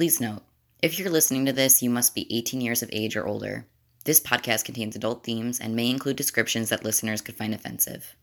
Please 0.00 0.18
note, 0.18 0.40
if 0.82 0.98
you're 0.98 1.10
listening 1.10 1.44
to 1.44 1.52
this, 1.52 1.82
you 1.82 1.90
must 1.90 2.14
be 2.14 2.26
18 2.34 2.62
years 2.62 2.82
of 2.82 2.88
age 2.90 3.18
or 3.18 3.26
older. 3.26 3.66
This 4.06 4.18
podcast 4.18 4.64
contains 4.64 4.96
adult 4.96 5.24
themes 5.24 5.60
and 5.60 5.76
may 5.76 5.90
include 5.90 6.16
descriptions 6.16 6.70
that 6.70 6.86
listeners 6.86 7.20
could 7.20 7.36
find 7.36 7.52
offensive. 7.52 8.16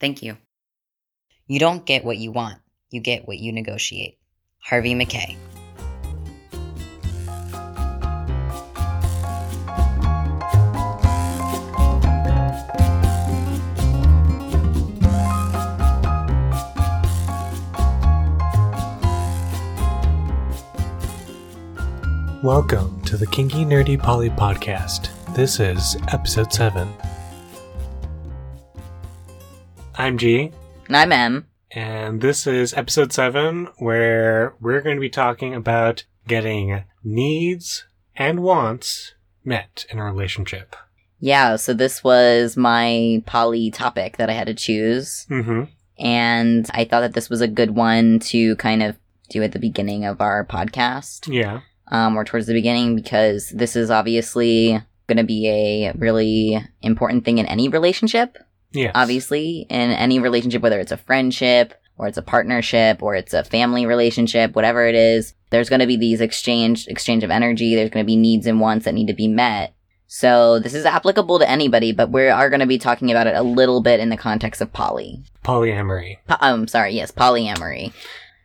Thank 0.00 0.22
you. 0.22 0.38
You 1.46 1.58
don't 1.58 1.84
get 1.84 2.02
what 2.02 2.16
you 2.16 2.32
want, 2.32 2.60
you 2.88 3.02
get 3.02 3.28
what 3.28 3.36
you 3.36 3.52
negotiate. 3.52 4.16
Harvey 4.60 4.94
Mackay. 4.94 5.36
Welcome 22.48 23.02
to 23.02 23.18
the 23.18 23.26
Kinky 23.26 23.62
Nerdy 23.66 24.02
Poly 24.02 24.30
Podcast. 24.30 25.10
This 25.34 25.60
is 25.60 25.98
episode 26.10 26.50
7. 26.50 26.90
I'm 29.96 30.16
G, 30.16 30.50
And 30.86 30.96
I'm 30.96 31.12
M. 31.12 31.46
and 31.72 32.22
this 32.22 32.46
is 32.46 32.72
episode 32.72 33.12
7 33.12 33.68
where 33.76 34.54
we're 34.62 34.80
going 34.80 34.96
to 34.96 35.00
be 35.00 35.10
talking 35.10 35.54
about 35.54 36.06
getting 36.26 36.84
needs 37.04 37.84
and 38.16 38.40
wants 38.40 39.12
met 39.44 39.84
in 39.90 39.98
a 39.98 40.04
relationship. 40.04 40.74
Yeah, 41.20 41.56
so 41.56 41.74
this 41.74 42.02
was 42.02 42.56
my 42.56 43.22
poly 43.26 43.70
topic 43.70 44.16
that 44.16 44.30
I 44.30 44.32
had 44.32 44.46
to 44.46 44.54
choose. 44.54 45.26
Mm-hmm. 45.28 45.64
And 46.02 46.66
I 46.72 46.86
thought 46.86 47.00
that 47.00 47.12
this 47.12 47.28
was 47.28 47.42
a 47.42 47.46
good 47.46 47.72
one 47.72 48.20
to 48.20 48.56
kind 48.56 48.82
of 48.82 48.96
do 49.28 49.42
at 49.42 49.52
the 49.52 49.58
beginning 49.58 50.06
of 50.06 50.22
our 50.22 50.46
podcast. 50.46 51.30
Yeah. 51.30 51.60
Um, 51.90 52.16
or 52.16 52.24
towards 52.24 52.46
the 52.46 52.54
beginning 52.54 52.96
because 52.96 53.50
this 53.50 53.76
is 53.76 53.90
obviously 53.90 54.80
going 55.06 55.16
to 55.16 55.24
be 55.24 55.48
a 55.48 55.92
really 55.92 56.62
important 56.82 57.24
thing 57.24 57.38
in 57.38 57.46
any 57.46 57.68
relationship. 57.68 58.38
Yeah. 58.72 58.92
Obviously, 58.94 59.66
in 59.70 59.90
any 59.90 60.18
relationship, 60.18 60.62
whether 60.62 60.78
it's 60.78 60.92
a 60.92 60.98
friendship 60.98 61.74
or 61.96 62.06
it's 62.06 62.18
a 62.18 62.22
partnership 62.22 63.02
or 63.02 63.14
it's 63.14 63.34
a 63.34 63.44
family 63.44 63.86
relationship, 63.86 64.54
whatever 64.54 64.86
it 64.86 64.94
is, 64.94 65.34
there's 65.50 65.68
going 65.68 65.80
to 65.80 65.86
be 65.86 65.96
these 65.96 66.20
exchange 66.20 66.86
exchange 66.88 67.24
of 67.24 67.30
energy. 67.30 67.74
There's 67.74 67.90
going 67.90 68.04
to 68.04 68.06
be 68.06 68.16
needs 68.16 68.46
and 68.46 68.60
wants 68.60 68.84
that 68.84 68.94
need 68.94 69.06
to 69.06 69.14
be 69.14 69.28
met. 69.28 69.74
So 70.06 70.58
this 70.58 70.72
is 70.72 70.86
applicable 70.86 71.38
to 71.38 71.48
anybody, 71.48 71.92
but 71.92 72.10
we 72.10 72.28
are 72.28 72.48
going 72.48 72.60
to 72.60 72.66
be 72.66 72.78
talking 72.78 73.10
about 73.10 73.26
it 73.26 73.36
a 73.36 73.42
little 73.42 73.82
bit 73.82 74.00
in 74.00 74.08
the 74.08 74.16
context 74.16 74.62
of 74.62 74.72
poly. 74.72 75.22
Polyamory. 75.44 76.18
Po- 76.26 76.36
um, 76.40 76.66
sorry, 76.66 76.94
yes, 76.94 77.10
polyamory. 77.10 77.92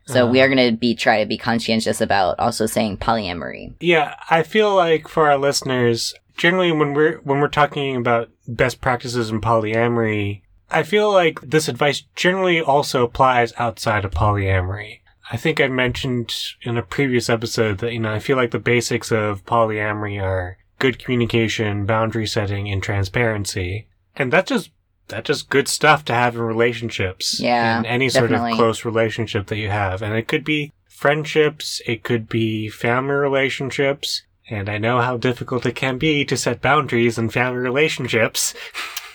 So 0.06 0.28
Uh, 0.28 0.32
we 0.32 0.42
are 0.42 0.48
going 0.48 0.72
to 0.72 0.78
be 0.78 0.96
try 0.96 1.22
to 1.22 1.26
be 1.26 1.38
conscientious 1.38 2.02
about 2.02 2.40
also 2.40 2.66
saying 2.66 2.98
polyamory. 2.98 3.74
Yeah, 3.80 4.16
I 4.30 4.44
feel 4.44 4.76
like 4.76 5.08
for 5.08 5.30
our 5.30 5.38
listeners, 5.38 6.14
generally 6.38 6.72
when 6.72 6.94
we're 6.94 7.20
when 7.24 7.40
we're 7.40 7.48
talking 7.48 7.96
about 7.96 8.30
best 8.48 8.82
practices 8.82 9.30
in 9.30 9.40
polyamory, 9.42 10.42
I 10.70 10.84
feel 10.84 11.12
like 11.12 11.40
this 11.42 11.68
advice 11.68 12.04
generally 12.16 12.60
also 12.60 13.04
applies 13.04 13.54
outside 13.58 14.04
of 14.06 14.12
polyamory. 14.12 15.00
I 15.32 15.38
think 15.38 15.62
I 15.62 15.68
mentioned 15.70 16.34
in 16.64 16.78
a 16.78 16.84
previous 16.84 17.30
episode 17.30 17.78
that 17.78 17.94
you 17.94 18.00
know 18.00 18.12
I 18.14 18.20
feel 18.20 18.36
like 18.36 18.52
the 18.52 18.60
basics 18.60 19.12
of 19.12 19.46
polyamory 19.46 20.22
are 20.22 20.58
good 20.80 21.00
communication, 21.00 21.86
boundary 21.86 22.28
setting, 22.28 22.70
and 22.70 22.84
transparency, 22.84 23.88
and 24.18 24.34
that's 24.34 24.50
just 24.50 24.72
that's 25.08 25.28
just 25.28 25.50
good 25.50 25.68
stuff 25.68 26.04
to 26.06 26.14
have 26.14 26.36
in 26.36 26.42
relationships. 26.42 27.40
Yeah, 27.40 27.80
in 27.80 27.86
any 27.86 28.10
sort 28.10 28.30
definitely. 28.30 28.52
of 28.54 28.58
close 28.58 28.86
relationship 28.86 29.48
that 29.48 29.58
you 29.58 29.70
have, 29.70 30.02
and 30.02 30.14
it 30.16 30.28
could 30.28 30.44
be 30.44 30.72
friendships, 30.88 31.82
it 31.86 32.04
could 32.04 32.30
be 32.30 32.70
family 32.70 33.14
relationships, 33.14 34.24
and 34.50 34.70
I 34.70 34.78
know 34.78 35.02
how 35.02 35.18
difficult 35.18 35.66
it 35.66 35.76
can 35.76 35.98
be 35.98 36.24
to 36.26 36.38
set 36.38 36.62
boundaries 36.62 37.18
in 37.18 37.30
family 37.30 37.60
relationships. 37.60 38.54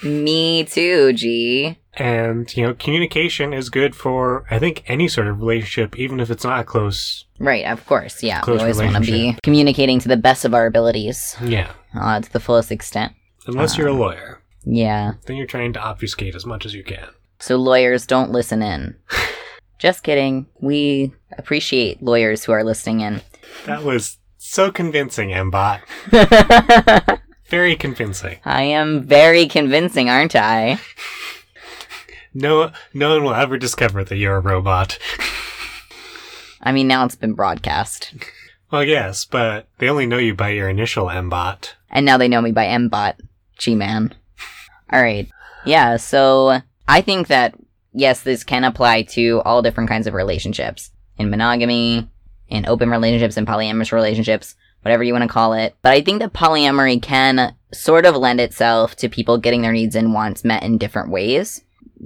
Me 0.02 0.62
too, 0.64 1.12
G. 1.12 1.76
And, 1.94 2.56
you 2.56 2.62
know, 2.64 2.74
communication 2.74 3.52
is 3.52 3.68
good 3.68 3.96
for, 3.96 4.44
I 4.48 4.60
think, 4.60 4.84
any 4.86 5.08
sort 5.08 5.26
of 5.26 5.40
relationship, 5.40 5.98
even 5.98 6.20
if 6.20 6.30
it's 6.30 6.44
not 6.44 6.66
close. 6.66 7.24
Right, 7.40 7.64
of 7.64 7.84
course. 7.86 8.22
Yeah, 8.22 8.40
Close 8.42 8.58
we 8.58 8.60
always 8.60 8.76
want 8.78 8.94
to 9.04 9.10
be 9.10 9.36
communicating 9.42 9.98
to 9.98 10.08
the 10.08 10.16
best 10.16 10.44
of 10.44 10.54
our 10.54 10.66
abilities 10.66 11.36
Yeah. 11.42 11.72
uh, 11.98 12.20
to 12.20 12.32
the 12.32 12.38
fullest 12.38 12.70
extent. 12.70 13.14
Unless 13.48 13.76
you're 13.76 13.88
a 13.88 13.92
Um, 13.92 13.98
lawyer. 13.98 14.40
Yeah. 14.64 15.14
Then 15.26 15.36
you're 15.36 15.46
trying 15.46 15.72
to 15.74 15.80
obfuscate 15.80 16.34
as 16.34 16.46
much 16.46 16.66
as 16.66 16.74
you 16.74 16.84
can. 16.84 17.08
So 17.38 17.56
lawyers 17.56 18.06
don't 18.06 18.32
listen 18.32 18.62
in. 18.62 18.96
Just 19.78 20.02
kidding. 20.02 20.46
We 20.60 21.12
appreciate 21.36 22.02
lawyers 22.02 22.44
who 22.44 22.52
are 22.52 22.64
listening 22.64 23.00
in. 23.00 23.20
That 23.66 23.84
was 23.84 24.18
so 24.38 24.72
convincing, 24.72 25.30
Mbot. 25.30 25.80
Very 27.48 27.76
convincing. 27.76 28.38
I 28.44 28.62
am 28.62 29.06
very 29.06 29.46
convincing, 29.46 30.10
aren't 30.10 30.36
I? 30.36 30.78
No, 32.34 32.72
no 32.92 33.14
one 33.14 33.24
will 33.24 33.34
ever 33.34 33.56
discover 33.56 34.04
that 34.04 34.16
you're 34.16 34.36
a 34.36 34.40
robot. 34.40 34.98
I 36.60 36.72
mean, 36.72 36.88
now 36.88 37.06
it's 37.06 37.16
been 37.16 37.32
broadcast. 37.32 38.12
Well, 38.70 38.84
yes, 38.84 39.24
but 39.24 39.68
they 39.78 39.88
only 39.88 40.06
know 40.06 40.18
you 40.18 40.34
by 40.34 40.50
your 40.50 40.68
initial 40.68 41.06
Mbot. 41.06 41.72
And 41.90 42.04
now 42.04 42.18
they 42.18 42.28
know 42.28 42.42
me 42.42 42.52
by 42.52 42.66
Mbot. 42.66 43.14
G-Man. 43.56 44.14
Alright. 44.92 45.30
Yeah, 45.64 45.96
so 45.96 46.60
I 46.86 47.00
think 47.00 47.28
that, 47.28 47.54
yes, 47.92 48.22
this 48.22 48.44
can 48.44 48.64
apply 48.64 49.02
to 49.02 49.42
all 49.44 49.62
different 49.62 49.90
kinds 49.90 50.06
of 50.06 50.14
relationships. 50.14 50.90
In 51.18 51.30
monogamy, 51.30 52.08
in 52.48 52.66
open 52.66 52.90
relationships, 52.90 53.36
in 53.36 53.44
polyamorous 53.44 53.92
relationships, 53.92 54.54
whatever 54.82 55.02
you 55.02 55.12
want 55.12 55.22
to 55.22 55.28
call 55.28 55.52
it. 55.52 55.74
But 55.82 55.92
I 55.92 56.00
think 56.00 56.20
that 56.20 56.32
polyamory 56.32 57.02
can 57.02 57.54
sort 57.72 58.06
of 58.06 58.16
lend 58.16 58.40
itself 58.40 58.96
to 58.96 59.08
people 59.08 59.36
getting 59.36 59.62
their 59.62 59.72
needs 59.72 59.96
and 59.96 60.14
wants 60.14 60.44
met 60.44 60.62
in 60.62 60.78
different 60.78 61.10
ways. 61.10 61.62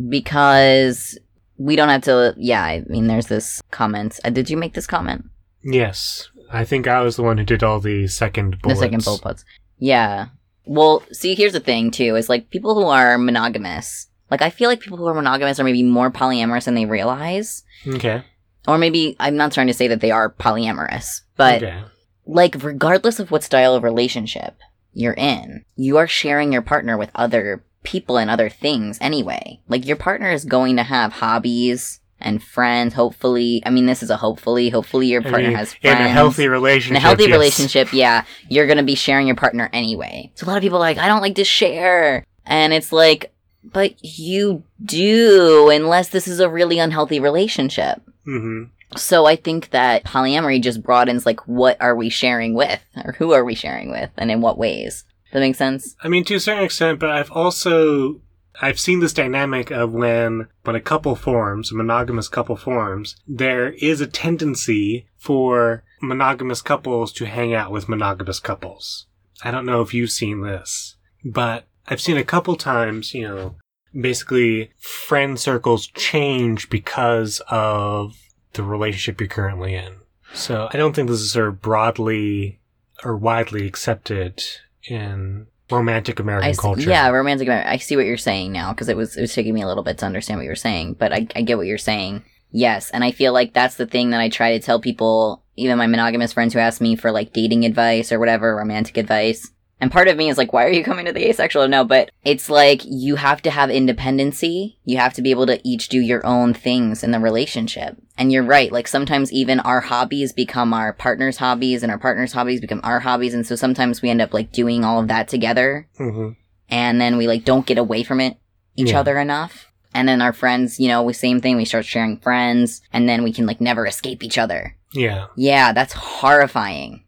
Because 0.08 1.18
we 1.58 1.76
don't 1.76 1.90
have 1.90 2.02
to, 2.02 2.34
yeah, 2.38 2.62
I 2.62 2.82
mean, 2.88 3.06
there's 3.06 3.26
this 3.26 3.60
comment. 3.70 4.18
Uh, 4.24 4.30
did 4.30 4.48
you 4.48 4.56
make 4.56 4.72
this 4.74 4.86
comment? 4.86 5.26
Yes, 5.62 6.28
I 6.50 6.64
think 6.64 6.88
I 6.88 7.02
was 7.02 7.16
the 7.16 7.22
one 7.22 7.38
who 7.38 7.44
did 7.44 7.62
all 7.62 7.78
the 7.78 8.08
second 8.08 8.60
bullets. 8.62 8.80
The 8.80 8.86
second 8.86 9.04
bullet 9.04 9.22
points. 9.22 9.44
Yeah. 9.78 10.28
Well, 10.64 11.02
see, 11.12 11.34
here's 11.34 11.52
the 11.52 11.60
thing 11.60 11.90
too: 11.90 12.16
is 12.16 12.28
like 12.28 12.50
people 12.50 12.74
who 12.74 12.86
are 12.86 13.18
monogamous. 13.18 14.08
Like 14.30 14.42
I 14.42 14.50
feel 14.50 14.68
like 14.70 14.80
people 14.80 14.98
who 14.98 15.06
are 15.06 15.14
monogamous 15.14 15.60
are 15.60 15.64
maybe 15.64 15.82
more 15.82 16.10
polyamorous 16.10 16.64
than 16.64 16.74
they 16.74 16.86
realize, 16.86 17.64
Okay. 17.86 18.22
or 18.66 18.78
maybe 18.78 19.14
I'm 19.20 19.36
not 19.36 19.52
trying 19.52 19.66
to 19.66 19.74
say 19.74 19.88
that 19.88 20.00
they 20.00 20.10
are 20.10 20.30
polyamorous, 20.32 21.20
but 21.36 21.62
okay. 21.62 21.82
like 22.26 22.62
regardless 22.62 23.18
of 23.20 23.30
what 23.30 23.44
style 23.44 23.74
of 23.74 23.82
relationship 23.82 24.56
you're 24.94 25.14
in, 25.14 25.64
you 25.76 25.98
are 25.98 26.06
sharing 26.06 26.52
your 26.52 26.62
partner 26.62 26.96
with 26.96 27.10
other 27.14 27.62
people 27.82 28.16
and 28.16 28.30
other 28.30 28.48
things 28.48 28.96
anyway. 29.00 29.60
Like 29.68 29.86
your 29.86 29.96
partner 29.96 30.30
is 30.30 30.44
going 30.44 30.76
to 30.76 30.82
have 30.82 31.12
hobbies 31.14 32.00
and 32.22 32.42
friends. 32.42 32.94
Hopefully, 32.94 33.62
I 33.66 33.70
mean, 33.70 33.86
this 33.86 34.02
is 34.02 34.10
a 34.10 34.16
hopefully. 34.16 34.70
Hopefully, 34.70 35.06
your 35.06 35.20
I 35.22 35.30
partner 35.30 35.48
mean, 35.48 35.56
has 35.56 35.74
friends 35.74 36.00
in 36.00 36.06
a 36.06 36.08
healthy 36.08 36.48
relationship. 36.48 36.90
in 36.90 36.96
a 36.96 37.00
healthy 37.00 37.24
yes. 37.24 37.32
relationship, 37.32 37.92
yeah, 37.92 38.24
you're 38.48 38.66
gonna 38.66 38.82
be 38.82 38.94
sharing 38.94 39.26
your 39.26 39.36
partner 39.36 39.68
anyway. 39.72 40.30
So 40.34 40.46
a 40.46 40.48
lot 40.48 40.56
of 40.56 40.62
people 40.62 40.78
are 40.78 40.80
like, 40.80 40.98
I 40.98 41.08
don't 41.08 41.22
like 41.22 41.36
to 41.36 41.44
share. 41.44 42.24
And 42.46 42.72
it's 42.72 42.92
like, 42.92 43.32
but 43.64 43.94
you 44.04 44.64
do, 44.84 45.70
unless 45.70 46.08
this 46.08 46.26
is 46.26 46.40
a 46.40 46.48
really 46.48 46.78
unhealthy 46.78 47.20
relationship. 47.20 48.02
hmm 48.24 48.64
So 48.96 49.26
I 49.26 49.36
think 49.36 49.70
that 49.70 50.04
polyamory 50.04 50.60
just 50.60 50.82
broadens 50.82 51.24
like 51.24 51.46
what 51.46 51.76
are 51.80 51.94
we 51.94 52.08
sharing 52.08 52.54
with? 52.54 52.80
Or 53.04 53.12
who 53.12 53.32
are 53.32 53.44
we 53.44 53.54
sharing 53.54 53.90
with? 53.90 54.10
And 54.16 54.30
in 54.30 54.40
what 54.40 54.58
ways? 54.58 55.04
Does 55.26 55.34
that 55.34 55.40
make 55.40 55.56
sense? 55.56 55.96
I 56.02 56.08
mean, 56.08 56.24
to 56.24 56.34
a 56.34 56.40
certain 56.40 56.64
extent, 56.64 56.98
but 56.98 57.10
I've 57.10 57.30
also 57.30 58.20
I've 58.62 58.78
seen 58.78 59.00
this 59.00 59.12
dynamic 59.12 59.72
of 59.72 59.92
when 59.92 60.46
when 60.62 60.76
a 60.76 60.80
couple 60.80 61.16
forms, 61.16 61.72
a 61.72 61.74
monogamous 61.74 62.28
couple 62.28 62.56
forms, 62.56 63.16
there 63.26 63.72
is 63.72 64.00
a 64.00 64.06
tendency 64.06 65.08
for 65.18 65.82
monogamous 66.00 66.62
couples 66.62 67.12
to 67.14 67.26
hang 67.26 67.52
out 67.52 67.72
with 67.72 67.88
monogamous 67.88 68.38
couples. 68.38 69.06
I 69.42 69.50
don't 69.50 69.66
know 69.66 69.82
if 69.82 69.92
you've 69.92 70.12
seen 70.12 70.42
this, 70.42 70.96
but 71.24 71.64
I've 71.88 72.00
seen 72.00 72.16
a 72.16 72.24
couple 72.24 72.54
times, 72.54 73.12
you 73.14 73.22
know, 73.22 73.56
basically 73.98 74.70
friend 74.78 75.38
circles 75.38 75.88
change 75.88 76.70
because 76.70 77.42
of 77.48 78.16
the 78.52 78.62
relationship 78.62 79.20
you're 79.20 79.28
currently 79.28 79.74
in. 79.74 79.96
So 80.34 80.68
I 80.72 80.76
don't 80.76 80.94
think 80.94 81.08
this 81.08 81.20
is 81.20 81.32
sort 81.32 81.48
of 81.48 81.60
broadly 81.60 82.60
or 83.04 83.16
widely 83.16 83.66
accepted 83.66 84.42
in 84.88 85.48
romantic 85.72 86.20
American 86.20 86.48
I 86.48 86.52
see, 86.52 86.60
culture. 86.60 86.90
yeah, 86.90 87.08
romantic. 87.08 87.48
Amer- 87.48 87.64
I 87.66 87.78
see 87.78 87.96
what 87.96 88.06
you're 88.06 88.16
saying 88.16 88.52
now 88.52 88.72
because 88.72 88.88
it 88.88 88.96
was 88.96 89.16
it 89.16 89.20
was 89.22 89.34
taking 89.34 89.54
me 89.54 89.62
a 89.62 89.66
little 89.66 89.82
bit 89.82 89.98
to 89.98 90.06
understand 90.06 90.38
what 90.38 90.44
you 90.44 90.50
were 90.50 90.56
saying, 90.56 90.94
but 90.94 91.12
I, 91.12 91.26
I 91.34 91.42
get 91.42 91.56
what 91.58 91.66
you're 91.66 91.78
saying. 91.78 92.24
Yes, 92.50 92.90
and 92.90 93.02
I 93.02 93.12
feel 93.12 93.32
like 93.32 93.54
that's 93.54 93.76
the 93.76 93.86
thing 93.86 94.10
that 94.10 94.20
I 94.20 94.28
try 94.28 94.52
to 94.52 94.64
tell 94.64 94.78
people, 94.80 95.42
even 95.56 95.78
my 95.78 95.86
monogamous 95.86 96.34
friends 96.34 96.52
who 96.52 96.60
ask 96.60 96.80
me 96.80 96.96
for 96.96 97.10
like 97.10 97.32
dating 97.32 97.64
advice 97.64 98.12
or 98.12 98.18
whatever, 98.18 98.54
romantic 98.54 98.96
advice. 98.98 99.50
And 99.82 99.90
part 99.90 100.06
of 100.06 100.16
me 100.16 100.30
is 100.30 100.38
like, 100.38 100.52
why 100.52 100.64
are 100.64 100.70
you 100.70 100.84
coming 100.84 101.06
to 101.06 101.12
the 101.12 101.28
asexual? 101.28 101.66
No, 101.66 101.84
but 101.84 102.12
it's 102.24 102.48
like 102.48 102.82
you 102.84 103.16
have 103.16 103.42
to 103.42 103.50
have 103.50 103.68
independency. 103.68 104.78
You 104.84 104.98
have 104.98 105.12
to 105.14 105.22
be 105.22 105.30
able 105.32 105.46
to 105.46 105.60
each 105.68 105.88
do 105.88 105.98
your 105.98 106.24
own 106.24 106.54
things 106.54 107.02
in 107.02 107.10
the 107.10 107.18
relationship. 107.18 107.96
And 108.16 108.30
you're 108.30 108.44
right. 108.44 108.70
Like 108.70 108.86
sometimes 108.86 109.32
even 109.32 109.58
our 109.58 109.80
hobbies 109.80 110.32
become 110.32 110.72
our 110.72 110.92
partner's 110.92 111.38
hobbies 111.38 111.82
and 111.82 111.90
our 111.90 111.98
partner's 111.98 112.32
hobbies 112.32 112.60
become 112.60 112.80
our 112.84 113.00
hobbies. 113.00 113.34
And 113.34 113.44
so 113.44 113.56
sometimes 113.56 114.00
we 114.02 114.08
end 114.08 114.20
up 114.22 114.32
like 114.32 114.52
doing 114.52 114.84
all 114.84 115.00
of 115.00 115.08
that 115.08 115.26
together. 115.26 115.88
hmm 115.96 116.30
And 116.68 117.00
then 117.00 117.16
we 117.16 117.26
like 117.26 117.44
don't 117.44 117.66
get 117.66 117.76
away 117.78 118.04
from 118.04 118.20
it 118.20 118.36
each 118.76 118.90
Yeah. 118.90 119.00
other 119.00 119.18
enough. 119.18 119.66
And 119.94 120.08
then 120.08 120.22
our 120.22 120.32
friends, 120.32 120.78
you 120.78 120.86
know, 120.86 121.02
we 121.02 121.12
same 121.12 121.40
thing. 121.40 121.56
We 121.56 121.64
start 121.64 121.86
sharing 121.86 122.18
friends 122.20 122.82
and 122.92 123.08
then 123.08 123.24
we 123.24 123.32
can 123.32 123.46
like 123.46 123.60
never 123.60 123.84
escape 123.86 124.22
each 124.22 124.38
other. 124.38 124.76
Yeah. 124.92 125.26
Yeah, 125.36 125.72
that's 125.72 125.92
horrifying. 125.94 127.02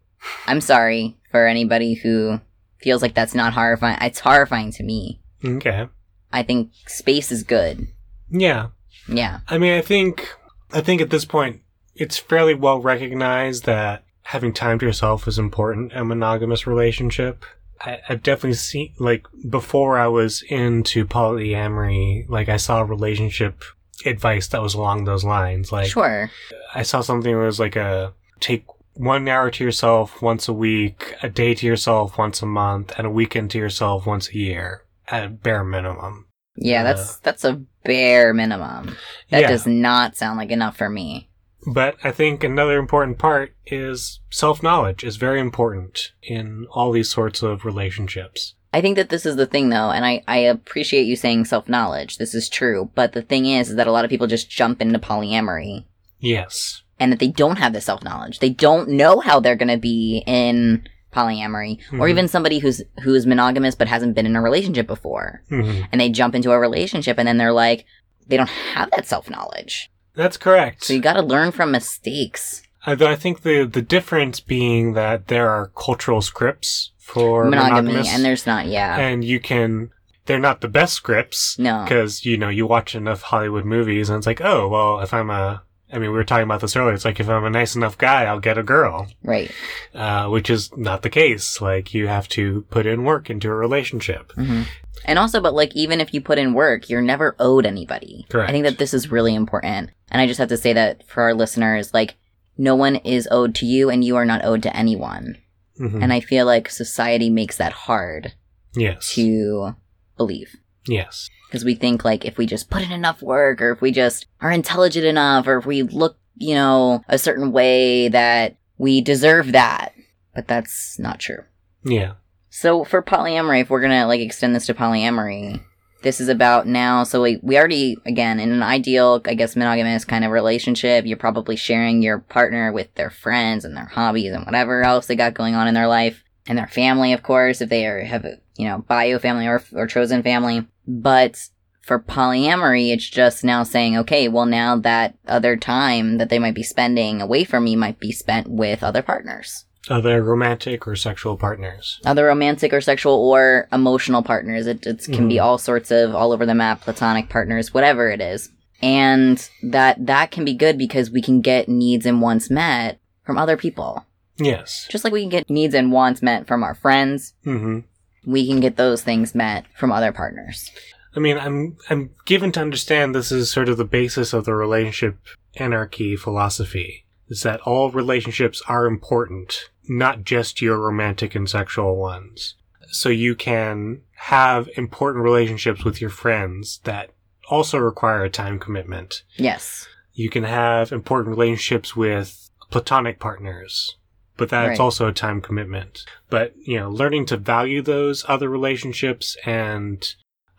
I'm 0.49 0.61
sorry 0.61 1.17
for 1.31 1.47
anybody 1.47 1.95
who 1.95 2.41
feels 2.85 3.03
like 3.03 3.15
that's 3.15 3.35
not 3.35 3.55
horrifying. 3.55 3.99
It's 4.03 4.21
horrifying 4.21 4.71
to 4.73 4.85
me. 4.85 5.21
Okay. 5.45 5.89
I 6.33 6.43
think 6.43 6.71
space 6.87 7.33
is 7.33 7.43
good. 7.43 7.89
Yeah. 8.31 8.69
Yeah. 9.09 9.41
I 9.49 9.59
mean, 9.59 9.73
I 9.77 9.81
think, 9.81 10.33
I 10.73 10.81
think 10.81 11.01
at 11.01 11.11
this 11.11 11.25
point, 11.25 11.63
it's 11.97 12.19
fairly 12.19 12.55
well 12.55 12.81
recognized 12.81 13.65
that 13.65 14.05
having 14.23 14.53
time 14.53 14.79
to 14.79 14.87
yourself 14.87 15.27
is 15.27 15.39
important 15.39 15.93
in 15.93 15.99
a 15.99 16.05
monogamous 16.05 16.67
relationship. 16.67 17.45
I, 17.81 18.01
I've 18.09 18.23
definitely 18.23 18.55
seen, 18.55 18.95
like, 18.99 19.27
before 19.49 19.99
I 19.99 20.09
was 20.09 20.43
into 20.49 21.05
polyamory, 21.05 22.29
like, 22.29 22.49
I 22.49 22.57
saw 22.57 22.83
relationship 22.83 23.63
advice 24.05 24.49
that 24.49 24.63
was 24.63 24.75
along 24.75 25.05
those 25.05 25.25
lines. 25.25 25.73
Like, 25.73 25.91
sure. 25.91 26.31
I 26.75 26.83
saw 26.83 27.01
something 27.01 27.33
that 27.33 27.39
was 27.39 27.61
like 27.61 27.77
a 27.77 28.13
take 28.41 28.65
one 28.95 29.29
hour 29.29 29.51
to 29.51 29.65
yourself 29.65 30.23
once 30.23 30.49
a 30.49 30.53
week, 30.53 31.15
a 31.23 31.29
day 31.29 31.55
to 31.55 31.67
yourself 31.67 32.17
once 32.19 32.43
a 32.43 32.47
month, 32.47 32.93
and 32.97 33.07
a 33.07 33.11
weekend 33.11 33.51
to 33.53 33.59
yourself 33.59 34.07
once 34.07 34.29
a 34.31 34.39
year 34.39 34.85
at 35.09 35.43
bare 35.43 35.65
minimum. 35.65 36.27
Yeah, 36.57 36.81
Uh, 36.83 36.85
that's 36.85 37.17
that's 37.19 37.45
a 37.45 37.61
bare 37.85 38.33
minimum. 38.33 38.97
That 39.31 39.43
Yeah. 39.43 39.49
does 39.51 39.67
not 39.67 40.17
sound 40.17 40.39
like 40.39 40.51
enough 40.51 40.77
for 40.77 40.89
me. 40.89 41.29
But 41.67 41.97
I 42.05 42.11
think 42.13 42.45
another 42.45 42.79
important 42.79 43.19
part 43.19 43.55
is 43.67 44.21
self 44.31 44.63
knowledge 44.63 45.03
is 45.03 45.17
very 45.17 45.41
important 45.41 46.13
in 46.23 46.67
all 46.71 46.93
these 46.93 47.11
sorts 47.11 47.43
of 47.43 47.65
relationships. 47.65 48.55
I 48.73 48.81
think 48.81 48.97
that 48.97 49.09
this 49.09 49.25
is 49.25 49.37
the 49.37 49.47
thing 49.47 49.71
though, 49.71 49.91
and 49.91 50.05
I, 50.05 50.23
I 50.29 50.39
appreciate 50.39 51.05
you 51.07 51.17
saying 51.17 51.47
self 51.47 51.69
knowledge. 51.69 52.19
This 52.19 52.35
is 52.35 52.49
true. 52.49 52.91
But 52.95 53.13
the 53.13 53.23
thing 53.23 53.47
is, 53.47 53.71
is 53.71 53.77
that 53.77 53.87
a 53.87 53.93
lot 53.93 54.05
of 54.05 54.11
people 54.11 54.27
just 54.27 54.51
jump 54.51 54.81
into 54.81 54.99
polyamory 54.99 55.85
Yes. 56.21 56.83
And 57.01 57.11
that 57.13 57.19
they 57.19 57.29
don't 57.29 57.57
have 57.59 57.73
the 57.73 57.81
self 57.81 58.03
knowledge. 58.03 58.39
They 58.39 58.51
don't 58.51 58.89
know 58.91 59.21
how 59.21 59.41
they're 59.41 59.57
going 59.57 59.69
to 59.69 59.77
be 59.79 60.23
in 60.27 60.87
polyamory, 61.13 61.79
or 61.93 62.07
Mhm. 62.07 62.11
even 62.11 62.29
somebody 62.29 62.59
who's 62.59 62.83
who's 63.03 63.27
monogamous 63.27 63.75
but 63.77 63.87
hasn't 63.89 64.15
been 64.15 64.27
in 64.27 64.37
a 64.37 64.43
relationship 64.43 64.87
before, 64.87 65.43
hmm 65.49 65.83
and 65.93 66.01
they 66.01 66.09
jump 66.09 66.35
into 66.35 66.51
a 66.51 66.59
relationship 66.59 67.19
and 67.19 67.27
then 67.29 67.39
they're 67.39 67.53
like, 67.53 67.85
they 68.27 68.37
don't 68.37 68.49
have 68.49 68.91
that 68.91 69.07
self 69.07 69.31
knowledge. 69.31 69.91
That's 70.17 70.37
correct. 70.37 70.85
So 70.85 70.93
you 70.93 71.01
got 71.01 71.13
to 71.15 71.23
learn 71.23 71.51
from 71.53 71.71
mistakes. 71.71 72.63
Although 72.87 73.09
I 73.09 73.17
think 73.17 73.43
the 73.43 73.65
the 73.65 73.81
difference 73.83 74.41
being 74.41 74.93
that 74.95 75.29
there 75.29 75.49
are 75.51 75.71
cultural 75.77 76.21
scripts 76.21 76.91
for 76.99 77.45
Monogamy, 77.45 77.71
monogamous, 77.93 78.13
and 78.15 78.25
there's 78.25 78.47
not. 78.47 78.67
Yeah, 78.67 78.97
and 78.99 79.25
you 79.25 79.41
can. 79.41 79.91
They're 80.27 80.39
not 80.39 80.63
the 80.63 80.69
best 80.69 80.95
scripts. 80.95 81.59
no, 81.59 81.83
because 81.85 82.25
you 82.25 82.37
know 82.37 82.49
you 82.49 82.67
watch 82.67 82.95
enough 82.95 83.23
Hollywood 83.23 83.65
movies 83.65 84.09
and 84.09 84.19
it's 84.19 84.27
like, 84.27 84.41
oh 84.41 84.69
well, 84.69 85.01
if 85.01 85.13
I'm 85.15 85.31
a, 85.31 85.63
I 85.95 85.99
mean, 85.99 86.11
we 86.11 86.17
were 86.17 86.25
talking 86.25 86.43
about 86.45 86.61
this 86.61 86.75
earlier. 86.75 86.93
It's 86.93 87.05
like 87.05 87.21
if 87.21 87.29
I'm 87.29 87.45
a 87.45 87.51
nice 87.51 87.77
enough 87.77 87.97
guy, 87.97 88.25
I'll 88.25 88.41
get 88.41 88.59
a 88.59 88.63
girl, 88.65 89.07
right. 89.23 89.51
uh, 89.95 90.29
which 90.29 90.51
is 90.51 90.77
not 90.77 91.03
the 91.03 91.11
case. 91.11 91.61
Like 91.61 91.95
you 91.95 92.09
have 92.09 92.29
to 92.31 92.63
put 92.71 92.85
in 92.85 93.05
work 93.05 93.31
into 93.31 93.49
a 93.49 93.55
relationship. 93.55 94.33
hmm 94.33 94.63
And 95.05 95.19
also, 95.19 95.41
but 95.41 95.55
like, 95.55 95.75
even 95.77 96.01
if 96.01 96.13
you 96.13 96.21
put 96.21 96.39
in 96.39 96.53
work, 96.53 96.91
you're 96.91 97.01
never 97.01 97.37
owed 97.39 97.65
anybody. 97.65 98.27
Correct. 98.29 98.49
I 98.51 98.53
think 98.53 98.65
that 98.65 98.79
this 98.79 98.93
is 98.93 99.11
really 99.13 99.35
important. 99.35 99.91
And 100.11 100.21
I 100.21 100.27
just 100.27 100.39
have 100.39 100.49
to 100.49 100.57
say 100.57 100.73
that 100.73 101.07
for 101.07 101.23
our 101.23 101.35
listeners, 101.35 101.95
like, 101.95 102.17
no 102.59 102.75
one 102.75 102.97
is 102.97 103.29
owed 103.31 103.55
to 103.57 103.67
you 103.67 103.91
and 103.91 104.05
you 104.05 104.17
are 104.17 104.25
not 104.25 104.45
owed 104.45 104.63
to 104.63 104.77
anyone. 104.77 105.39
Mhm. 105.81 106.03
And 106.03 106.13
I 106.13 106.21
feel 106.21 106.47
like 106.47 106.71
society 106.71 107.31
makes 107.31 107.57
that 107.57 107.73
hard 107.73 108.33
yes, 108.75 109.13
to 109.15 109.75
believe. 110.17 110.57
yes, 110.87 111.29
Because 111.55 111.65
we 111.65 111.77
think 111.77 112.05
like 112.05 112.25
if 112.25 112.37
we 112.37 112.47
just 112.47 112.69
put 112.69 112.83
in 112.83 112.91
enough 112.91 113.23
work 113.23 113.63
or 113.63 113.71
if 113.71 113.81
we 113.81 113.93
just 113.93 114.27
are 114.41 114.51
intelligent 114.51 115.07
enough 115.07 115.47
or 115.47 115.57
if 115.57 115.65
we 115.65 115.85
look, 115.85 116.19
you 116.35 116.53
know, 116.53 117.05
a 117.09 117.17
certain 117.17 117.53
way 117.53 118.09
that 118.09 118.57
we 118.77 119.01
deserve 119.01 119.53
that. 119.53 119.93
But 120.35 120.49
that's 120.49 120.99
not 120.99 121.21
true. 121.21 121.45
yeah, 121.85 122.15
So 122.51 122.83
for 122.83 123.03
polyamory, 123.03 123.61
if 123.61 123.71
we're 123.71 123.83
gonna 123.83 124.09
like 124.09 124.19
extend 124.21 124.57
this 124.57 124.67
to 124.67 124.75
polyamory, 124.75 125.63
this 126.03 126.21
is 126.21 126.29
about 126.29 126.67
now. 126.67 127.05
So 127.05 127.23
we, 127.23 127.39
we 127.41 127.57
already, 127.57 127.99
again, 128.05 128.41
in 128.41 128.51
an 128.51 128.65
ideal, 128.65 129.23
I 129.25 129.35
guess, 129.35 129.55
monogamous 129.55 130.05
kind 130.05 130.25
of 130.25 130.33
relationship, 130.33 131.07
you're 131.07 131.17
probably 131.17 131.55
sharing 131.55 132.03
your 132.03 132.19
partner 132.19 132.73
with 132.73 132.93
their 132.97 133.11
friends 133.11 133.65
and 133.65 133.77
their 133.77 133.87
hobbies 133.87 134.33
and 134.33 134.45
whatever 134.45 134.83
else 134.83 135.07
they 135.07 135.15
got 135.15 135.35
going 135.35 135.55
on 135.55 135.69
in 135.69 135.75
their 135.75 135.87
life 135.87 136.25
and 136.49 136.59
their 136.59 136.67
family, 136.67 137.13
of 137.13 137.23
course, 137.23 137.61
if 137.61 137.69
they 137.69 137.87
are, 137.87 138.01
have 138.01 138.25
a, 138.25 138.39
you 138.57 138.67
know, 138.67 138.79
bio 138.79 139.21
family 139.21 139.47
or, 139.47 139.63
or 139.73 139.87
chosen 139.87 140.25
family. 140.25 140.67
But 140.87 141.49
for 141.83 141.99
polyamory, 141.99 142.93
it's 142.93 143.09
just 143.09 143.45
now 143.45 143.63
saying, 143.63 143.97
okay, 143.99 144.29
well, 144.29 144.47
now 144.47 144.77
that 144.77 145.17
other 145.27 145.57
time 145.57 146.19
that 146.19 146.29
they 146.31 146.39
might 146.39 146.55
be 146.55 146.63
spending 146.63 147.21
away 147.21 147.45
from 147.45 147.65
me 147.65 147.77
might 147.77 148.01
be 148.01 148.13
spent 148.13 148.49
with 148.49 148.83
other 148.83 149.03
partners 149.03 149.65
other 149.91 150.23
romantic 150.23 150.87
or 150.87 150.97
sexual 150.97 151.37
partners. 151.37 152.01
other 152.07 152.25
romantic 152.25 152.73
or 152.73 152.81
sexual 152.81 153.17
or 153.17 153.69
emotional 153.71 154.23
partners. 154.23 154.67
It, 154.67 154.87
it 154.87 155.05
can 155.13 155.29
be 155.29 155.35
Mhm. 155.35 155.43
all 155.45 155.59
sorts 155.59 155.91
of 155.91 156.15
all 156.15 156.33
over 156.33 156.47
the 156.47 156.55
map, 156.55 156.81
platonic 156.81 157.29
partners, 157.29 157.75
whatever 157.75 158.11
it 158.11 158.23
is. 158.23 158.49
And 158.81 159.47
that 159.63 160.07
that 160.07 160.31
can 160.31 160.43
be 160.47 160.55
good 160.55 160.79
because 160.79 161.11
we 161.11 161.21
can 161.21 161.43
get 161.43 161.69
needs 161.69 162.07
and 162.07 162.23
wants 162.23 162.49
met 162.51 162.99
from 163.27 163.37
other 163.37 163.59
people. 163.59 164.07
Yes. 164.39 164.87
Just 164.91 165.05
like 165.05 165.13
we 165.13 165.21
can 165.21 165.29
get 165.29 165.51
needs 165.51 165.75
and 165.75 165.93
wants 165.93 166.23
met 166.23 166.47
from 166.47 166.63
our 166.63 166.75
friends, 166.75 167.35
hmm 167.45 167.81
we 168.27 168.47
can 168.47 168.61
get 168.61 168.77
those 168.77 169.03
things 169.03 169.35
met 169.35 169.65
from 169.77 169.93
other 169.93 170.13
partners. 170.13 170.71
I 171.17 171.21
mean, 171.21 171.39
I'm 171.39 171.77
I'm 171.91 172.11
given 172.25 172.53
to 172.53 172.61
understand 172.61 173.15
this 173.15 173.31
is 173.31 173.51
sort 173.51 173.69
of 173.69 173.77
the 173.77 173.85
basis 173.85 174.33
of 174.33 174.45
the 174.45 174.55
relationship 174.55 175.19
anarchy 175.57 176.17
philosophy. 176.17 177.05
Is 177.29 177.43
that 177.43 177.61
all 177.61 177.91
relationships 177.91 178.63
are 178.69 178.87
important, 178.87 179.71
not 179.89 180.25
just 180.25 180.61
your 180.61 180.79
romantic 180.79 181.35
and 181.35 181.49
sexual 181.49 181.97
ones. 181.97 182.55
So 182.89 183.09
you 183.09 183.35
can 183.35 184.03
have 184.17 184.69
important 184.77 185.25
relationships 185.25 185.85
with 185.85 186.01
your 186.01 186.11
friends 186.11 186.81
that 186.85 187.11
also 187.49 187.79
require 187.79 188.25
a 188.25 188.31
time 188.31 188.59
commitment. 188.59 189.23
Yes. 189.37 189.87
You 190.13 190.31
can 190.31 190.45
have 190.45 190.93
important 190.93 191.37
relationships 191.37 191.97
with 191.97 192.51
platonic 192.71 193.19
partners, 193.19 193.97
but 194.37 194.49
that's 194.49 194.71
Right. 194.71 194.81
also 194.81 195.07
a 195.09 195.13
time 195.13 195.41
commitment. 195.41 196.05
But, 196.31 196.55
you 196.63 196.79
know, 196.79 196.91
learning 196.91 197.27
to 197.27 197.37
value 197.37 197.83
those 197.83 198.25
other 198.29 198.49
relationships 198.49 199.37
and 199.45 200.05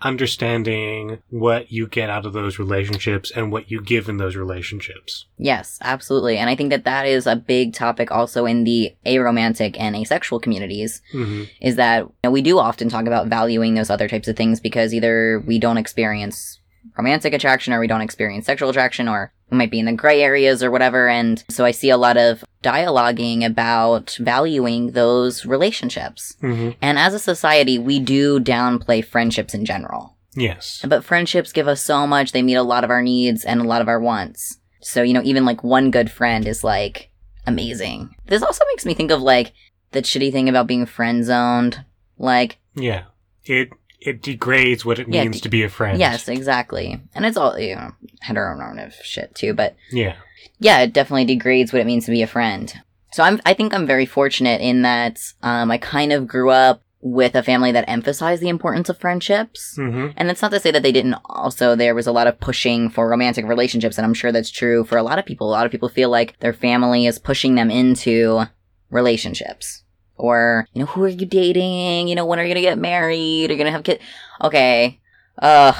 understanding 0.01 1.19
what 1.29 1.71
you 1.71 1.87
get 1.87 2.09
out 2.09 2.25
of 2.25 2.33
those 2.33 2.57
relationships 2.59 3.31
and 3.35 3.51
what 3.51 3.69
you 3.69 3.81
give 3.81 4.07
in 4.07 4.17
those 4.17 4.35
relationships. 4.35 5.25
Yes, 5.37 5.77
absolutely. 5.81 6.37
And 6.37 6.49
I 6.49 6.55
think 6.55 6.69
that 6.69 6.85
that 6.85 7.05
is 7.05 7.27
a 7.27 7.35
big 7.35 7.73
topic 7.73 8.11
also 8.11 8.45
in 8.45 8.63
the 8.63 8.93
aromantic 9.05 9.75
and 9.79 9.95
asexual 9.95 10.39
communities. 10.39 11.01
hmm 11.11 11.43
is 11.61 11.75
that 11.75 12.03
you 12.03 12.11
know, 12.23 12.31
we 12.31 12.41
do 12.41 12.59
often 12.59 12.89
talk 12.89 13.05
about 13.07 13.27
valuing 13.27 13.73
those 13.75 13.89
other 13.89 14.07
types 14.07 14.27
of 14.27 14.35
things 14.35 14.59
because 14.59 14.93
either 14.93 15.43
we 15.45 15.59
don't 15.59 15.77
experience 15.77 16.59
romantic 16.97 17.33
attraction 17.33 17.73
or 17.73 17.79
we 17.79 17.87
don't 17.87 18.01
experience 18.01 18.45
sexual 18.45 18.69
attraction 18.69 19.07
or 19.07 19.31
might 19.51 19.71
be 19.71 19.79
in 19.79 19.85
the 19.85 19.93
gray 19.93 20.21
areas 20.21 20.63
or 20.63 20.71
whatever. 20.71 21.07
And 21.07 21.43
so 21.49 21.65
I 21.65 21.71
see 21.71 21.89
a 21.89 21.97
lot 21.97 22.17
of 22.17 22.43
dialoguing 22.63 23.45
about 23.45 24.17
valuing 24.19 24.91
those 24.91 25.45
relationships. 25.45 26.35
hmm 26.41 26.71
And 26.81 26.97
as 26.97 27.13
a 27.13 27.19
society, 27.19 27.77
we 27.77 27.99
do 27.99 28.39
downplay 28.39 29.05
friendships 29.05 29.53
in 29.53 29.65
general. 29.65 30.17
Yes. 30.35 30.83
But 30.87 31.03
friendships 31.05 31.53
give 31.53 31.67
us 31.67 31.81
so 31.81 32.05
much. 32.05 32.31
They 32.31 32.41
meet 32.41 32.55
a 32.55 32.63
lot 32.63 32.83
of 32.83 32.89
our 32.89 33.01
needs 33.01 33.45
and 33.45 33.61
a 33.61 33.65
lot 33.65 33.81
of 33.81 33.87
our 33.87 33.99
wants. 33.99 34.57
So, 34.81 35.01
you 35.03 35.13
know, 35.13 35.21
even 35.23 35.45
like 35.45 35.63
one 35.63 35.91
good 35.91 36.11
friend 36.11 36.45
is 36.47 36.63
like 36.63 37.09
amazing. 37.47 38.15
This 38.25 38.43
also 38.43 38.63
makes 38.71 38.85
me 38.85 38.93
think 38.93 39.11
of 39.11 39.21
like 39.21 39.53
the 39.91 40.01
shitty 40.01 40.31
thing 40.31 40.49
about 40.49 40.67
being 40.67 40.85
friend 40.85 41.23
zoned. 41.23 41.85
Like, 42.17 42.57
Yeah. 42.75 43.03
It 43.45 43.69
it 44.05 44.21
degrades 44.21 44.85
what 44.85 44.99
it 44.99 45.07
Yeah, 45.09 45.23
means 45.23 45.37
de- 45.37 45.43
to 45.43 45.49
be 45.49 45.63
a 45.63 45.69
friend. 45.69 45.99
yes, 45.99 46.27
exactly. 46.27 47.01
And 47.15 47.25
it's 47.25 47.37
all, 47.37 47.57
you 47.59 47.75
know, 47.75 47.91
heteronormative 48.23 48.93
shit 49.03 49.33
too. 49.35 49.53
But 49.53 49.75
Yeah. 49.91 50.15
yeah, 50.59 50.79
it 50.81 50.93
definitely 50.93 51.25
degrades 51.25 51.71
what 51.73 51.81
it 51.81 51.85
means 51.87 52.05
to 52.05 52.11
be 52.11 52.21
a 52.21 52.27
friend. 52.27 52.73
So 53.13 53.23
I'm, 53.23 53.39
I 53.45 53.53
think 53.53 53.73
I'm 53.73 53.87
very 53.87 54.05
fortunate 54.05 54.61
in 54.61 54.81
that, 54.83 55.19
um, 55.41 55.71
I 55.71 55.77
kind 55.77 56.11
of 56.11 56.27
grew 56.27 56.49
up 56.49 56.81
with 57.01 57.35
a 57.35 57.43
family 57.43 57.71
that 57.71 57.85
emphasized 57.87 58.41
the 58.41 58.49
importance 58.49 58.89
of 58.89 58.97
friendships. 58.97 59.75
hmm 59.75 60.07
And 60.17 60.27
that's 60.27 60.41
not 60.41 60.51
to 60.51 60.59
say 60.59 60.71
that 60.71 60.81
they 60.83 60.91
didn't 60.91 61.15
also, 61.25 61.75
there 61.75 61.93
was 61.95 62.07
a 62.07 62.11
lot 62.11 62.25
of 62.27 62.39
pushing 62.39 62.89
for 62.89 63.07
romantic 63.07 63.45
relationships, 63.45 63.97
and 63.97 64.05
I'm 64.05 64.13
sure 64.15 64.31
that's 64.31 64.49
true 64.49 64.83
for 64.83 64.97
a 64.97 65.03
lot 65.03 65.19
of 65.19 65.25
people. 65.25 65.47
A 65.47 65.51
lot 65.51 65.65
of 65.65 65.71
people 65.71 65.87
feel 65.89 66.09
like 66.09 66.39
their 66.39 66.51
family 66.53 67.05
is 67.05 67.19
pushing 67.19 67.55
them 67.55 67.69
into 67.69 68.45
relationships. 68.89 69.83
Or, 70.17 70.67
you 70.73 70.79
know, 70.79 70.85
who 70.85 71.03
are 71.03 71.09
you 71.09 71.25
dating? 71.25 72.07
You 72.07 72.15
know, 72.15 72.25
when 72.25 72.39
are 72.39 72.43
you 72.43 72.53
gonna 72.53 72.61
get 72.61 72.77
married? 72.77 73.49
Are 73.49 73.53
you 73.53 73.57
gonna 73.57 73.71
have 73.71 73.83
kids? 73.83 74.01
Okay. 74.41 74.99
Ugh. 75.39 75.75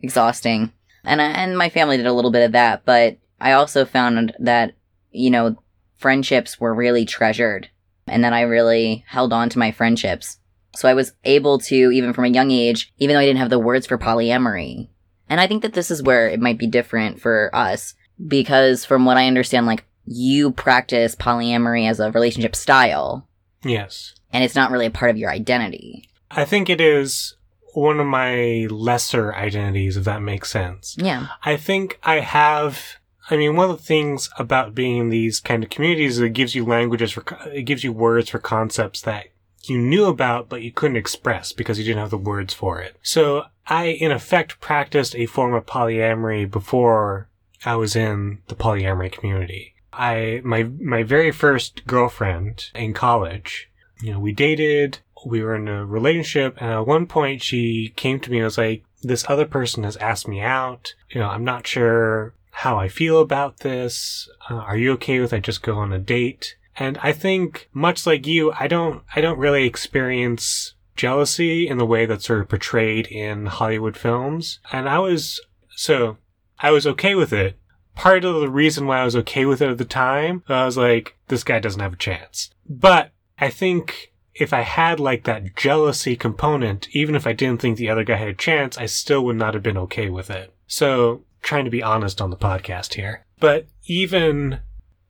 Exhausting. 0.00 0.72
And, 1.04 1.20
I, 1.20 1.26
and 1.26 1.58
my 1.58 1.68
family 1.68 1.96
did 1.96 2.06
a 2.06 2.12
little 2.12 2.30
bit 2.30 2.44
of 2.44 2.52
that, 2.52 2.84
but 2.84 3.18
I 3.40 3.52
also 3.52 3.84
found 3.84 4.34
that, 4.38 4.74
you 5.10 5.30
know, 5.30 5.56
friendships 5.96 6.58
were 6.58 6.74
really 6.74 7.04
treasured 7.04 7.68
and 8.06 8.24
that 8.24 8.32
I 8.32 8.42
really 8.42 9.04
held 9.06 9.32
on 9.32 9.48
to 9.50 9.58
my 9.58 9.70
friendships. 9.70 10.38
So 10.74 10.88
I 10.88 10.94
was 10.94 11.12
able 11.24 11.58
to, 11.60 11.90
even 11.92 12.12
from 12.12 12.24
a 12.24 12.28
young 12.28 12.50
age, 12.50 12.92
even 12.98 13.14
though 13.14 13.20
I 13.20 13.26
didn't 13.26 13.38
have 13.38 13.50
the 13.50 13.58
words 13.58 13.86
for 13.86 13.98
polyamory. 13.98 14.88
And 15.28 15.40
I 15.40 15.46
think 15.46 15.62
that 15.62 15.72
this 15.72 15.90
is 15.90 16.02
where 16.02 16.28
it 16.28 16.40
might 16.40 16.58
be 16.58 16.66
different 16.66 17.20
for 17.20 17.50
us 17.54 17.94
because 18.26 18.84
from 18.84 19.04
what 19.04 19.16
I 19.16 19.26
understand, 19.26 19.66
like 19.66 19.84
you 20.04 20.50
practice 20.50 21.14
polyamory 21.14 21.88
as 21.88 22.00
a 22.00 22.10
relationship 22.12 22.54
style 22.54 23.26
Yes. 23.64 24.14
and 24.32 24.44
it's 24.44 24.54
not 24.54 24.70
really 24.70 24.86
a 24.86 24.90
part 24.90 25.10
of 25.10 25.16
your 25.16 25.30
identity. 25.30 26.08
I 26.30 26.44
think 26.44 26.68
it 26.68 26.80
is 26.80 27.36
one 27.72 28.00
of 28.00 28.06
my 28.06 28.66
lesser 28.70 29.34
identities, 29.34 29.96
if 29.96 30.04
that 30.04 30.22
makes 30.22 30.50
sense. 30.50 30.96
Yeah. 30.98 31.28
I 31.44 31.56
think 31.56 31.98
I 32.02 32.20
have. 32.20 32.96
I 33.30 33.36
mean, 33.36 33.56
one 33.56 33.70
of 33.70 33.78
the 33.78 33.82
things 33.82 34.28
about 34.38 34.74
being 34.74 34.98
in 34.98 35.08
these 35.08 35.40
kind 35.40 35.64
of 35.64 35.70
communities 35.70 36.16
is 36.16 36.20
it 36.20 36.30
gives 36.34 36.54
you 36.54 36.64
languages 36.64 37.12
for, 37.12 37.24
it 37.46 37.62
gives 37.62 37.82
you 37.82 37.90
words 37.92 38.28
for 38.28 38.38
concepts 38.38 39.00
that 39.02 39.28
you 39.62 39.78
knew 39.78 40.04
about, 40.04 40.50
but 40.50 40.60
you 40.60 40.70
couldn't 40.70 40.98
express 40.98 41.52
because 41.52 41.78
you 41.78 41.84
didn't 41.84 42.00
have 42.00 42.10
the 42.10 42.18
words 42.18 42.52
for 42.52 42.80
it. 42.80 42.96
So 43.02 43.44
I, 43.66 43.86
in 43.86 44.12
effect, 44.12 44.60
practiced 44.60 45.16
a 45.16 45.24
form 45.24 45.54
of 45.54 45.64
polyamory 45.64 46.50
before 46.50 47.28
I 47.64 47.76
was 47.76 47.96
in 47.96 48.42
the 48.48 48.54
polyamory 48.54 49.10
community. 49.10 49.73
I, 49.96 50.40
my, 50.44 50.64
my 50.64 51.02
very 51.02 51.30
first 51.30 51.86
girlfriend 51.86 52.70
in 52.74 52.94
college, 52.94 53.70
you 54.00 54.12
know, 54.12 54.20
we 54.20 54.32
dated, 54.32 54.98
we 55.26 55.42
were 55.42 55.54
in 55.54 55.68
a 55.68 55.84
relationship, 55.86 56.56
and 56.60 56.70
at 56.70 56.86
one 56.86 57.06
point 57.06 57.42
she 57.42 57.92
came 57.96 58.20
to 58.20 58.30
me 58.30 58.38
and 58.38 58.44
was 58.44 58.58
like, 58.58 58.84
this 59.02 59.24
other 59.28 59.46
person 59.46 59.84
has 59.84 59.96
asked 59.98 60.28
me 60.28 60.40
out. 60.40 60.94
You 61.10 61.20
know, 61.20 61.28
I'm 61.28 61.44
not 61.44 61.66
sure 61.66 62.34
how 62.50 62.78
I 62.78 62.88
feel 62.88 63.20
about 63.20 63.60
this. 63.60 64.28
Uh, 64.48 64.54
are 64.54 64.76
you 64.76 64.92
okay 64.92 65.20
with 65.20 65.32
I 65.32 65.40
just 65.40 65.62
go 65.62 65.76
on 65.76 65.92
a 65.92 65.98
date? 65.98 66.56
And 66.76 66.98
I 67.02 67.12
think, 67.12 67.68
much 67.72 68.06
like 68.06 68.26
you, 68.26 68.52
I 68.52 68.66
don't, 68.66 69.02
I 69.14 69.20
don't 69.20 69.38
really 69.38 69.64
experience 69.64 70.74
jealousy 70.96 71.68
in 71.68 71.78
the 71.78 71.86
way 71.86 72.06
that's 72.06 72.26
sort 72.26 72.40
of 72.40 72.48
portrayed 72.48 73.06
in 73.08 73.46
Hollywood 73.46 73.96
films. 73.96 74.58
And 74.72 74.88
I 74.88 74.98
was, 74.98 75.40
so, 75.76 76.16
I 76.58 76.70
was 76.70 76.86
okay 76.86 77.14
with 77.14 77.32
it. 77.32 77.58
Part 77.94 78.24
of 78.24 78.40
the 78.40 78.50
reason 78.50 78.86
why 78.86 79.00
I 79.00 79.04
was 79.04 79.16
okay 79.16 79.44
with 79.44 79.62
it 79.62 79.70
at 79.70 79.78
the 79.78 79.84
time, 79.84 80.42
I 80.48 80.64
was 80.64 80.76
like, 80.76 81.16
this 81.28 81.44
guy 81.44 81.60
doesn't 81.60 81.80
have 81.80 81.92
a 81.92 81.96
chance. 81.96 82.50
But 82.68 83.12
I 83.38 83.50
think 83.50 84.12
if 84.34 84.52
I 84.52 84.62
had 84.62 84.98
like 84.98 85.24
that 85.24 85.54
jealousy 85.56 86.16
component, 86.16 86.88
even 86.90 87.14
if 87.14 87.26
I 87.26 87.32
didn't 87.32 87.60
think 87.60 87.78
the 87.78 87.90
other 87.90 88.04
guy 88.04 88.16
had 88.16 88.28
a 88.28 88.34
chance, 88.34 88.76
I 88.76 88.86
still 88.86 89.24
would 89.24 89.36
not 89.36 89.54
have 89.54 89.62
been 89.62 89.78
okay 89.78 90.10
with 90.10 90.30
it. 90.30 90.52
So, 90.66 91.24
trying 91.42 91.64
to 91.64 91.70
be 91.70 91.82
honest 91.82 92.20
on 92.20 92.30
the 92.30 92.36
podcast 92.36 92.94
here. 92.94 93.24
But 93.38 93.66
even 93.84 94.60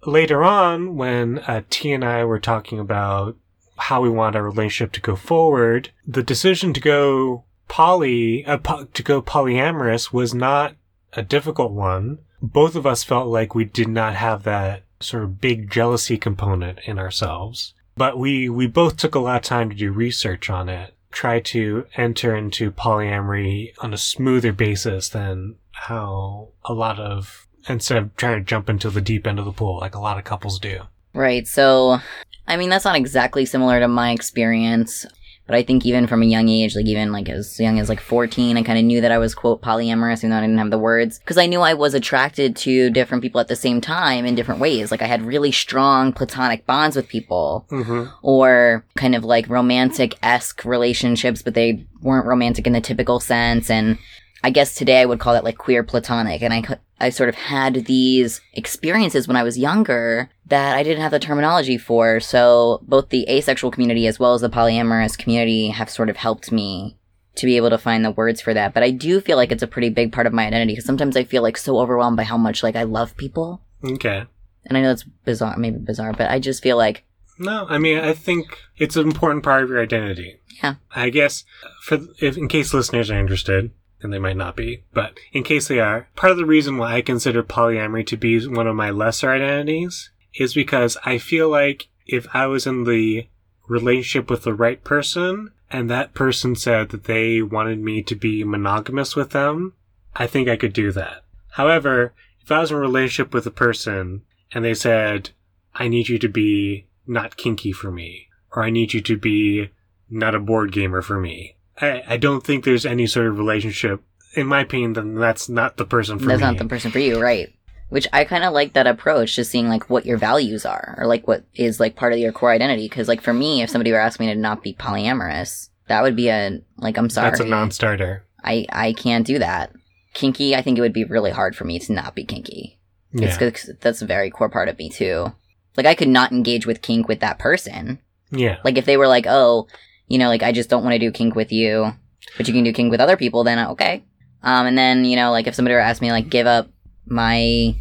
later 0.05 0.43
on, 0.43 0.97
when 0.97 1.39
uh, 1.41 1.63
T 1.71 1.93
and 1.93 2.05
I 2.05 2.25
were 2.25 2.41
talking 2.41 2.79
about 2.79 3.37
how 3.77 4.01
we 4.01 4.11
want 4.11 4.37
our 4.37 4.43
relationship 4.43 4.93
to 4.93 5.01
go 5.01 5.17
forward, 5.17 5.91
the 6.07 6.23
decision 6.23 6.73
to 6.75 6.81
go 6.81 7.45
poly, 7.69 8.45
uh, 8.45 8.59
po- 8.59 8.85
to 8.85 9.03
go 9.03 9.23
polyamorous 9.23 10.13
was 10.13 10.35
not 10.35 10.75
a 11.13 11.23
difficult 11.23 11.73
one. 11.73 12.19
Both 12.45 12.77
of 12.77 12.87
us 12.87 13.03
felt 13.05 13.29
like 13.29 13.55
we 13.55 13.65
did 13.65 13.89
not 13.89 14.15
have 14.15 14.43
that 14.43 14.83
sort 15.01 15.25
of 15.25 15.41
big 15.41 15.71
jealousy 15.71 16.19
component 16.19 16.79
in 16.85 16.99
ourselves. 16.99 17.75
But 17.97 18.19
we, 18.19 18.49
we 18.49 18.67
both 18.67 18.97
took 18.97 19.15
a 19.15 19.21
lot 19.21 19.37
of 19.37 19.43
time 19.43 19.71
to 19.71 19.77
do 19.77 19.93
research 19.93 20.51
on 20.51 20.69
it, 20.69 20.95
try 21.11 21.41
to 21.41 21.87
enter 21.97 22.35
into 22.35 22.71
polyamory 22.71 23.73
on 23.79 23.95
a 23.95 23.99
smoother 23.99 24.53
basis 24.53 25.09
than 25.09 25.57
how 25.73 26.49
a 26.65 26.75
lot 26.75 26.99
of, 26.99 27.47
instead 27.69 27.99
of 27.99 28.17
trying 28.17 28.39
to 28.39 28.45
jump 28.45 28.69
into 28.69 28.91
the 28.91 29.01
deep 29.01 29.27
end 29.27 29.39
of 29.39 29.45
the 29.45 29.53
pool 29.53 29.79
like 29.79 29.95
a 29.95 30.01
lot 30.01 30.19
of 30.19 30.25
couples 30.25 30.59
do. 30.59 30.81
Right. 31.15 31.47
So, 31.47 31.99
I 32.47 32.57
mean, 32.57 32.69
that's 32.69 32.85
not 32.85 32.97
exactly 32.97 33.47
similar 33.47 33.81
to 33.81 33.89
my 33.89 34.11
experience, 34.11 35.07
but 35.47 35.55
I 35.57 35.63
think 35.63 35.85
even 35.85 36.07
from 36.07 36.23
a 36.23 36.27
young 36.27 36.49
age, 36.49 36.75
like 36.75 36.87
even 36.87 37.13
like 37.13 37.29
as 37.29 37.61
young 37.61 37.79
as 37.79 37.89
like 37.89 38.01
14, 38.01 38.57
I 38.57 38.63
kind 38.63 38.79
of 38.79 38.85
knew 38.85 39.01
that 39.01 39.13
I 39.13 39.19
was 39.19 39.35
quote 39.35 39.61
polyamorous, 39.63 40.19
even 40.19 40.31
though 40.31 40.37
I 40.37 40.41
didn't 40.41 40.59
have 40.59 40.71
the 40.71 40.79
words, 40.79 41.19
because 41.19 41.37
I 41.39 41.47
knew 41.47 41.61
I 41.61 41.75
was 41.75 41.93
attracted 41.95 42.57
to 42.57 42.91
different 42.91 43.23
people 43.23 43.41
at 43.41 43.49
the 43.49 43.57
same 43.57 43.81
time 43.81 44.25
in 44.27 44.35
different 44.35 44.61
ways. 44.61 44.91
Like 44.91 45.03
I 45.03 45.07
had 45.07 45.23
really 45.23 45.53
strong 45.53 46.13
platonic 46.13 46.65
bonds 46.67 46.97
with 46.97 47.09
people, 47.09 47.67
Mm-hmm. 47.71 48.05
or 48.23 48.85
kind 48.97 49.15
of 49.15 49.25
like 49.25 49.49
romantic 49.49 50.17
esque 50.23 50.65
relationships, 50.65 51.43
but 51.43 51.55
they 51.55 51.85
weren't 52.03 52.27
romantic 52.27 52.67
in 52.67 52.73
the 52.73 52.81
typical 52.81 53.21
sense. 53.21 53.71
And 53.71 53.99
I 54.45 54.51
guess 54.51 54.75
today 54.75 55.01
I 55.01 55.07
would 55.07 55.21
call 55.21 55.33
that 55.33 55.43
like 55.43 55.57
queer 55.57 55.83
platonic. 55.83 56.43
And 56.43 56.53
I, 56.53 56.63
I 57.01 57.09
sort 57.09 57.31
of 57.31 57.35
had 57.35 57.87
these 57.87 58.43
experiences 58.53 59.27
when 59.27 59.39
I 59.39 59.43
was 59.43 59.57
younger 59.57 60.29
that 60.49 60.77
I 60.77 60.83
didn't 60.83 61.01
have 61.01 61.13
the 61.13 61.19
terminology 61.19 61.79
for. 61.79 62.21
So 62.21 62.81
both 62.83 63.09
the 63.09 63.27
asexual 63.27 63.71
community 63.71 64.07
as 64.07 64.21
well 64.21 64.35
as 64.35 64.43
the 64.43 64.51
polyamorous 64.51 65.17
community 65.17 65.69
have 65.69 65.89
sort 65.89 66.11
of 66.11 66.19
helped 66.19 66.53
me 66.53 66.99
to 67.37 67.47
be 67.47 67.57
able 67.57 67.71
to 67.71 67.79
find 67.79 68.05
the 68.05 68.11
words 68.11 68.43
for 68.43 68.53
that. 68.53 68.75
But 68.75 68.83
I 68.83 68.91
do 68.91 69.19
feel 69.19 69.39
like 69.39 69.51
it's 69.51 69.63
a 69.63 69.67
pretty 69.67 69.89
big 69.89 70.13
part 70.13 70.27
of 70.27 70.35
my 70.35 70.47
identity 70.47 70.73
because 70.73 70.85
sometimes 70.85 71.17
I 71.17 71.25
feel 71.25 71.43
like 71.43 71.57
so 71.57 71.79
overwhelmed 71.79 72.19
by 72.19 72.25
how 72.25 72.37
much 72.37 72.63
like 72.63 72.77
I 72.77 72.83
love 72.83 73.17
people. 73.17 73.63
Okay. 73.83 74.25
And 74.67 74.77
I 74.77 74.83
know 74.83 74.89
that's 74.89 75.05
bizarre, 75.25 75.57
maybe 75.57 75.79
bizarre, 75.79 76.13
but 76.13 76.31
I 76.31 76.39
just 76.39 76.63
feel 76.63 76.77
like 76.77 77.07
No, 77.39 77.65
I 77.67 77.79
mean, 77.79 77.99
I 77.99 78.13
think 78.13 78.59
it's 78.77 78.97
an 78.97 79.07
important 79.07 79.43
part 79.43 79.63
of 79.63 79.71
your 79.71 79.83
identity. 79.83 80.37
Yeah. 80.63 80.75
I 80.95 81.09
guess 81.09 81.45
for 81.81 82.01
if 82.21 82.37
in 82.37 82.49
case 82.49 82.75
listeners 82.75 83.11
are 83.11 83.19
interested, 83.19 83.71
and 84.05 84.13
they 84.13 84.19
might 84.19 84.37
not 84.37 84.55
be, 84.55 84.85
but 84.93 85.19
in 85.33 85.43
case 85.43 85.67
they 85.67 85.81
are, 85.81 86.09
part 86.15 86.31
of 86.31 86.39
the 86.39 86.47
reason 86.47 86.77
why 86.77 86.95
I 86.95 87.03
consider 87.03 87.43
polyamory 87.43 88.07
to 88.07 88.17
be 88.17 88.47
one 88.47 88.67
of 88.67 88.77
my 88.77 88.91
lesser 88.91 89.31
identities 89.31 90.11
is 90.35 90.55
because 90.55 90.97
I 91.05 91.19
feel 91.19 91.49
like 91.49 91.89
if 92.07 92.27
I 92.35 92.47
was 92.47 92.67
in 92.67 92.85
the 92.85 93.27
relationship 93.67 94.31
with 94.31 94.43
the 94.43 94.55
right 94.55 94.83
person 94.85 95.51
and 95.71 95.91
that 95.91 96.15
person 96.15 96.55
said 96.55 96.91
that 96.91 97.05
they 97.05 97.41
wanted 97.43 97.81
me 97.81 98.03
to 98.03 98.15
be 98.15 98.45
monogamous 98.45 99.17
with 99.17 99.31
them, 99.31 99.73
I 100.15 100.27
think 100.27 100.49
I 100.49 100.57
could 100.57 100.73
do 100.73 100.93
that. 100.93 101.25
However, 101.53 102.13
if 102.43 102.53
I 102.53 102.61
was 102.61 102.71
in 102.71 102.77
a 102.77 102.81
relationship 102.81 103.33
with 103.33 103.47
a 103.47 103.51
person 103.51 104.23
and 104.53 104.65
they 104.65 104.75
said, 104.75 105.31
I 105.75 105.89
need 105.89 106.09
you 106.09 106.19
to 106.19 106.29
be 106.29 106.87
not 107.07 107.37
kinky 107.37 107.73
for 107.73 107.91
me, 107.91 108.29
or 108.55 108.63
I 108.63 108.71
need 108.71 108.93
you 108.93 109.01
to 109.01 109.17
be 109.17 109.71
not 110.11 110.35
a 110.35 110.41
board 110.41 110.73
gamer 110.73 111.03
for 111.03 111.19
me. 111.19 111.57
I, 111.81 112.03
I 112.07 112.17
don't 112.17 112.45
think 112.45 112.65
there's 112.65 112.87
any 112.87 113.07
sort 113.07 113.27
of 113.27 113.39
relationship, 113.39 114.03
in 114.35 114.47
my 114.47 114.61
opinion, 114.61 114.93
then 114.93 115.15
that's 115.15 115.49
not 115.49 115.77
the 115.77 115.85
person 115.85 116.19
for 116.19 116.27
that's 116.27 116.41
me. 116.41 116.47
not 116.47 116.59
the 116.59 116.67
person 116.67 116.91
for 116.91 116.99
you, 116.99 117.21
right? 117.21 117.53
Which 117.89 118.09
I 118.13 118.25
kind 118.25 118.45
of 118.45 118.53
like 118.53 118.73
that 118.73 118.87
approach 118.87 119.37
to 119.37 119.45
seeing 119.45 119.69
like 119.69 119.91
what 119.91 120.07
your 120.07 120.17
values 120.17 120.65
are 120.65 120.95
or 120.99 121.07
like 121.07 121.29
what 121.29 121.45
is 121.55 121.79
like 121.79 121.97
part 121.97 122.13
of 122.13 122.19
your 122.19 122.33
core 122.33 122.51
identity. 122.51 122.89
Because 122.89 123.09
like 123.09 123.21
for 123.21 123.33
me, 123.33 123.63
if 123.63 123.71
somebody 123.71 123.93
were 123.93 124.01
asking 124.01 124.27
me 124.27 124.35
to 124.35 124.39
not 124.39 124.63
be 124.63 124.75
polyamorous, 124.75 125.69
that 125.89 126.03
would 126.03 126.17
be 126.17 126.29
a 126.29 126.61
like 126.79 126.97
I'm 126.97 127.11
sorry, 127.11 127.31
That's 127.31 127.41
a 127.41 127.45
non-starter. 127.45 128.25
I 128.43 128.67
I 128.71 128.95
can't 128.95 129.27
do 129.27 129.39
that. 129.39 129.73
Kinky, 130.15 130.57
I 130.57 130.63
think 130.63 130.79
it 130.79 130.81
would 130.81 130.93
be 130.93 131.05
really 131.05 131.31
hard 131.31 131.55
for 131.55 131.65
me 131.65 131.79
to 131.81 131.93
not 131.93 132.15
be 132.15 132.25
kinky. 132.25 132.79
Yeah. 133.13 133.37
It's 133.41 133.71
that's 133.81 134.03
a 134.03 134.07
very 134.07 134.31
core 134.31 134.49
part 134.49 134.69
of 134.69 134.79
me 134.79 134.89
too. 134.89 135.33
Like 135.77 135.87
I 135.87 135.95
could 135.95 136.09
not 136.09 136.33
engage 136.33 136.67
with 136.67 136.83
kink 136.83 137.07
with 137.07 137.21
that 137.21 137.39
person. 137.39 138.01
yeah. 138.31 138.59
Like 138.65 138.79
if 138.79 138.87
they 138.87 138.97
were 138.97 139.09
like, 139.09 139.27
oh, 139.29 139.69
you 140.09 140.19
know, 140.19 140.29
like 140.29 140.43
I 140.43 140.53
just 140.53 140.69
don't 140.71 140.83
want 140.85 140.93
to 140.95 140.99
do 140.99 141.11
kink 141.11 141.35
with 141.35 141.53
you, 141.53 141.93
but 142.37 142.47
you 142.49 142.55
can 142.55 142.65
do 142.65 142.73
kink 142.73 142.91
with 142.91 143.01
other 143.01 143.17
people, 143.17 143.45
then 143.45 143.59
okay. 143.71 144.05
Um, 144.43 144.67
and 144.67 144.77
then 144.77 145.05
you 145.05 145.17
know, 145.17 145.31
like 145.31 145.47
if 145.47 145.55
somebody 145.55 145.75
were 145.75 145.81
asked 145.81 146.03
me 146.03 146.13
like 146.13 146.29
give 146.29 146.47
up 146.47 146.69
my 147.07 147.75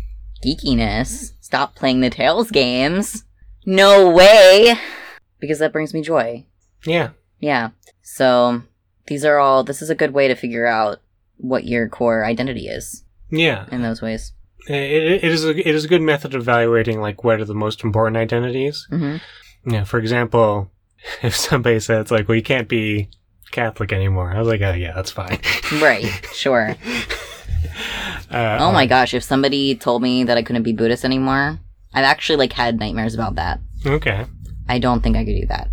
geekiness, 0.45 1.33
stop 1.41 1.75
playing 1.75 2.01
the 2.01 2.09
Tails 2.09 2.51
games, 2.51 3.23
no 3.65 4.09
way, 4.09 4.75
because 5.39 5.59
that 5.59 5.73
brings 5.73 5.93
me 5.93 6.01
joy. 6.01 6.45
Yeah. 6.85 7.09
Yeah. 7.39 7.69
So 8.01 8.63
these 9.07 9.25
are 9.25 9.37
all. 9.39 9.63
This 9.63 9.81
is 9.81 9.89
a 9.89 9.95
good 9.95 10.11
way 10.13 10.27
to 10.27 10.35
figure 10.35 10.65
out 10.65 10.99
what 11.37 11.65
your 11.65 11.89
core 11.89 12.23
identity 12.25 12.67
is 12.67 13.03
Yeah. 13.29 13.65
in 13.71 13.81
those 13.81 14.01
ways. 14.01 14.33
It, 14.67 15.23
it 15.23 15.31
is 15.31 15.43
a, 15.43 15.49
it 15.49 15.75
is 15.75 15.83
a 15.83 15.89
good 15.89 16.01
method 16.01 16.35
of 16.35 16.41
evaluating 16.41 17.01
like 17.01 17.23
what 17.23 17.39
are 17.41 17.45
the 17.45 17.53
most 17.53 17.83
important 17.83 18.15
identities. 18.17 18.87
hmm 18.89 19.17
Yeah. 19.65 19.83
For 19.83 19.97
example, 19.99 20.71
if 21.23 21.35
somebody 21.35 21.79
says 21.79 22.11
like, 22.11 22.27
well, 22.27 22.35
you 22.35 22.43
can't 22.43 22.67
be 22.67 23.09
Catholic 23.51 23.91
anymore, 23.93 24.31
I 24.33 24.39
was 24.39 24.47
like, 24.47 24.61
oh 24.61 24.73
yeah, 24.73 24.93
that's 24.95 25.11
fine. 25.11 25.39
Right. 25.81 26.05
Sure. 26.33 26.75
Uh, 28.29 28.57
Oh 28.59 28.71
my 28.71 28.85
gosh, 28.85 29.13
if 29.13 29.23
somebody 29.23 29.75
told 29.75 30.01
me 30.01 30.23
that 30.23 30.37
I 30.37 30.43
couldn't 30.43 30.63
be 30.63 30.73
Buddhist 30.73 31.05
anymore, 31.05 31.59
I've 31.93 32.03
actually 32.03 32.37
like 32.37 32.53
had 32.53 32.79
nightmares 32.79 33.13
about 33.13 33.35
that. 33.35 33.59
Okay. 33.85 34.25
I 34.67 34.79
don't 34.79 35.01
think 35.01 35.15
I 35.15 35.23
could 35.23 35.39
do 35.39 35.47
that. 35.47 35.69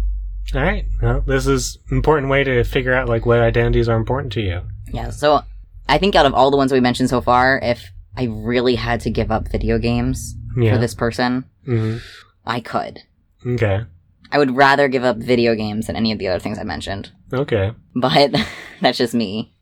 All 0.55 0.61
right. 0.63 0.85
Well, 1.01 1.23
this 1.27 1.47
is 1.47 1.79
an 1.91 1.97
important 1.97 2.29
way 2.31 2.45
to 2.45 2.63
figure 2.65 2.93
out 2.93 3.09
like 3.09 3.25
what 3.27 3.41
identities 3.41 3.89
are 3.89 3.97
important 3.97 4.33
to 4.35 4.41
you. 4.41 4.61
Yeah, 4.93 5.11
so 5.11 5.41
I 5.89 5.99
think 5.99 6.15
out 6.15 6.27
of 6.27 6.35
all 6.35 6.51
the 6.51 6.57
ones 6.57 6.73
we 6.73 6.81
mentioned 6.81 7.09
so 7.09 7.21
far, 7.21 7.59
if 7.63 7.83
I 8.17 8.25
really 8.25 8.75
had 8.75 9.01
to 9.03 9.11
give 9.11 9.31
up 9.31 9.49
video 9.49 9.79
games 9.79 10.35
Yeah. 10.57 10.75
for 10.75 10.79
this 10.79 10.95
person, 10.95 11.45
hmm 11.65 11.99
I 12.45 12.61
could. 12.61 13.01
Okay. 13.47 13.85
I 14.33 14.39
would 14.39 14.57
rather 14.57 14.89
give 14.89 15.05
up 15.05 15.17
video 15.17 15.55
games 15.55 15.87
than 15.87 15.97
any 15.97 16.13
of 16.13 16.19
the 16.19 16.29
other 16.29 16.39
things 16.39 16.59
I 16.59 16.65
mentioned. 16.65 17.11
Okay. 17.33 17.73
But 17.95 18.35
that's 18.81 18.99
just 18.99 19.15
me. 19.15 19.53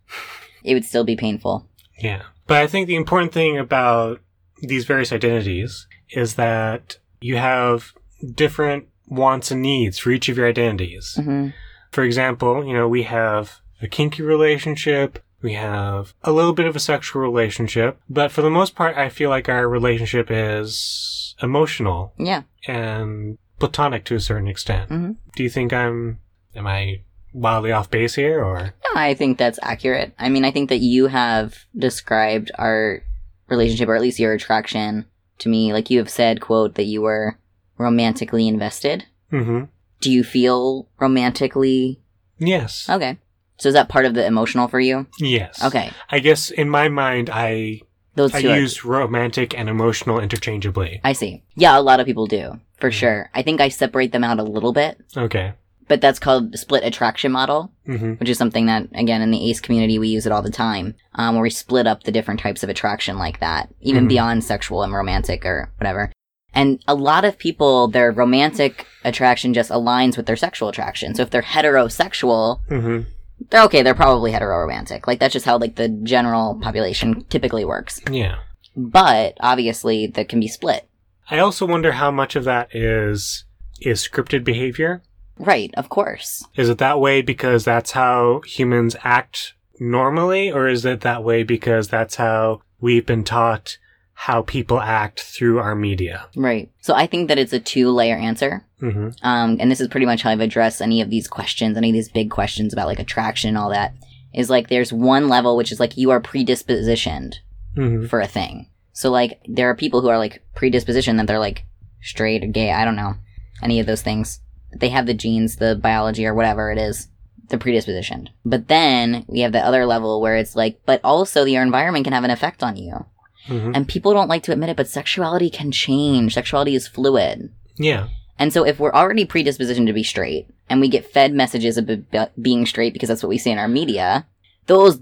It 0.64 0.74
would 0.74 0.84
still 0.84 1.04
be 1.04 1.16
painful. 1.16 1.66
Yeah. 1.98 2.22
But 2.46 2.58
I 2.58 2.66
think 2.66 2.86
the 2.86 2.96
important 2.96 3.32
thing 3.32 3.58
about 3.58 4.20
these 4.60 4.84
various 4.84 5.12
identities 5.12 5.86
is 6.10 6.34
that 6.34 6.98
you 7.20 7.36
have 7.36 7.92
different 8.34 8.88
wants 9.06 9.50
and 9.50 9.62
needs 9.62 9.98
for 9.98 10.10
each 10.10 10.28
of 10.28 10.36
your 10.36 10.48
identities. 10.48 11.14
hmm 11.16 11.48
For 11.92 12.02
example, 12.04 12.64
you 12.66 12.74
know, 12.74 12.88
we 12.88 13.04
have 13.04 13.60
a 13.80 13.88
kinky 13.88 14.22
relationship, 14.22 15.18
we 15.40 15.52
have 15.54 16.12
a 16.24 16.32
little 16.32 16.52
bit 16.52 16.66
of 16.66 16.74
a 16.76 16.80
sexual 16.80 17.22
relationship, 17.22 18.00
but 18.10 18.32
for 18.32 18.42
the 18.42 18.50
most 18.50 18.74
part, 18.74 18.96
I 18.96 19.08
feel 19.08 19.30
like 19.30 19.48
our 19.48 19.68
relationship 19.68 20.26
is 20.30 21.34
emotional 21.40 22.12
Yeah. 22.18 22.42
and 22.66 23.38
platonic 23.58 24.04
to 24.04 24.14
a 24.14 24.20
certain 24.20 24.48
extent. 24.48 24.88
hmm 24.88 25.12
Do 25.36 25.42
you 25.42 25.50
think 25.50 25.72
I'm, 25.72 26.18
am 26.54 26.66
I 26.66 27.02
wildly 27.32 27.72
off 27.72 27.90
base 27.90 28.14
here 28.14 28.42
or? 28.42 28.58
No, 28.94 29.00
I 29.00 29.14
think 29.14 29.38
that's 29.38 29.58
accurate. 29.62 30.12
I 30.18 30.28
mean, 30.28 30.44
I 30.44 30.50
think 30.50 30.68
that 30.70 30.78
you 30.78 31.06
have 31.08 31.64
described 31.76 32.50
our 32.58 33.02
relationship, 33.48 33.88
or 33.88 33.94
at 33.96 34.02
least 34.02 34.18
your 34.18 34.32
attraction 34.32 35.06
to 35.38 35.48
me, 35.48 35.72
like 35.72 35.90
you 35.90 35.98
have 35.98 36.10
said, 36.10 36.40
quote, 36.40 36.74
that 36.74 36.84
you 36.84 37.02
were 37.02 37.38
romantically 37.76 38.48
invested. 38.48 39.06
hmm 39.30 39.64
Do 40.00 40.10
you 40.10 40.24
feel 40.24 40.88
romantically? 40.98 42.00
Yes. 42.38 42.88
Okay. 42.88 43.18
So 43.58 43.68
is 43.68 43.74
that 43.74 43.88
part 43.88 44.04
of 44.04 44.14
the 44.14 44.24
emotional 44.24 44.68
for 44.68 44.78
you? 44.80 45.06
Yes. 45.18 45.62
Okay. 45.64 45.90
I 46.10 46.20
guess 46.20 46.50
in 46.50 46.68
my 46.70 46.88
mind, 46.88 47.28
I 47.32 47.80
Those 48.18 48.34
I 48.34 48.42
two 48.42 48.50
are- 48.50 48.58
use 48.58 48.84
romantic 48.84 49.56
and 49.56 49.68
emotional 49.68 50.18
interchangeably. 50.18 51.00
I 51.04 51.12
see. 51.12 51.44
Yeah, 51.54 51.78
a 51.78 51.80
lot 51.80 52.00
of 52.00 52.06
people 52.06 52.26
do, 52.26 52.58
for 52.78 52.90
Mhm. 52.90 52.94
sure. 52.94 53.30
I 53.32 53.42
think 53.42 53.60
I 53.60 53.68
separate 53.68 54.10
them 54.10 54.24
out 54.24 54.40
a 54.40 54.42
little 54.42 54.72
bit, 54.72 54.98
Okay. 55.16 55.52
but 55.86 56.00
that's 56.00 56.18
called 56.18 56.58
split 56.58 56.82
attraction 56.84 57.30
model, 57.30 57.70
hmm 57.86 58.14
which 58.14 58.28
is 58.28 58.36
something 58.36 58.66
that, 58.66 58.88
again, 58.92 59.22
in 59.22 59.30
the 59.30 59.48
ACE 59.48 59.60
community, 59.60 60.00
we 60.00 60.08
use 60.08 60.26
it 60.26 60.32
all 60.32 60.42
the 60.42 60.50
time, 60.50 60.96
um, 61.14 61.36
where 61.36 61.42
we 61.44 61.50
split 61.50 61.86
up 61.86 62.02
the 62.02 62.10
different 62.10 62.40
types 62.40 62.64
of 62.64 62.68
attraction 62.68 63.18
like 63.18 63.38
that, 63.38 63.68
even 63.80 64.06
Mhm. 64.06 64.08
beyond 64.08 64.42
sexual 64.42 64.82
and 64.82 64.92
romantic 64.92 65.46
or 65.46 65.70
whatever. 65.78 66.10
And 66.52 66.82
a 66.88 66.94
lot 66.96 67.24
of 67.24 67.38
people, 67.38 67.86
their 67.86 68.10
romantic 68.10 68.84
attraction 69.04 69.54
just 69.54 69.70
aligns 69.70 70.16
with 70.16 70.26
their 70.26 70.34
sexual 70.34 70.68
attraction. 70.70 71.14
So 71.14 71.22
if 71.22 71.30
they're 71.30 71.42
heterosexual, 71.42 72.58
hmm 72.68 73.02
they're 73.50 73.64
okay, 73.64 73.82
they're 73.82 73.94
probably 73.94 74.32
hetero-romantic. 74.32 75.06
Like, 75.06 75.20
that's 75.20 75.32
just 75.32 75.46
how, 75.46 75.58
like, 75.58 75.76
the 75.76 75.88
general 75.88 76.58
population 76.60 77.24
typically 77.24 77.64
works. 77.64 78.00
Yeah. 78.10 78.36
But, 78.76 79.36
obviously, 79.40 80.06
that 80.08 80.28
can 80.28 80.40
be 80.40 80.48
split. 80.48 80.88
I 81.30 81.38
also 81.38 81.66
wonder 81.66 81.92
how 81.92 82.10
much 82.10 82.36
of 82.36 82.44
that 82.44 82.74
is 82.74 83.44
is 83.80 84.06
scripted 84.06 84.44
behavior. 84.44 85.02
Right, 85.38 85.70
of 85.76 85.88
course. 85.88 86.44
Is 86.56 86.68
it 86.68 86.78
that 86.78 87.00
way 87.00 87.22
because 87.22 87.64
that's 87.64 87.92
how 87.92 88.40
humans 88.44 88.96
act 89.04 89.54
normally, 89.78 90.50
or 90.50 90.66
is 90.68 90.84
it 90.84 91.02
that 91.02 91.22
way 91.22 91.42
because 91.44 91.88
that's 91.88 92.16
how 92.16 92.62
we've 92.80 93.06
been 93.06 93.24
taught 93.24 93.78
how 94.20 94.42
people 94.42 94.80
act 94.80 95.20
through 95.20 95.60
our 95.60 95.76
media? 95.76 96.26
Right. 96.34 96.72
So 96.80 96.92
I 96.92 97.06
think 97.06 97.28
that 97.28 97.38
it's 97.38 97.52
a 97.52 97.60
two 97.60 97.90
layer 97.92 98.16
answer. 98.16 98.66
hmm 98.80 99.10
Um, 99.22 99.58
and 99.60 99.70
this 99.70 99.80
is 99.80 99.86
pretty 99.86 100.06
much 100.06 100.22
how 100.22 100.30
I've 100.30 100.40
addressed 100.40 100.82
any 100.82 101.00
of 101.00 101.08
these 101.08 101.28
questions, 101.28 101.76
any 101.76 101.90
of 101.90 101.94
these 101.94 102.10
big 102.10 102.28
questions 102.28 102.72
about 102.72 102.88
like 102.88 102.98
attraction 102.98 103.48
and 103.50 103.56
all 103.56 103.70
that. 103.70 103.94
Is 104.34 104.50
like 104.50 104.68
there's 104.68 104.92
one 104.92 105.28
level 105.28 105.56
which 105.56 105.70
is 105.70 105.78
like 105.78 105.96
you 105.96 106.10
are 106.10 106.20
predispositioned 106.20 107.34
hmm 107.76 108.06
for 108.06 108.20
a 108.20 108.26
thing. 108.26 108.66
So 108.92 109.08
like 109.10 109.40
there 109.46 109.70
are 109.70 109.76
people 109.76 110.00
who 110.00 110.08
are 110.08 110.18
like 110.18 110.42
predispositioned 110.56 111.16
that 111.18 111.28
they're 111.28 111.38
like 111.38 111.64
straight 112.02 112.42
or 112.42 112.48
gay, 112.48 112.72
I 112.72 112.84
don't 112.84 112.96
know, 112.96 113.14
any 113.62 113.78
of 113.78 113.86
those 113.86 114.02
things. 114.02 114.40
They 114.76 114.88
have 114.88 115.06
the 115.06 115.14
genes, 115.14 115.56
the 115.56 115.76
biology 115.76 116.26
or 116.26 116.34
whatever 116.34 116.72
it 116.72 116.78
is, 116.78 117.06
they're 117.48 117.58
predispositioned. 117.58 118.28
But 118.44 118.66
then 118.66 119.24
we 119.28 119.40
have 119.40 119.52
the 119.52 119.64
other 119.64 119.86
level 119.86 120.20
where 120.20 120.36
it's 120.36 120.56
like, 120.56 120.80
but 120.86 121.00
also 121.04 121.44
your 121.44 121.62
environment 121.62 122.02
can 122.04 122.12
have 122.14 122.24
an 122.24 122.30
effect 122.32 122.64
on 122.64 122.76
you. 122.76 123.06
Hmm 123.48 123.72
And 123.74 123.88
people 123.88 124.12
don't 124.14 124.28
like 124.28 124.42
to 124.44 124.52
admit 124.52 124.68
it, 124.70 124.76
but 124.76 124.88
sexuality 124.88 125.50
can 125.50 125.72
change. 125.72 126.34
Sexuality 126.34 126.74
is 126.74 126.86
fluid. 126.86 127.50
Yeah. 127.76 128.08
And 128.38 128.52
so 128.52 128.64
if 128.64 128.78
we're 128.78 128.92
already 128.92 129.24
predispositioned 129.26 129.86
to 129.86 129.92
be 129.92 130.04
straight 130.04 130.46
and 130.70 130.80
we 130.80 130.88
get 130.88 131.10
fed 131.10 131.32
messages 131.34 131.76
of 131.76 131.86
be- 131.86 132.04
being 132.40 132.66
straight 132.66 132.92
because 132.92 133.08
that's 133.08 133.22
what 133.22 133.28
we 133.30 133.38
see 133.38 133.50
in 133.50 133.58
our 133.58 133.66
media, 133.68 134.26
those 134.66 135.00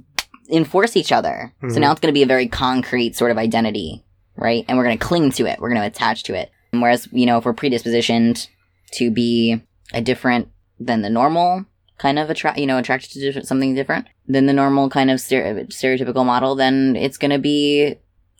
enforce 0.50 0.96
each 0.96 1.12
other. 1.12 1.52
So 1.62 1.66
Mhm. 1.76 1.80
now 1.80 1.92
it's 1.92 2.00
going 2.00 2.12
to 2.14 2.18
be 2.18 2.22
a 2.22 2.26
very 2.34 2.46
concrete 2.48 3.16
sort 3.16 3.30
of 3.32 3.36
identity, 3.38 4.04
right? 4.36 4.64
And 4.68 4.78
we're 4.78 4.84
going 4.84 4.96
to 4.98 5.04
cling 5.04 5.32
to 5.32 5.46
it. 5.46 5.58
We're 5.60 5.70
going 5.70 5.80
to 5.82 5.86
attach 5.86 6.22
to 6.24 6.34
it. 6.34 6.50
And 6.72 6.80
whereas, 6.80 7.08
you 7.12 7.26
know, 7.26 7.38
if 7.38 7.44
we're 7.44 7.52
predispositioned 7.54 8.46
to 8.92 9.10
be 9.10 9.60
a 9.92 10.00
different 10.00 10.48
than 10.78 11.02
the 11.02 11.10
normal 11.10 11.64
kind 11.98 12.18
of 12.18 12.28
attract, 12.30 12.58
you 12.58 12.66
know, 12.66 12.78
attracted 12.78 13.10
to 13.12 13.20
different, 13.20 13.48
something 13.48 13.74
different 13.74 14.06
than 14.28 14.46
the 14.46 14.52
normal 14.52 14.88
kind 14.90 15.10
of 15.10 15.18
stere- 15.18 15.66
stereotypical 15.68 16.24
model, 16.26 16.54
then 16.54 16.94
it's 16.96 17.16
going 17.18 17.30
to 17.30 17.38
be 17.38 17.96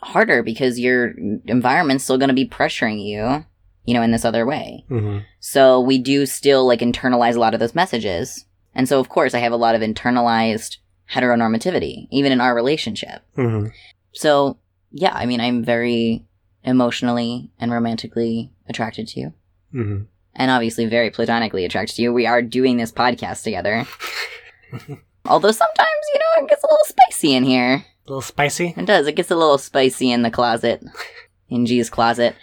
harder 0.06 0.42
because 0.42 0.78
your 0.78 1.14
environment's 1.46 2.04
still 2.04 2.18
going 2.18 2.28
to 2.28 2.34
be 2.34 2.48
pressuring 2.48 3.04
you, 3.04 3.44
you 3.84 3.94
know, 3.94 4.02
in 4.02 4.12
this 4.12 4.24
other 4.24 4.46
way. 4.46 4.84
hmm 4.88 5.18
So 5.40 5.80
we 5.80 5.98
do 5.98 6.26
still 6.26 6.66
like 6.66 6.80
internalize 6.80 7.36
a 7.36 7.40
lot 7.40 7.54
of 7.54 7.60
those 7.60 7.74
messages. 7.74 8.44
And 8.74 8.88
so 8.88 9.00
of 9.00 9.08
course 9.08 9.34
I 9.34 9.38
have 9.38 9.52
a 9.52 9.56
lot 9.56 9.74
of 9.74 9.80
internalized 9.80 10.76
heteronormativity, 11.12 12.06
even 12.10 12.32
in 12.32 12.40
our 12.40 12.54
relationship. 12.54 13.22
hmm 13.34 13.66
So 14.12 14.58
yeah, 14.92 15.12
I 15.14 15.26
mean 15.26 15.40
I'm 15.40 15.64
very 15.64 16.24
emotionally 16.62 17.50
and 17.58 17.70
romantically 17.72 18.52
attracted 18.68 19.08
to 19.08 19.20
you. 19.20 19.32
hmm 19.72 19.98
And 20.34 20.50
obviously 20.50 20.86
very 20.86 21.10
platonically 21.10 21.64
attracted 21.64 21.96
to 21.96 22.02
you. 22.02 22.12
We 22.12 22.26
are 22.26 22.42
doing 22.42 22.76
this 22.76 22.92
podcast 22.92 23.42
together. 23.42 23.86
Although 25.26 25.50
sometimes, 25.50 26.02
you 26.14 26.20
know, 26.20 26.44
it 26.44 26.48
gets 26.48 26.62
a 26.62 26.66
little 26.66 26.84
spicy 26.84 27.34
in 27.34 27.42
here. 27.44 27.84
A 28.06 28.10
little 28.10 28.20
spicy. 28.22 28.74
It 28.76 28.86
does. 28.86 29.06
It 29.06 29.16
gets 29.16 29.30
a 29.30 29.36
little 29.36 29.58
spicy 29.58 30.12
in 30.12 30.22
the 30.22 30.30
closet. 30.30 30.82
In 31.48 31.64
G's 31.66 31.88
closet. 31.90 32.34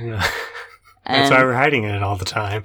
That's 0.00 0.30
And 1.04 1.30
why 1.34 1.42
we're 1.44 1.54
hiding 1.54 1.84
in 1.84 1.90
it 1.94 2.02
all 2.02 2.16
the 2.16 2.24
time. 2.24 2.62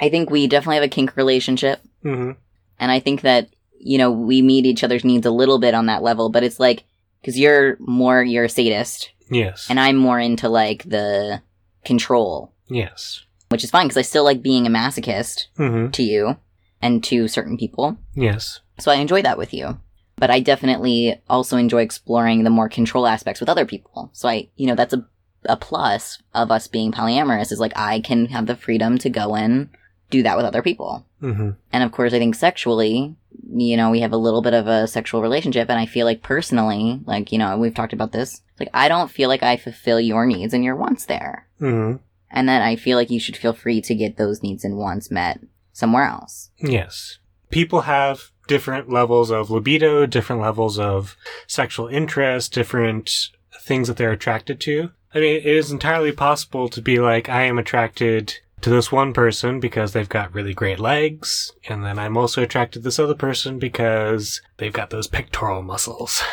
I 0.00 0.08
think 0.10 0.28
we 0.30 0.46
definitely 0.46 0.76
have 0.76 0.84
a 0.84 0.88
kink 0.88 1.16
relationship. 1.16 1.80
hmm 2.02 2.32
And 2.78 2.90
I 2.90 3.00
think 3.00 3.22
that, 3.22 3.48
you 3.78 3.96
know, 3.98 4.10
we 4.10 4.42
meet 4.42 4.66
each 4.66 4.84
other's 4.84 5.04
needs 5.04 5.24
a 5.26 5.30
little 5.30 5.58
bit 5.58 5.74
on 5.74 5.86
that 5.86 6.02
level, 6.02 6.28
but 6.30 6.42
it's 6.42 6.60
like, 6.60 6.84
cause 7.24 7.38
you're 7.38 7.76
more, 7.80 8.22
you're 8.22 8.44
a 8.44 8.48
sadist, 8.50 9.10
Yes. 9.30 9.66
and 9.70 9.80
I'm 9.80 9.96
more 9.96 10.18
into 10.20 10.48
like 10.48 10.84
the 10.84 11.40
control, 11.84 12.52
yes. 12.68 13.22
which 13.48 13.64
is 13.64 13.70
fine, 13.70 13.88
cause 13.88 13.96
I 13.96 14.02
still 14.02 14.24
like 14.24 14.42
being 14.42 14.66
a 14.66 14.70
masochist 14.70 15.46
hmm 15.56 15.88
to 15.92 16.02
you 16.02 16.36
and 16.82 17.02
to 17.04 17.28
certain 17.28 17.56
people. 17.56 17.96
Yes. 18.14 18.60
So 18.78 18.90
I 18.90 18.96
enjoy 18.96 19.22
that 19.22 19.38
with 19.38 19.54
you. 19.54 19.78
But 20.16 20.30
I 20.30 20.40
definitely 20.40 21.20
also 21.28 21.56
enjoy 21.56 21.82
exploring 21.82 22.44
the 22.44 22.50
more 22.50 22.68
control 22.68 23.06
aspects 23.06 23.40
with 23.40 23.48
other 23.48 23.66
people. 23.66 24.10
So 24.12 24.28
I, 24.28 24.48
you 24.56 24.66
know, 24.66 24.74
that's 24.74 24.94
a, 24.94 25.06
a 25.46 25.56
plus 25.56 26.22
of 26.34 26.50
us 26.50 26.68
being 26.68 26.92
polyamorous 26.92 27.50
is 27.52 27.58
like 27.60 27.76
I 27.76 28.00
can 28.00 28.26
have 28.26 28.46
the 28.46 28.56
freedom 28.56 28.96
to 28.98 29.10
go 29.10 29.34
and 29.34 29.68
do 30.10 30.22
that 30.22 30.36
with 30.36 30.46
other 30.46 30.62
people. 30.62 31.04
hmm 31.20 31.50
And 31.72 31.82
of 31.82 31.90
course, 31.92 32.12
I 32.12 32.18
think 32.18 32.34
sexually, 32.36 33.16
you 33.52 33.76
know, 33.76 33.90
we 33.90 34.00
have 34.00 34.12
a 34.12 34.16
little 34.16 34.42
bit 34.42 34.54
of 34.54 34.68
a 34.68 34.86
sexual 34.86 35.20
relationship. 35.22 35.68
And 35.68 35.78
I 35.78 35.86
feel 35.86 36.06
like 36.06 36.22
personally, 36.22 37.00
like, 37.06 37.32
you 37.32 37.38
know, 37.38 37.58
we've 37.58 37.74
talked 37.74 37.92
about 37.92 38.12
this. 38.12 38.42
Like, 38.60 38.68
I 38.72 38.88
don't 38.88 39.10
feel 39.10 39.28
like 39.28 39.42
I 39.42 39.56
fulfill 39.56 40.00
your 40.00 40.26
needs 40.26 40.54
and 40.54 40.62
your 40.62 40.76
wants 40.76 41.06
there. 41.06 41.48
hmm 41.58 41.96
And 42.30 42.48
then 42.48 42.62
I 42.62 42.76
feel 42.76 42.96
like 42.96 43.10
you 43.10 43.20
should 43.20 43.36
feel 43.36 43.52
free 43.52 43.80
to 43.82 43.94
get 43.94 44.16
those 44.16 44.42
needs 44.42 44.64
and 44.64 44.76
wants 44.76 45.10
met 45.10 45.40
somewhere 45.72 46.04
else. 46.04 46.50
Yes. 46.58 47.18
People 47.50 47.82
have 47.82 48.30
different 48.46 48.90
levels 48.90 49.30
of 49.30 49.50
libido, 49.50 50.06
different 50.06 50.42
levels 50.42 50.78
of 50.78 51.16
sexual 51.46 51.88
interest, 51.88 52.52
different 52.52 53.30
things 53.60 53.88
that 53.88 53.96
they're 53.96 54.12
attracted 54.12 54.60
to. 54.60 54.90
I 55.14 55.20
mean, 55.20 55.36
it 55.36 55.46
is 55.46 55.70
entirely 55.70 56.12
possible 56.12 56.68
to 56.68 56.82
be 56.82 56.98
like, 56.98 57.28
I 57.28 57.42
am 57.42 57.58
attracted 57.58 58.34
to 58.62 58.70
this 58.70 58.90
one 58.90 59.12
person 59.12 59.60
because 59.60 59.92
they've 59.92 60.08
got 60.08 60.34
really 60.34 60.54
great 60.54 60.80
legs, 60.80 61.52
and 61.68 61.84
then 61.84 61.98
I'm 61.98 62.16
also 62.16 62.42
attracted 62.42 62.80
to 62.80 62.84
this 62.84 62.98
other 62.98 63.14
person 63.14 63.58
because 63.58 64.40
they've 64.56 64.72
got 64.72 64.90
those 64.90 65.06
pectoral 65.06 65.62
muscles. 65.62 66.22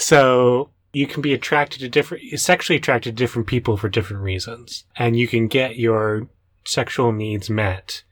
So, 0.00 0.70
you 0.92 1.08
can 1.08 1.22
be 1.22 1.34
attracted 1.34 1.80
to 1.80 1.88
different, 1.88 2.38
sexually 2.38 2.78
attracted 2.78 3.16
to 3.16 3.22
different 3.22 3.48
people 3.48 3.76
for 3.76 3.88
different 3.88 4.22
reasons. 4.22 4.84
And 4.96 5.16
you 5.16 5.26
can 5.26 5.48
get 5.48 5.76
your 5.76 6.28
sexual 6.64 7.12
needs 7.12 7.50
met 7.50 8.02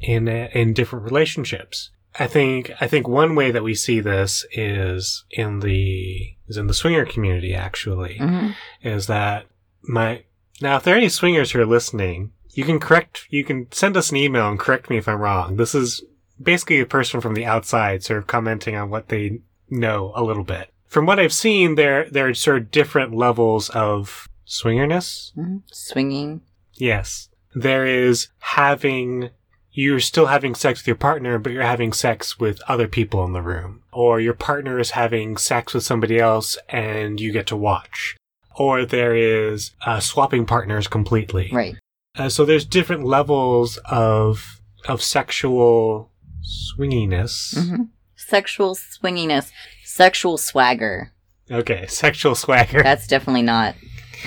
in 0.00 0.28
uh, 0.28 0.48
in 0.52 0.72
different 0.72 1.04
relationships. 1.04 1.90
I 2.18 2.26
think 2.26 2.72
I 2.80 2.86
think 2.86 3.06
one 3.08 3.34
way 3.34 3.50
that 3.50 3.62
we 3.62 3.74
see 3.74 4.00
this 4.00 4.44
is 4.52 5.24
in 5.30 5.60
the 5.60 6.34
is 6.48 6.56
in 6.56 6.66
the 6.66 6.74
swinger 6.74 7.04
community 7.06 7.54
actually 7.54 8.18
hmm 8.18 8.50
is 8.82 9.06
that 9.08 9.46
my 9.82 10.22
now 10.60 10.76
if 10.76 10.82
there 10.84 10.94
are 10.94 10.98
any 10.98 11.08
swingers 11.08 11.50
who 11.52 11.60
are 11.60 11.66
listening, 11.66 12.32
you 12.52 12.64
can 12.64 12.78
correct 12.80 13.26
you 13.30 13.44
can 13.44 13.70
send 13.72 13.96
us 13.96 14.10
an 14.10 14.16
email 14.16 14.48
and 14.48 14.58
correct 14.58 14.90
me 14.90 14.96
if 14.96 15.08
I'm 15.08 15.20
wrong. 15.20 15.56
This 15.56 15.74
is 15.74 16.02
basically 16.40 16.80
a 16.80 16.86
person 16.86 17.20
from 17.20 17.34
the 17.34 17.44
outside 17.46 18.02
sort 18.04 18.18
of 18.18 18.26
commenting 18.26 18.74
on 18.76 18.90
what 18.90 19.08
they 19.08 19.40
know 19.70 20.12
a 20.14 20.22
little 20.22 20.44
bit. 20.44 20.72
From 20.86 21.04
what 21.06 21.18
I've 21.20 21.32
seen, 21.32 21.74
there 21.74 22.08
there 22.10 22.28
are 22.28 22.34
sort 22.34 22.58
of 22.58 22.70
different 22.70 23.14
levels 23.14 23.68
of 23.70 24.28
swingerness. 24.46 25.32
hmm 25.34 25.58
Swinging. 25.70 26.40
Yes. 26.74 27.28
there 27.54 27.86
is 27.86 28.28
having 28.38 29.30
you're 29.78 30.00
still 30.00 30.26
having 30.26 30.56
sex 30.56 30.80
with 30.80 30.88
your 30.88 30.96
partner, 30.96 31.38
but 31.38 31.52
you're 31.52 31.62
having 31.62 31.92
sex 31.92 32.36
with 32.40 32.60
other 32.66 32.88
people 32.88 33.24
in 33.24 33.32
the 33.32 33.40
room. 33.40 33.80
Or 33.92 34.18
your 34.18 34.34
partner 34.34 34.80
is 34.80 34.90
having 34.90 35.36
sex 35.36 35.72
with 35.72 35.84
somebody 35.84 36.18
else 36.18 36.58
and 36.68 37.20
you 37.20 37.30
get 37.30 37.46
to 37.46 37.56
watch. 37.56 38.16
Or 38.56 38.84
there 38.84 39.14
is 39.14 39.70
uh, 39.86 40.00
swapping 40.00 40.46
partners 40.46 40.88
completely. 40.88 41.48
Right. 41.52 41.76
Uh, 42.16 42.28
so 42.28 42.44
there's 42.44 42.64
different 42.64 43.04
levels 43.04 43.78
of 43.84 44.60
of 44.88 45.00
sexual 45.00 46.10
swinginess. 46.42 47.54
hmm 47.56 47.82
Sexual 48.16 48.74
swinginess, 48.74 49.52
sexual 49.84 50.38
swagger. 50.38 51.12
Okay, 51.52 51.86
sexual 51.88 52.34
swagger. 52.34 52.82
That's 52.82 53.06
definitely 53.06 53.42
not 53.42 53.76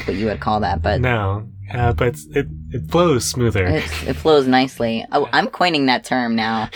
what 0.05 0.15
you 0.15 0.27
would 0.27 0.39
call 0.39 0.61
that, 0.61 0.81
but 0.81 1.01
no, 1.01 1.49
uh, 1.73 1.93
but 1.93 2.17
it 2.35 2.47
it 2.71 2.89
flows 2.91 3.25
smoother. 3.25 3.65
it's, 3.67 4.03
it 4.03 4.15
flows 4.15 4.47
nicely. 4.47 5.05
Oh, 5.11 5.29
I'm 5.33 5.47
coining 5.47 5.85
that 5.87 6.03
term 6.03 6.35
now. 6.35 6.69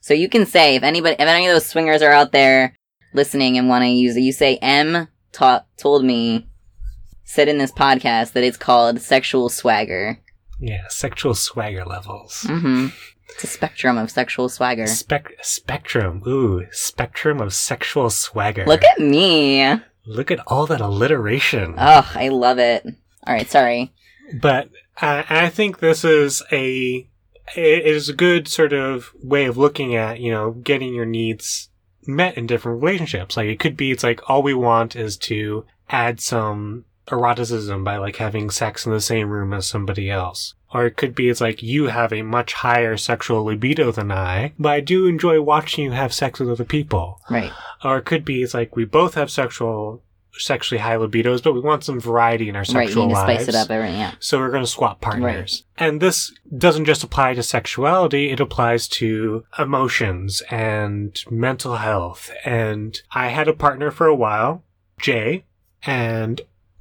So 0.00 0.14
you 0.14 0.28
can 0.28 0.46
say 0.46 0.76
if 0.76 0.82
anybody, 0.82 1.14
if 1.18 1.28
any 1.28 1.46
of 1.46 1.54
those 1.54 1.66
swingers 1.66 2.02
are 2.02 2.12
out 2.12 2.32
there 2.32 2.74
listening 3.12 3.58
and 3.58 3.68
want 3.68 3.82
to 3.82 3.88
use 3.88 4.16
it, 4.16 4.20
you 4.20 4.32
say 4.32 4.56
M 4.56 5.08
ta- 5.32 5.64
told 5.76 6.04
me, 6.04 6.48
said 7.24 7.48
in 7.48 7.58
this 7.58 7.72
podcast 7.72 8.32
that 8.32 8.44
it's 8.44 8.56
called 8.56 9.00
sexual 9.00 9.48
swagger. 9.48 10.18
yeah, 10.58 10.86
sexual 10.88 11.34
swagger 11.34 11.84
levels. 11.84 12.44
hmm 12.48 12.88
It's 13.34 13.44
a 13.44 13.46
spectrum 13.46 13.98
of 13.98 14.10
sexual 14.10 14.48
swagger. 14.48 14.86
Spec- 14.86 15.36
spectrum. 15.42 16.22
Ooh, 16.26 16.66
spectrum 16.72 17.40
of 17.40 17.52
sexual 17.54 18.10
swagger. 18.10 18.64
Look 18.66 18.84
at 18.84 18.98
me. 19.00 19.64
Look 20.06 20.30
at 20.30 20.40
all 20.46 20.66
that 20.66 20.80
alliteration. 20.80 21.74
Oh, 21.78 22.10
I 22.14 22.28
love 22.28 22.58
it. 22.58 22.84
All 23.26 23.34
right, 23.34 23.48
sorry. 23.50 23.92
But 24.34 24.68
uh, 25.00 25.24
I 25.28 25.48
think 25.48 25.78
this 25.78 26.04
is 26.04 26.42
a 26.52 27.06
it 27.56 27.86
is 27.86 28.08
a 28.08 28.14
good 28.14 28.46
sort 28.46 28.72
of 28.72 29.10
way 29.22 29.46
of 29.46 29.56
looking 29.56 29.96
at 29.96 30.20
you 30.20 30.30
know 30.30 30.52
getting 30.52 30.94
your 30.94 31.06
needs 31.06 31.68
met 32.06 32.36
in 32.36 32.46
different 32.46 32.82
relationships. 32.82 33.36
Like 33.36 33.48
it 33.48 33.60
could 33.60 33.76
be 33.76 33.90
it's 33.90 34.04
like 34.04 34.28
all 34.28 34.42
we 34.42 34.54
want 34.54 34.96
is 34.96 35.16
to 35.18 35.64
add 35.88 36.20
some 36.20 36.84
eroticism 37.10 37.82
by 37.82 37.96
like 37.96 38.16
having 38.16 38.50
sex 38.50 38.86
in 38.86 38.92
the 38.92 39.00
same 39.00 39.28
room 39.28 39.52
as 39.52 39.66
somebody 39.66 40.10
else. 40.10 40.54
Or 40.72 40.86
it 40.86 40.96
could 40.96 41.14
be 41.14 41.28
it's 41.28 41.40
like 41.40 41.62
you 41.62 41.86
have 41.86 42.12
a 42.12 42.22
much 42.22 42.52
higher 42.52 42.96
sexual 42.96 43.44
libido 43.44 43.90
than 43.90 44.12
I, 44.12 44.52
but 44.58 44.70
I 44.70 44.80
do 44.80 45.06
enjoy 45.06 45.40
watching 45.40 45.84
you 45.84 45.90
have 45.90 46.14
sex 46.14 46.38
with 46.38 46.50
other 46.50 46.64
people. 46.64 47.20
Right. 47.28 47.52
Or 47.82 47.98
it 47.98 48.04
could 48.04 48.24
be 48.24 48.42
it's 48.42 48.54
like 48.54 48.76
we 48.76 48.84
both 48.84 49.14
have 49.14 49.30
sexual 49.30 50.04
sexually 50.38 50.80
high 50.80 50.96
libidos, 50.96 51.42
but 51.42 51.52
we 51.52 51.60
want 51.60 51.84
some 51.84 52.00
variety 52.00 52.48
in 52.48 52.56
our 52.56 52.64
sexual 52.64 52.78
right. 52.78 52.88
You 52.90 52.96
need 53.08 53.08
to 53.14 53.20
lives. 53.20 53.42
spice 53.44 53.48
it 53.48 53.54
up. 53.54 53.70
Everything. 53.70 53.98
Yeah. 53.98 54.12
So 54.20 54.38
we're 54.38 54.50
going 54.50 54.62
to 54.64 54.70
swap 54.70 55.00
partners. 55.00 55.64
Right. 55.78 55.86
And 55.86 56.00
this 56.00 56.32
doesn't 56.56 56.84
just 56.84 57.02
apply 57.02 57.34
to 57.34 57.42
sexuality, 57.42 58.30
it 58.30 58.40
applies 58.40 58.88
to 58.88 59.44
emotions 59.58 60.42
and 60.50 61.20
mental 61.30 61.76
health. 61.76 62.30
And 62.44 63.00
I 63.12 63.28
had 63.28 63.48
a 63.48 63.52
partner 63.52 63.90
for 63.90 64.06
a 64.06 64.14
while, 64.14 64.62
Jay, 65.00 65.44
and 65.84 66.40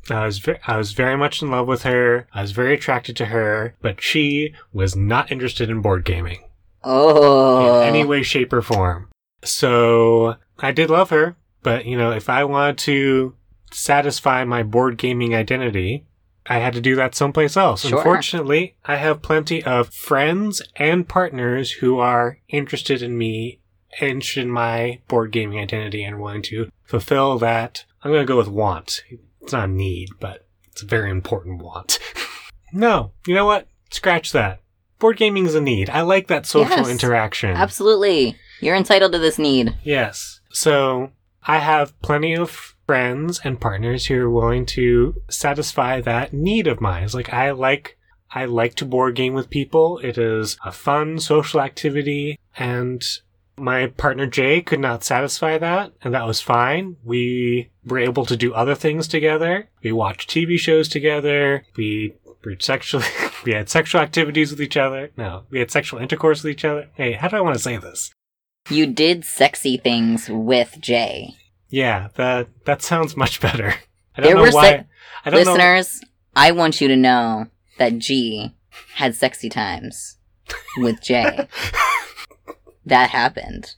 I 0.10 0.26
was 0.26 0.40
ve- 0.40 0.56
I 0.66 0.78
was 0.78 0.94
very 0.94 1.16
much 1.18 1.42
in 1.42 1.52
love 1.52 1.68
with 1.68 1.84
her. 1.84 2.28
I 2.34 2.42
was 2.42 2.52
very 2.52 2.74
attracted 2.74 3.16
to 3.18 3.26
her, 3.26 3.76
but 3.82 4.02
she 4.02 4.54
was 4.74 4.96
not 4.96 5.32
interested 5.32 5.70
in 5.70 5.82
board 5.82 6.04
gaming 6.04 6.40
Oh. 6.84 7.82
in 7.82 7.88
any 7.90 8.04
way, 8.06 8.24
shape, 8.24 8.52
or 8.54 8.62
form. 8.62 9.10
So 9.44 10.36
I 10.60 10.72
did 10.72 10.90
love 10.90 11.10
her, 11.12 11.36
but 11.64 11.86
you 11.86 11.98
know, 11.98 12.12
if 12.12 12.28
I 12.30 12.44
wanted 12.44 12.78
to 12.80 13.36
satisfy 13.72 14.44
my 14.44 14.64
board 14.64 14.98
gaming 14.98 15.36
identity, 15.36 16.06
I 16.46 16.60
had 16.60 16.74
to 16.74 16.82
do 16.82 16.96
that 16.96 17.16
someplace 17.16 17.56
else. 17.56 17.82
Sure. 17.86 17.98
Unfortunately, 18.00 18.76
I 18.86 18.96
have 18.96 19.22
plenty 19.22 19.64
of 19.64 19.94
friends 19.94 20.62
and 20.76 21.08
partners 21.08 21.72
who 21.74 22.00
are 22.00 22.40
interested 22.48 23.02
in 23.04 23.18
me, 23.18 23.60
interested 24.02 24.42
in 24.42 24.50
my 24.52 25.02
board 25.08 25.32
gaming 25.32 25.60
identity, 25.60 26.04
and 26.04 26.20
willing 26.20 26.42
to 26.44 26.72
fulfill 26.84 27.38
that. 27.40 27.86
I'm 28.04 28.12
going 28.12 28.24
to 28.26 28.32
go 28.32 28.38
with 28.38 28.48
want. 28.48 29.04
It's 29.42 29.52
not 29.54 29.70
a 29.70 29.72
need, 29.72 30.10
but 30.20 30.48
it's 30.72 30.82
a 30.82 30.88
very 30.88 31.12
important 31.12 31.62
want. 31.62 32.00
no, 32.74 33.12
you 33.28 33.36
know 33.36 33.46
what? 33.46 33.68
Scratch 33.92 34.32
that. 34.32 34.62
Board 34.98 35.18
gaming 35.18 35.46
is 35.46 35.56
a 35.56 35.62
need. 35.62 35.90
I 35.90 36.02
like 36.02 36.28
that 36.28 36.46
social 36.46 36.78
Yes. 36.78 36.90
interaction. 36.90 37.52
Absolutely. 37.52 38.36
You're 38.60 38.76
entitled 38.76 39.12
to 39.14 39.20
this 39.20 39.40
need. 39.40 39.76
Yes. 39.84 40.42
So 40.52 41.12
I 41.44 41.60
have 41.60 42.00
plenty 42.02 42.36
of 42.36 42.76
friends 42.90 43.40
and 43.44 43.62
partners 43.62 44.08
who 44.08 44.20
are 44.20 44.32
willing 44.32 44.66
to 44.66 45.14
satisfy 45.30 46.02
that 46.02 46.34
need 46.34 46.66
of 46.66 46.82
mine. 46.82 47.04
It's 47.04 47.14
like 47.14 47.32
I 47.32 47.52
like 47.52 48.00
I 48.32 48.46
like 48.46 48.74
to 48.78 48.86
board 48.86 49.14
game 49.14 49.36
with 49.36 49.52
people. 49.52 50.00
It 50.00 50.18
is 50.18 50.58
a 50.66 50.72
fun 50.72 51.20
social 51.20 51.62
activity 51.62 52.40
and 52.58 53.04
my 53.58 53.86
partner 53.86 54.26
Jay 54.26 54.62
could 54.62 54.80
not 54.80 55.04
satisfy 55.04 55.60
that, 55.60 55.92
and 56.02 56.16
that 56.16 56.26
was 56.26 56.42
fine. 56.42 56.96
We 57.04 57.70
were 57.86 58.00
able 58.00 58.26
to 58.26 58.36
do 58.36 58.56
other 58.56 58.74
things 58.74 59.08
together. 59.08 59.70
We 59.84 59.92
watched 59.92 60.32
TV 60.32 60.58
shows 60.58 60.90
together. 60.90 61.66
We 61.78 62.16
were 62.44 62.56
sexually, 62.58 63.06
we 63.46 63.52
had 63.52 63.70
sexual 63.70 64.02
activities 64.02 64.50
with 64.50 64.64
each 64.64 64.78
other. 64.78 65.12
No, 65.16 65.44
we 65.52 65.60
had 65.60 65.70
sexual 65.70 66.00
intercourse 66.00 66.42
with 66.42 66.54
each 66.54 66.66
other. 66.66 66.90
Hey, 66.96 67.12
how 67.12 67.28
do 67.28 67.38
I 67.38 67.42
want 67.42 67.56
to 67.56 67.62
say 67.62 67.78
this? 67.78 68.12
You 68.72 68.88
did 68.88 69.26
sexy 69.26 69.78
things 69.78 70.28
with 70.28 70.78
Jay. 70.80 71.36
Yeah, 71.70 72.10
that 72.16 72.48
that 72.66 72.82
sounds 72.82 73.16
much 73.18 73.40
better. 73.42 73.76
I 74.18 74.22
don't 74.22 74.26
There 74.26 74.36
know 74.36 74.42
were 74.42 74.52
why. 74.52 74.70
se- 74.72 74.86
I 75.26 75.30
don't 75.30 75.46
know. 75.46 75.52
Listeners, 75.54 76.02
I 76.36 76.52
want 76.52 76.82
you 76.82 76.88
to 76.88 76.96
know 76.96 77.48
that 77.78 77.98
G 78.00 78.56
had 78.96 79.16
sexy 79.16 79.50
times 79.50 80.18
with 80.78 81.02
J. 81.02 81.48
that 82.86 83.10
happened. 83.12 83.76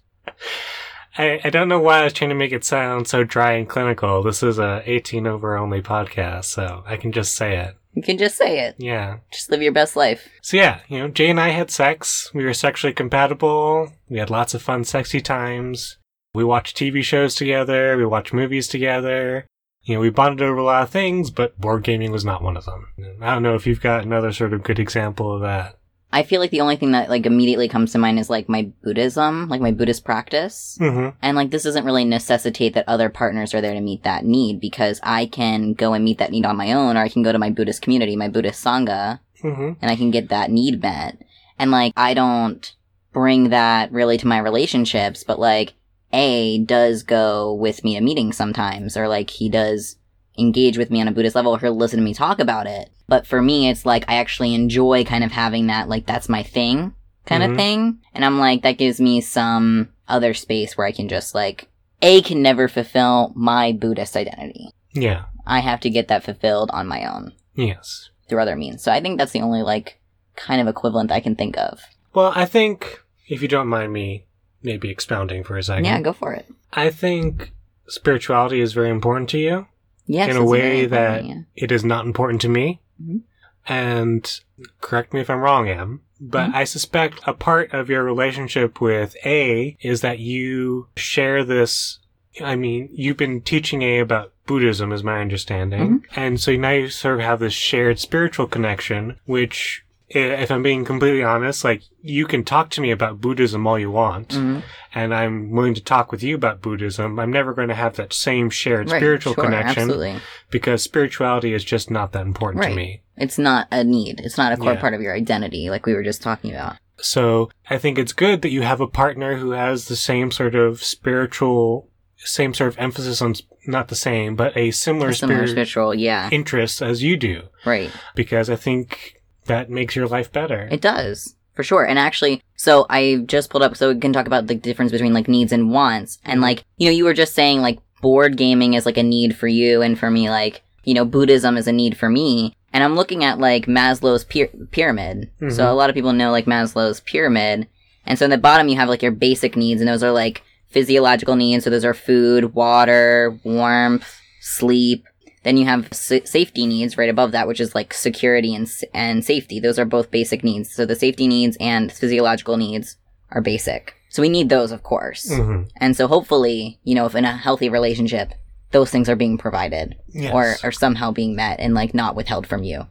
I, 1.18 1.42
I 1.44 1.50
don't 1.50 1.68
know 1.68 1.80
why 1.80 2.00
I 2.00 2.04
was 2.06 2.14
trying 2.14 2.30
to 2.30 2.36
make 2.36 2.54
it 2.54 2.64
sound 2.64 3.08
so 3.08 3.24
dry 3.24 3.54
and 3.54 3.68
clinical. 3.68 4.24
This 4.24 4.42
is 4.44 4.60
a 4.60 4.82
18 4.86 5.28
over 5.28 5.58
only 5.58 5.82
podcast, 5.82 6.46
so 6.46 6.84
I 6.86 6.96
can 6.96 7.12
just 7.12 7.34
say 7.34 7.58
it. 7.58 7.76
You 7.94 8.02
can 8.02 8.18
just 8.18 8.38
say 8.38 8.60
it. 8.62 8.76
Yeah. 8.78 9.18
Just 9.34 9.52
live 9.52 9.62
your 9.62 9.74
best 9.74 9.98
life. 9.98 10.30
So 10.42 10.56
yeah, 10.56 10.80
you 10.88 11.00
know, 11.00 11.10
Jay 11.10 11.30
and 11.30 11.40
I 11.42 11.50
had 11.50 11.70
sex. 11.70 12.32
We 12.34 12.46
were 12.46 12.54
sexually 12.54 12.94
compatible. 12.94 13.92
We 14.08 14.20
had 14.20 14.30
lots 14.30 14.54
of 14.54 14.62
fun, 14.62 14.86
sexy 14.86 15.20
times. 15.20 15.98
We 16.34 16.44
watched 16.44 16.78
TV 16.78 17.04
shows 17.04 17.36
together. 17.36 17.98
We 17.98 18.06
watched 18.06 18.34
movies 18.34 18.68
together. 18.68 19.46
You 19.84 19.96
know, 19.96 20.02
we 20.02 20.10
bonded 20.10 20.46
over 20.48 20.58
a 20.58 20.64
lot 20.64 20.84
of 20.84 20.90
things, 20.90 21.32
but 21.32 21.60
board 21.60 21.84
gaming 21.84 22.12
was 22.12 22.24
not 22.24 22.44
one 22.44 22.56
of 22.56 22.66
them. 22.66 22.88
I 23.22 23.34
don't 23.34 23.44
know 23.44 23.56
if 23.56 23.66
you've 23.66 23.82
got 23.82 24.04
another 24.04 24.32
sort 24.32 24.54
of 24.54 24.64
good 24.64 24.80
example 24.80 25.34
of 25.34 25.42
that. 25.42 25.78
I 26.14 26.24
feel 26.24 26.42
like 26.42 26.52
the 26.52 26.62
only 26.62 26.76
thing 26.76 26.92
that 26.92 27.10
like 27.10 27.26
immediately 27.26 27.70
comes 27.70 27.94
to 27.94 27.98
mind 27.98 28.20
is 28.20 28.30
like 28.30 28.50
my 28.50 28.70
Buddhism, 28.84 29.48
like 29.48 29.62
my 29.62 29.72
Buddhist 29.72 30.04
practice. 30.04 30.78
Mm-hmm. 30.80 31.16
And 31.22 31.38
like 31.38 31.52
this 31.52 31.64
doesn't 31.64 31.86
really 31.86 32.04
necessitate 32.06 32.74
that 32.74 32.88
other 32.88 33.10
partners 33.10 33.54
are 33.54 33.62
there 33.62 33.74
to 33.74 33.82
meet 33.82 34.04
that 34.04 34.26
need 34.26 34.60
because 34.60 35.00
I 35.04 35.26
can 35.26 35.74
go 35.74 35.94
and 35.94 36.04
meet 36.04 36.18
that 36.18 36.32
need 36.32 36.46
on 36.46 36.58
my 36.58 36.74
own 36.74 36.98
or 36.98 37.00
I 37.00 37.10
can 37.10 37.24
go 37.24 37.32
to 37.32 37.40
my 37.40 37.50
Buddhist 37.50 37.82
community, 37.82 38.16
my 38.16 38.28
Buddhist 38.28 38.64
Sangha, 38.64 39.20
Mm-hmm. 39.42 39.72
and 39.82 39.90
I 39.90 39.96
can 39.96 40.12
get 40.12 40.30
that 40.30 40.52
need 40.52 40.84
met. 40.84 41.18
And 41.58 41.72
like 41.72 41.94
I 41.98 42.14
don't 42.14 42.76
bring 43.12 43.50
that 43.50 43.92
really 43.92 44.18
to 44.20 44.28
my 44.28 44.38
relationships, 44.38 45.24
but 45.24 45.40
like 45.40 45.74
A 46.14 46.60
does 46.60 47.04
go 47.04 47.54
with 47.54 47.84
me 47.84 47.96
to 47.96 48.02
meetings 48.02 48.36
sometimes 48.38 48.96
or 48.98 49.08
like 49.08 49.30
he 49.30 49.50
does 49.50 49.98
engage 50.38 50.78
with 50.78 50.90
me 50.92 51.02
on 51.02 51.08
a 51.08 51.12
Buddhist 51.12 51.36
level 51.36 51.54
or 51.54 51.60
he'll 51.60 51.76
listen 51.76 52.00
to 52.00 52.04
me 52.06 52.14
talk 52.14 52.40
about 52.40 52.68
it. 52.68 52.90
But 53.08 53.28
for 53.28 53.42
me 53.42 53.70
it's 53.70 53.86
like 53.86 54.06
I 54.10 54.16
actually 54.16 54.54
enjoy 54.56 55.04
kind 55.04 55.24
of 55.24 55.32
having 55.32 55.68
that 55.68 55.90
like 55.90 56.06
that's 56.06 56.30
my 56.30 56.44
thing 56.44 56.94
kind 57.26 57.44
Mhm. 57.44 57.52
of 57.52 57.58
thing. 57.58 58.00
And 58.14 58.24
I'm 58.26 58.40
like 58.40 58.62
that 58.64 58.78
gives 58.78 59.00
me 59.02 59.22
some 59.22 59.90
other 60.08 60.34
space 60.34 60.78
where 60.78 60.88
I 60.88 60.92
can 60.92 61.08
just 61.10 61.36
like 61.36 61.68
A 62.02 62.22
can 62.22 62.42
never 62.42 62.68
fulfill 62.68 63.32
my 63.36 63.72
Buddhist 63.72 64.16
identity. 64.18 64.70
Yeah. 64.94 65.26
I 65.46 65.60
have 65.60 65.80
to 65.82 65.90
get 65.90 66.08
that 66.08 66.24
fulfilled 66.24 66.70
on 66.74 66.88
my 66.88 67.06
own 67.06 67.34
Yes. 67.56 68.10
through 68.30 68.42
other 68.42 68.56
means. 68.56 68.82
So 68.84 68.92
I 68.92 69.02
think 69.02 69.18
that's 69.20 69.32
the 69.34 69.42
only 69.42 69.62
like 69.62 70.00
kind 70.36 70.62
of 70.62 70.68
equivalent 70.68 71.12
I 71.12 71.20
can 71.20 71.36
think 71.36 71.58
of. 71.58 71.82
Well, 72.14 72.32
I 72.36 72.46
think, 72.46 73.00
if 73.28 73.42
you 73.42 73.48
don't 73.48 73.68
mind 73.68 73.94
me 73.94 74.26
maybe 74.64 74.90
expounding 74.90 75.44
for 75.44 75.58
a 75.58 75.64
second, 75.64 75.86
Yeah, 75.86 76.02
go 76.02 76.14
for 76.14 76.34
it. 76.34 76.46
I 76.74 76.90
think 76.90 77.52
spirituality 77.88 78.62
is 78.62 78.74
very 78.74 78.90
important 78.90 79.30
to 79.32 79.38
you 79.38 79.68
Yes, 80.06 80.30
in 80.30 80.38
a 80.38 80.46
way 80.46 80.86
that 80.86 81.24
it 81.56 81.72
is 81.72 81.84
not 81.84 82.06
important 82.06 82.42
to 82.42 82.50
me. 82.50 82.82
Mhm. 83.02 83.22
And 83.68 84.40
correct 84.80 85.14
me 85.14 85.22
if 85.22 85.30
I'm 85.30 85.40
wrong, 85.40 85.68
Em, 85.68 86.02
but 86.20 86.50
Mhm. 86.50 86.56
I 86.56 86.64
suspect 86.64 87.20
a 87.26 87.34
part 87.34 87.74
of 87.74 87.90
your 87.90 88.04
relationship 88.04 88.82
with 88.82 89.16
A 89.26 89.78
is 89.82 90.02
that 90.02 90.20
you 90.20 90.88
share 90.96 91.44
this. 91.44 92.00
I 92.42 92.56
mean, 92.56 92.90
you've 92.92 93.18
been 93.18 93.42
teaching 93.42 93.82
A 93.82 94.00
about 94.00 94.32
Buddhism, 94.48 94.92
is 94.92 95.04
my 95.04 95.22
understanding. 95.22 96.00
Mm-hmm. 96.00 96.20
And 96.20 96.40
so 96.42 96.56
now 96.56 96.72
you 96.72 96.88
sort 96.90 97.16
of 97.16 97.22
have 97.22 97.40
this 97.40 97.54
shared 97.54 98.00
spiritual 98.00 98.48
connection, 98.48 99.18
which 99.26 99.84
if 100.14 100.52
I'm 100.52 100.62
being 100.64 100.84
completely 100.86 101.24
honest, 101.24 101.64
like 101.64 101.84
you 102.02 102.26
can 102.26 102.44
talk 102.44 102.70
to 102.72 102.82
me 102.82 102.92
about 102.92 103.22
Buddhism 103.22 103.66
all 103.68 103.80
you 103.80 103.92
want, 103.92 104.30
Mhm. 104.30 104.62
and 104.94 105.14
I'm 105.14 105.52
willing 105.52 105.74
to 105.76 105.84
talk 105.84 106.12
with 106.12 106.22
you 106.24 106.36
about 106.36 106.62
Buddhism. 106.62 107.20
I'm 107.20 107.32
never 107.32 107.54
going 107.54 107.70
to 107.70 107.76
have 107.76 107.96
that 107.96 108.14
same 108.14 108.50
shared 108.50 108.92
Right, 108.92 109.00
spiritual 109.00 109.34
sure, 109.36 109.44
connection 109.46 109.84
Absolutely. 109.84 110.16
because 110.50 110.84
spirituality 110.84 111.54
is 111.54 111.64
just 111.64 111.90
not 111.90 112.12
that 112.12 112.26
important 112.26 112.64
to 112.66 112.74
me. 112.76 113.02
It's 113.18 113.38
not 113.38 113.68
a 113.72 113.84
need. 113.84 114.20
It's 114.24 114.38
not 114.38 114.52
a 114.52 114.58
core 114.58 114.74
Yeah. 114.74 114.80
part 114.82 114.94
of 114.94 115.02
your 115.02 115.14
identity, 115.16 115.70
like 115.70 115.86
we 115.86 115.94
were 115.94 116.04
just 116.04 116.22
talking 116.22 116.52
about. 116.52 116.76
So 116.98 117.50
I 117.70 117.78
think 117.78 117.98
it's 117.98 118.14
good 118.14 118.42
that 118.42 118.52
you 118.52 118.62
have 118.62 118.82
a 118.82 118.88
partner 118.88 119.38
who 119.38 119.52
has 119.52 119.88
the 119.88 119.96
same 119.96 120.30
sort 120.32 120.56
of 120.56 120.84
spiritual, 120.84 121.88
same 122.18 122.54
sort 122.54 122.68
of 122.74 122.80
emphasis 122.80 123.22
on, 123.22 123.36
not 123.66 123.88
the 123.88 123.96
same, 123.96 124.36
but 124.36 124.56
a 124.58 124.72
similar, 124.72 125.10
A 125.10 125.14
similar 125.16 125.38
spirit 125.48 125.50
spiritual, 125.52 125.96
yeah. 125.96 126.30
interests 126.32 126.82
as 126.82 127.02
you 127.04 127.18
do. 127.18 127.44
right. 127.66 127.90
Because 128.16 128.50
I 128.50 128.56
think 128.56 129.21
that 129.46 129.70
makes 129.70 129.96
your 129.96 130.08
life 130.08 130.32
better. 130.32 130.68
It 130.72 130.82
does. 130.82 131.36
For 131.54 131.64
sure. 131.64 131.86
And 131.86 132.00
actually, 132.00 132.42
so 132.56 132.86
I 132.90 133.18
just 133.26 133.50
pulled 133.50 133.64
up 133.64 133.76
so 133.76 133.94
we 133.94 134.00
can 134.00 134.14
talk 134.14 134.26
about 134.28 134.48
the 134.48 134.56
difference 134.56 134.92
between 134.92 135.14
like 135.14 135.28
needs 135.28 135.52
and 135.52 135.72
wants. 135.72 136.18
And 136.24 136.40
like, 136.42 136.64
you 136.78 136.88
know, 136.88 136.94
you 136.94 137.04
were 137.04 137.14
just 137.14 137.36
saying 137.36 137.62
like 137.62 137.80
board 138.02 138.38
gaming 138.38 138.74
is 138.74 138.86
like 138.86 138.98
a 138.98 139.04
need 139.04 139.36
for 139.36 139.48
you 139.48 139.82
and 139.82 140.00
for 140.00 140.10
me 140.10 140.30
like, 140.30 140.62
you 140.86 140.94
know, 140.94 141.06
Buddhism 141.06 141.58
is 141.58 141.68
a 141.68 141.72
need 141.74 141.98
for 141.98 142.10
me. 142.10 142.56
And 142.74 142.84
I'm 142.84 142.96
looking 142.96 143.24
at 143.24 143.38
like 143.38 143.66
Maslow's 143.66 144.24
pyra- 144.24 144.72
pyramid. 144.72 145.30
Mhm. 145.42 145.52
So 145.52 145.70
a 145.70 145.76
lot 145.76 145.90
of 145.90 145.94
people 145.94 146.14
know 146.14 146.32
like 146.32 146.46
Maslow's 146.46 147.02
pyramid. 147.02 147.68
And 148.06 148.18
so 148.18 148.26
in 148.26 148.32
the 148.32 148.38
bottom 148.38 148.70
you 148.70 148.78
have 148.78 148.90
like 148.90 149.04
your 149.04 149.12
basic 149.12 149.58
needs 149.58 149.82
and 149.82 149.90
those 149.90 150.04
are 150.04 150.12
like 150.12 150.42
physiological 150.70 151.36
needs. 151.36 151.66
So 151.66 151.70
those 151.70 151.86
are 151.86 151.94
food, 151.94 152.54
water, 152.56 153.38
warmth, 153.44 154.08
sleep. 154.40 155.06
Then 155.44 155.58
you 155.58 155.66
have 155.66 155.88
sa- 155.92 156.24
safety 156.26 156.68
needs 156.68 156.98
right 156.98 157.10
above 157.10 157.32
that, 157.32 157.48
which 157.48 157.60
is 157.60 157.74
like 157.74 157.94
security 157.94 158.54
and 158.54 158.68
s- 158.68 158.84
and 158.94 159.26
safety. 159.26 159.60
Those 159.60 159.80
are 159.80 159.86
both 159.86 160.12
basic 160.12 160.44
needs. 160.44 160.72
So 160.72 160.86
the 160.86 160.96
safety 160.96 161.28
needs 161.28 161.58
and 161.60 161.92
physiological 161.92 162.58
needs 162.58 162.98
are 163.32 163.42
basic. 163.42 163.96
So 164.10 164.22
we 164.22 164.30
need 164.30 164.50
those, 164.50 164.72
of 164.72 164.84
course. 164.84 165.32
Mhm. 165.32 165.70
And 165.78 165.96
so 165.96 166.08
hopefully, 166.08 166.80
you 166.84 166.94
know, 166.96 167.06
if 167.06 167.16
in 167.16 167.26
a 167.26 167.36
healthy 167.38 167.70
relationship, 167.70 168.34
those 168.72 168.90
things 168.92 169.10
are 169.10 169.16
being 169.16 169.38
provided 169.38 169.96
Yes. 170.10 170.34
or 170.34 170.56
are 170.68 170.72
somehow 170.72 171.12
being 171.12 171.36
met 171.36 171.60
and 171.60 171.74
like 171.74 171.94
not 171.94 172.16
withheld 172.16 172.46
from 172.46 172.64
you. 172.64 172.88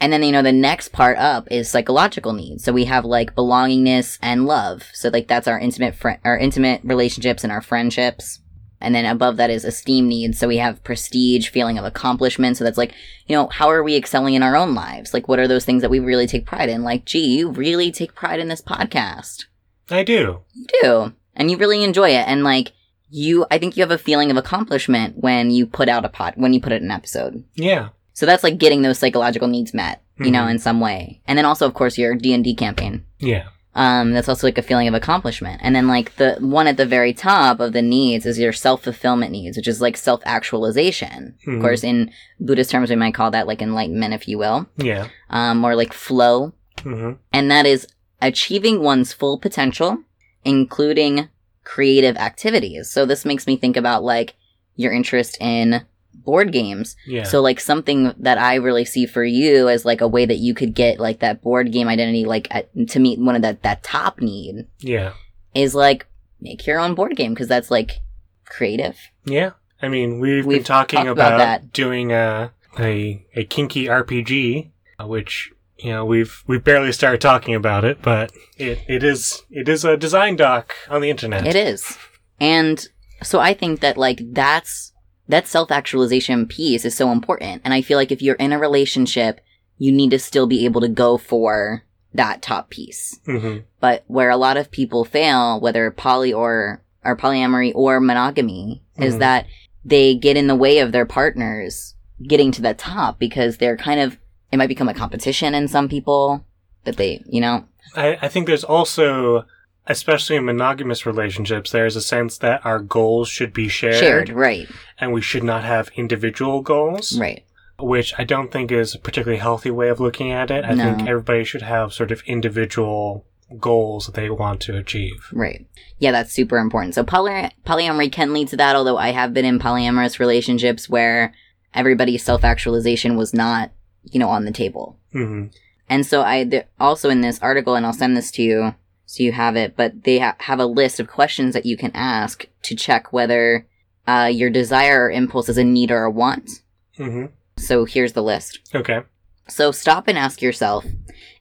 And 0.00 0.12
then, 0.12 0.24
you 0.24 0.32
know, 0.32 0.42
the 0.42 0.50
next 0.50 0.90
part 0.92 1.16
up 1.18 1.46
is 1.52 1.70
psychological 1.70 2.32
needs. 2.32 2.64
So 2.64 2.72
we 2.72 2.86
have 2.86 3.04
like 3.04 3.36
belongingness 3.36 4.18
and 4.20 4.46
love. 4.46 4.88
So 4.92 5.08
like 5.10 5.28
that's 5.28 5.46
our 5.46 5.58
intimate 5.60 5.94
friend, 5.94 6.18
our 6.24 6.36
intimate 6.36 6.80
relationships 6.82 7.44
and 7.44 7.52
our 7.52 7.62
friendships. 7.62 8.40
And 8.82 8.94
then 8.94 9.04
above 9.06 9.36
that 9.38 9.50
is 9.50 9.64
esteem 9.64 10.08
needs. 10.08 10.38
So 10.38 10.48
we 10.48 10.56
have 10.58 10.82
prestige, 10.84 11.48
feeling 11.48 11.78
of 11.78 11.84
accomplishment. 11.84 12.56
So 12.56 12.64
that's 12.64 12.78
like, 12.78 12.92
you 13.26 13.34
know, 13.36 13.48
how 13.48 13.68
are 13.70 13.82
we 13.82 13.96
excelling 13.96 14.34
in 14.34 14.42
our 14.42 14.56
own 14.56 14.74
lives? 14.74 15.14
Like, 15.14 15.28
what 15.28 15.38
are 15.38 15.48
those 15.48 15.64
things 15.64 15.82
that 15.82 15.90
we 15.90 15.98
really 16.00 16.26
take 16.26 16.44
pride 16.46 16.68
in? 16.68 16.82
Like, 16.82 17.04
gee, 17.04 17.38
you 17.38 17.50
really 17.50 17.90
take 17.92 18.14
pride 18.14 18.40
in 18.40 18.48
this 18.48 18.60
podcast. 18.62 19.44
I 19.90 20.02
do. 20.04 20.40
You 20.52 20.66
do. 20.82 21.12
And 21.34 21.50
you 21.50 21.56
really 21.56 21.82
enjoy 21.82 22.10
it. 22.10 22.26
And 22.28 22.44
like, 22.44 22.72
you, 23.08 23.44
I 23.50 23.58
think 23.58 23.76
you 23.76 23.82
have 23.82 23.90
a 23.90 23.98
feeling 23.98 24.30
of 24.30 24.36
accomplishment 24.36 25.16
when 25.18 25.50
you 25.50 25.66
put 25.66 25.88
out 25.88 26.04
a 26.04 26.08
pod, 26.08 26.34
when 26.36 26.52
you 26.52 26.60
put 26.60 26.72
it 26.72 26.82
an 26.82 26.90
episode. 26.90 27.44
Yeah. 27.54 27.90
So 28.14 28.26
that's 28.26 28.42
like 28.42 28.58
getting 28.58 28.82
those 28.82 28.98
psychological 28.98 29.48
needs 29.48 29.72
met, 29.74 30.02
you 30.18 30.30
know, 30.30 30.42
Mhm. 30.44 30.50
in 30.52 30.58
some 30.58 30.80
way. 30.80 31.20
And 31.26 31.38
then 31.38 31.44
also, 31.46 31.66
of 31.66 31.74
course, 31.74 31.96
your 31.98 32.14
D 32.14 32.32
and 32.34 32.44
D 32.44 32.54
campaign. 32.54 33.04
Yeah. 33.18 33.44
Um, 33.74 34.12
that's 34.12 34.28
also 34.28 34.46
like 34.46 34.58
a 34.58 34.62
feeling 34.62 34.86
of 34.86 34.92
accomplishment. 34.94 35.60
And 35.64 35.74
then 35.74 35.88
like 35.88 36.16
the 36.16 36.36
one 36.40 36.66
at 36.66 36.76
the 36.76 36.84
very 36.84 37.14
top 37.14 37.58
of 37.58 37.72
the 37.72 37.80
needs 37.80 38.26
is 38.26 38.38
your 38.38 38.52
self 38.52 38.82
fulfillment 38.84 39.32
needs, 39.32 39.56
which 39.56 39.66
is 39.68 39.80
like 39.80 39.96
self 39.96 40.20
actualization. 40.26 41.34
Mhm. 41.46 41.56
Of 41.56 41.62
course, 41.62 41.82
in 41.82 42.10
Buddhist 42.38 42.70
terms, 42.70 42.90
we 42.90 42.96
might 42.96 43.14
call 43.14 43.30
that 43.30 43.46
like 43.46 43.62
enlightenment, 43.62 44.12
if 44.14 44.28
you 44.28 44.36
will, 44.38 44.66
Yeah. 44.76 45.08
um, 45.30 45.64
or 45.64 45.74
like 45.74 45.92
flow. 45.92 46.52
hmm 46.82 47.12
And 47.32 47.50
that 47.50 47.64
is 47.66 47.86
achieving 48.20 48.82
one's 48.82 49.12
full 49.12 49.38
potential, 49.38 49.98
including 50.44 51.28
creative 51.64 52.16
activities. 52.16 52.90
So 52.90 53.06
this 53.06 53.24
makes 53.24 53.46
me 53.46 53.56
think 53.56 53.76
about 53.76 54.02
like 54.04 54.34
your 54.76 54.92
interest 54.92 55.36
in 55.40 55.82
board 56.14 56.52
games. 56.52 56.96
Yeah. 57.06 57.24
So 57.24 57.40
like 57.40 57.60
something 57.60 58.14
that 58.18 58.38
I 58.38 58.56
really 58.56 58.84
see 58.84 59.06
for 59.06 59.24
you 59.24 59.68
as 59.68 59.84
like 59.84 60.00
a 60.00 60.08
way 60.08 60.24
that 60.26 60.38
you 60.38 60.54
could 60.54 60.74
get 60.74 61.00
like 61.00 61.20
that 61.20 61.42
board 61.42 61.72
game 61.72 61.88
identity, 61.88 62.24
like 62.24 62.48
at, 62.50 62.68
to 62.88 63.00
meet 63.00 63.18
one 63.18 63.36
of 63.36 63.42
that, 63.42 63.62
that 63.62 63.82
top 63.82 64.20
need 64.20 64.66
yeah. 64.78 65.12
is 65.54 65.74
like 65.74 66.06
make 66.40 66.66
your 66.66 66.78
own 66.78 66.94
board 66.94 67.16
game 67.16 67.34
because 67.34 67.48
that's 67.48 67.70
like 67.70 68.00
creative. 68.44 68.98
Yeah. 69.24 69.52
I 69.80 69.88
mean, 69.88 70.20
we've, 70.20 70.44
been 70.44 70.48
We've 70.48 70.64
talking 70.64 71.00
about 71.00 71.32
about, 71.32 71.38
that. 71.38 71.72
doing 71.72 72.12
a, 72.12 72.52
a 72.78 73.26
a 73.34 73.44
kinky 73.44 73.86
RPG, 73.86 74.70
uh, 75.00 75.06
which 75.06 75.52
you 75.78 75.90
know 75.90 76.04
we've 76.04 76.44
we've 76.46 76.62
barely 76.62 76.92
started 76.92 77.20
talking 77.20 77.54
about 77.54 77.84
it, 77.84 78.00
but 78.00 78.32
it, 78.56 78.80
it 78.88 79.02
is 79.02 79.42
it 79.50 79.68
is 79.68 79.84
a 79.84 79.96
design 79.96 80.36
doc 80.36 80.74
on 80.88 81.00
the 81.00 81.10
internet. 81.10 81.46
It 81.46 81.56
is. 81.56 81.98
And 82.40 82.86
so 83.22 83.40
I 83.40 83.54
think 83.54 83.80
that 83.80 83.96
like 83.96 84.20
that's 84.32 84.91
that 85.32 85.46
self-actualization 85.48 86.46
piece 86.46 86.84
is 86.84 86.94
so 86.94 87.10
important. 87.10 87.62
And 87.64 87.72
I 87.72 87.80
feel 87.80 87.96
like 87.98 88.12
if 88.12 88.20
you're 88.20 88.34
in 88.36 88.52
a 88.52 88.58
relationship, 88.58 89.40
you 89.78 89.90
need 89.90 90.10
to 90.10 90.18
still 90.18 90.46
be 90.46 90.66
able 90.66 90.82
to 90.82 90.88
go 90.88 91.16
for 91.16 91.82
that 92.14 92.42
top 92.42 92.68
piece. 92.68 93.18
hmm 93.24 93.58
But 93.80 94.04
where 94.06 94.28
a 94.30 94.36
lot 94.36 94.58
of 94.58 94.70
people 94.70 95.04
fail, 95.04 95.58
whether 95.60 95.90
poly 95.90 96.32
or 96.32 96.82
or 97.04 97.16
polyamory 97.16 97.72
or 97.74 97.98
monogamy, 97.98 98.82
is 98.98 99.14
Mhm. 99.16 99.18
that 99.20 99.46
they 99.84 100.14
get 100.14 100.36
in 100.36 100.46
the 100.46 100.54
way 100.64 100.78
of 100.78 100.92
their 100.92 101.06
partners 101.06 101.94
getting 102.28 102.52
to 102.52 102.62
the 102.62 102.74
top 102.74 103.18
because 103.18 103.56
they're 103.56 103.76
kind 103.76 103.98
of 104.00 104.18
it 104.52 104.58
might 104.58 104.68
become 104.68 104.88
a 104.90 104.94
competition 104.94 105.54
in 105.54 105.66
some 105.66 105.88
people 105.88 106.44
that 106.84 106.96
they, 106.98 107.22
you 107.26 107.40
know, 107.40 107.64
I, 107.96 108.18
I 108.20 108.28
think 108.28 108.46
there's 108.46 108.64
also, 108.64 109.46
especially 109.86 110.36
in 110.36 110.44
monogamous 110.44 111.04
relationships, 111.06 111.70
there's 111.70 111.96
a 111.96 112.00
sense 112.02 112.38
that 112.38 112.64
our 112.64 112.78
goals 112.78 113.28
should 113.28 113.52
be 113.52 113.68
shared, 113.68 113.96
shared, 113.96 114.28
right, 114.30 114.68
and 114.98 115.12
we 115.12 115.20
should 115.20 115.42
not 115.44 115.64
have 115.64 115.90
individual 115.96 116.60
goals, 116.60 117.18
right. 117.18 117.44
which 117.78 118.14
I 118.18 118.24
don't 118.24 118.52
think 118.52 118.70
is 118.70 118.94
a 118.94 118.98
particularly 118.98 119.40
healthy 119.40 119.70
way 119.70 119.88
of 119.88 120.00
looking 120.00 120.30
at 120.30 120.50
it. 120.50 120.64
I 120.64 120.74
No. 120.74 120.94
think 120.94 121.08
everybody 121.08 121.44
should 121.44 121.62
have 121.62 121.92
sort 121.92 122.12
of 122.12 122.22
individual 122.26 123.24
goals 123.58 124.06
that 124.06 124.14
they 124.14 124.30
want 124.30 124.60
to 124.62 124.76
achieve. 124.76 125.26
Right. 125.32 125.66
Yeah, 125.98 126.10
that's 126.12 126.32
super 126.32 126.56
important. 126.58 126.94
So 126.94 127.04
poly- 127.04 127.50
polyamory 127.66 128.10
can 128.10 128.32
lead 128.32 128.48
to 128.48 128.56
that, 128.56 128.76
although 128.76 128.96
I 128.96 129.10
have 129.10 129.34
been 129.34 129.44
in 129.44 129.58
polyamorous 129.58 130.18
relationships 130.18 130.88
where 130.88 131.34
everybody's 131.74 132.22
self-actualization 132.24 133.16
was 133.16 133.34
not, 133.34 133.70
you 134.04 134.18
know, 134.18 134.28
on 134.28 134.44
the 134.46 134.52
table. 134.52 134.98
hmm 135.12 135.46
And 135.88 136.06
so 136.06 136.22
I 136.22 136.44
th- 136.44 136.66
also 136.80 137.10
in 137.10 137.20
this 137.20 137.38
article, 137.42 137.74
and 137.74 137.84
I'll 137.84 137.92
send 137.92 138.16
this 138.16 138.30
to 138.32 138.42
you 138.42 138.74
so 139.12 139.22
you 139.22 139.32
have 139.32 139.56
it, 139.56 139.76
but 139.76 140.04
they 140.04 140.20
ha- 140.20 140.36
have 140.38 140.58
a 140.58 140.64
list 140.64 140.98
of 140.98 141.06
questions 141.06 141.52
that 141.52 141.66
you 141.66 141.76
can 141.76 141.90
ask 141.92 142.46
to 142.62 142.74
check 142.74 143.12
whether 143.12 143.66
uh, 144.06 144.30
your 144.32 144.48
desire 144.48 145.04
or 145.04 145.10
impulse 145.10 145.50
is 145.50 145.58
a 145.58 145.64
need 145.64 145.90
or 145.90 146.04
a 146.04 146.10
want. 146.10 146.62
Mm-hmm. 146.98 147.26
So 147.58 147.84
here's 147.84 148.14
the 148.14 148.22
list. 148.22 148.60
Okay. 148.74 149.02
So 149.48 149.70
stop 149.70 150.08
and 150.08 150.16
ask 150.16 150.40
yourself, 150.40 150.86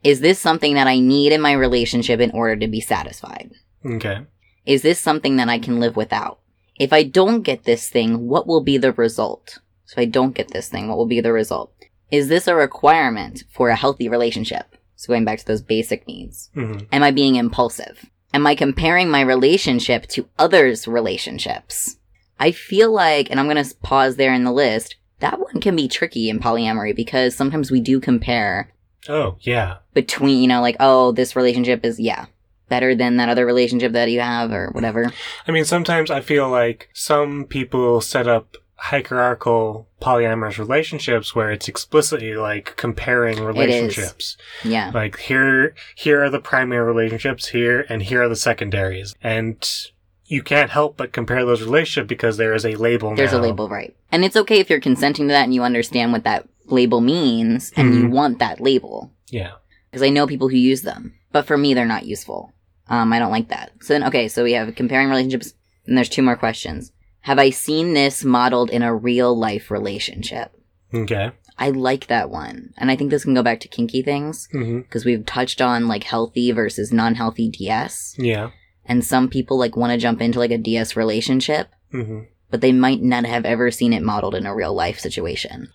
is 0.04 0.20
this 0.20 0.38
something 0.38 0.74
that 0.74 0.88
I 0.88 1.00
need 1.00 1.32
in 1.32 1.40
my 1.40 1.54
relationship 1.54 2.20
in 2.20 2.32
order 2.32 2.58
to 2.58 2.68
be 2.68 2.82
satisfied? 2.82 3.54
Okay. 3.86 4.26
Is 4.66 4.82
this 4.82 5.00
something 5.00 5.38
that 5.38 5.48
I 5.48 5.58
can 5.58 5.80
live 5.80 5.96
without? 5.96 6.40
If 6.76 6.92
I 6.92 7.04
don't 7.04 7.42
get 7.42 7.64
this 7.64 7.90
thing, 7.90 8.28
what 8.28 8.48
will 8.48 8.62
be 8.62 8.78
the 8.80 8.92
result? 8.92 9.60
So 9.86 10.02
I 10.02 10.06
don't 10.06 10.36
get 10.36 10.50
this 10.50 10.68
thing, 10.68 10.90
what 10.90 10.98
will 10.98 11.06
be 11.06 11.22
the 11.22 11.32
result? 11.32 11.72
Is 12.12 12.28
this 12.28 12.50
a 12.50 12.56
requirement 12.56 13.46
for 13.50 13.70
a 13.70 13.78
healthy 13.78 14.10
relationship? 14.10 14.71
So 15.02 15.08
going 15.12 15.26
back 15.26 15.40
to 15.40 15.46
those 15.48 15.64
basic 15.64 16.06
needs. 16.06 16.52
hmm 16.54 16.78
Am 16.92 17.02
I 17.02 17.10
being 17.10 17.34
impulsive? 17.36 18.06
Am 18.36 18.46
I 18.46 18.54
comparing 18.54 19.10
my 19.10 19.22
relationship 19.22 20.06
to 20.10 20.30
others' 20.38 20.88
relationships? 20.88 21.98
I 22.40 22.52
feel 22.52 22.92
like, 22.92 23.32
and 23.32 23.40
I'm 23.40 23.48
going 23.50 23.64
to 23.64 23.76
pause 23.78 24.18
there 24.18 24.32
in 24.32 24.44
the 24.44 24.52
list, 24.52 24.98
that 25.18 25.40
one 25.40 25.60
can 25.60 25.76
be 25.76 25.88
tricky 25.88 26.30
in 26.30 26.40
polyamory 26.40 26.96
because 26.96 27.36
sometimes 27.36 27.72
we 27.72 27.80
do 27.80 28.00
compare 28.00 28.72
Oh, 29.10 29.38
yeah. 29.42 29.78
between, 29.96 30.40
you 30.40 30.48
know, 30.48 30.62
like, 30.62 30.76
oh, 30.80 31.14
this 31.14 31.36
relationship 31.36 31.84
is, 31.84 32.00
yeah, 32.00 32.28
better 32.70 32.94
than 32.94 33.18
that 33.18 33.28
other 33.28 33.48
relationship 33.48 33.94
that 33.94 34.12
you 34.12 34.20
have 34.20 34.52
or 34.52 34.70
whatever. 34.70 35.12
I 35.48 35.52
mean, 35.52 35.66
sometimes 35.66 36.12
I 36.12 36.22
feel 36.22 36.48
like 36.48 36.90
some 36.94 37.46
people 37.46 38.02
set 38.02 38.28
up 38.28 38.56
hierarchical 38.86 39.88
polyamorous 40.02 40.58
relationships 40.58 41.36
where 41.36 41.52
it's 41.52 41.68
explicitly 41.68 42.34
like 42.36 42.76
comparing 42.78 43.40
relationships. 43.40 44.38
Yeah. 44.64 44.92
Like 44.94 45.20
here, 45.20 45.76
here 45.96 46.24
are 46.24 46.30
the 46.32 46.40
primary 46.40 46.84
relationships 46.86 47.48
here, 47.50 47.86
and 47.90 48.02
here 48.02 48.24
are 48.24 48.30
the 48.30 48.36
secondaries, 48.36 49.14
and 49.22 49.56
you 50.26 50.42
can't 50.42 50.72
help 50.72 50.98
but 50.98 51.14
compare 51.14 51.46
those 51.46 51.62
relationships 51.62 52.08
because 52.08 52.38
there 52.38 52.54
is 52.56 52.66
a 52.66 52.76
label. 52.76 53.16
There's 53.16 53.34
a 53.34 53.40
label, 53.40 53.70
right. 53.70 53.96
And 54.12 54.26
it's 54.26 54.36
okay 54.38 54.60
if 54.60 54.70
you're 54.70 54.80
consenting 54.80 55.28
to 55.28 55.32
that 55.34 55.44
and 55.44 55.54
you 55.54 55.62
understand 55.64 56.12
what 56.12 56.24
that 56.24 56.48
label 56.66 57.02
means 57.02 57.72
and 57.76 57.94
you 57.94 58.04
Mhm. 58.06 58.12
want 58.12 58.40
that 58.40 58.60
label. 58.62 59.12
Yeah. 59.30 59.52
Because 59.92 60.02
I 60.04 60.10
know 60.10 60.26
people 60.26 60.48
who 60.50 60.56
use 60.58 60.82
them. 60.84 61.14
But 61.32 61.46
for 61.46 61.58
me, 61.58 61.74
they're 61.74 61.86
not 61.86 62.06
useful. 62.06 62.54
Um, 62.90 63.14
I 63.14 63.20
don't 63.20 63.32
like 63.32 63.50
that. 63.50 63.72
So 63.82 63.94
then, 63.94 64.04
okay, 64.06 64.28
so 64.28 64.44
we 64.44 64.54
have 64.54 64.74
comparing 64.76 65.10
relationships, 65.10 65.54
and 65.86 65.98
there's 65.98 66.10
two 66.10 66.22
more 66.22 66.36
questions. 66.38 66.92
Have 67.22 67.40
I 67.40 67.50
seen 67.50 67.94
this 67.94 68.24
modeled 68.24 68.70
in 68.70 68.82
a 68.82 68.96
real 68.96 69.38
life 69.38 69.70
relationship? 69.72 70.52
Okay. 70.94 71.32
I 71.58 71.70
like 71.70 72.08
that 72.08 72.30
one. 72.30 72.74
And 72.78 72.90
I 72.90 72.96
think 72.96 73.12
this 73.12 73.24
can 73.24 73.36
go 73.36 73.44
back 73.44 73.60
to 73.62 73.68
kinky 73.68 74.02
things 74.02 74.48
because 74.52 75.06
we've 75.06 75.26
touched 75.26 75.62
on 75.62 75.88
like 75.88 76.04
healthy 76.04 76.52
versus 76.52 76.92
non-healthy 76.92 77.50
DS. 77.50 78.16
Yeah. 78.18 78.50
And 78.86 79.06
some 79.06 79.30
people 79.30 79.60
like 79.60 79.78
want 79.78 79.92
to 79.92 79.98
jump 79.98 80.22
into 80.22 80.40
like 80.40 80.52
a 80.52 80.58
DS 80.58 80.96
relationship, 80.96 81.70
hmm 81.92 82.22
but 82.52 82.60
they 82.60 82.74
might 82.74 83.02
not 83.02 83.26
have 83.26 83.46
ever 83.46 83.72
seen 83.72 83.94
it 83.94 84.04
modeled 84.04 84.36
in 84.36 84.46
a 84.46 84.54
real 84.54 84.74
life 84.74 85.00
situation. 85.00 85.72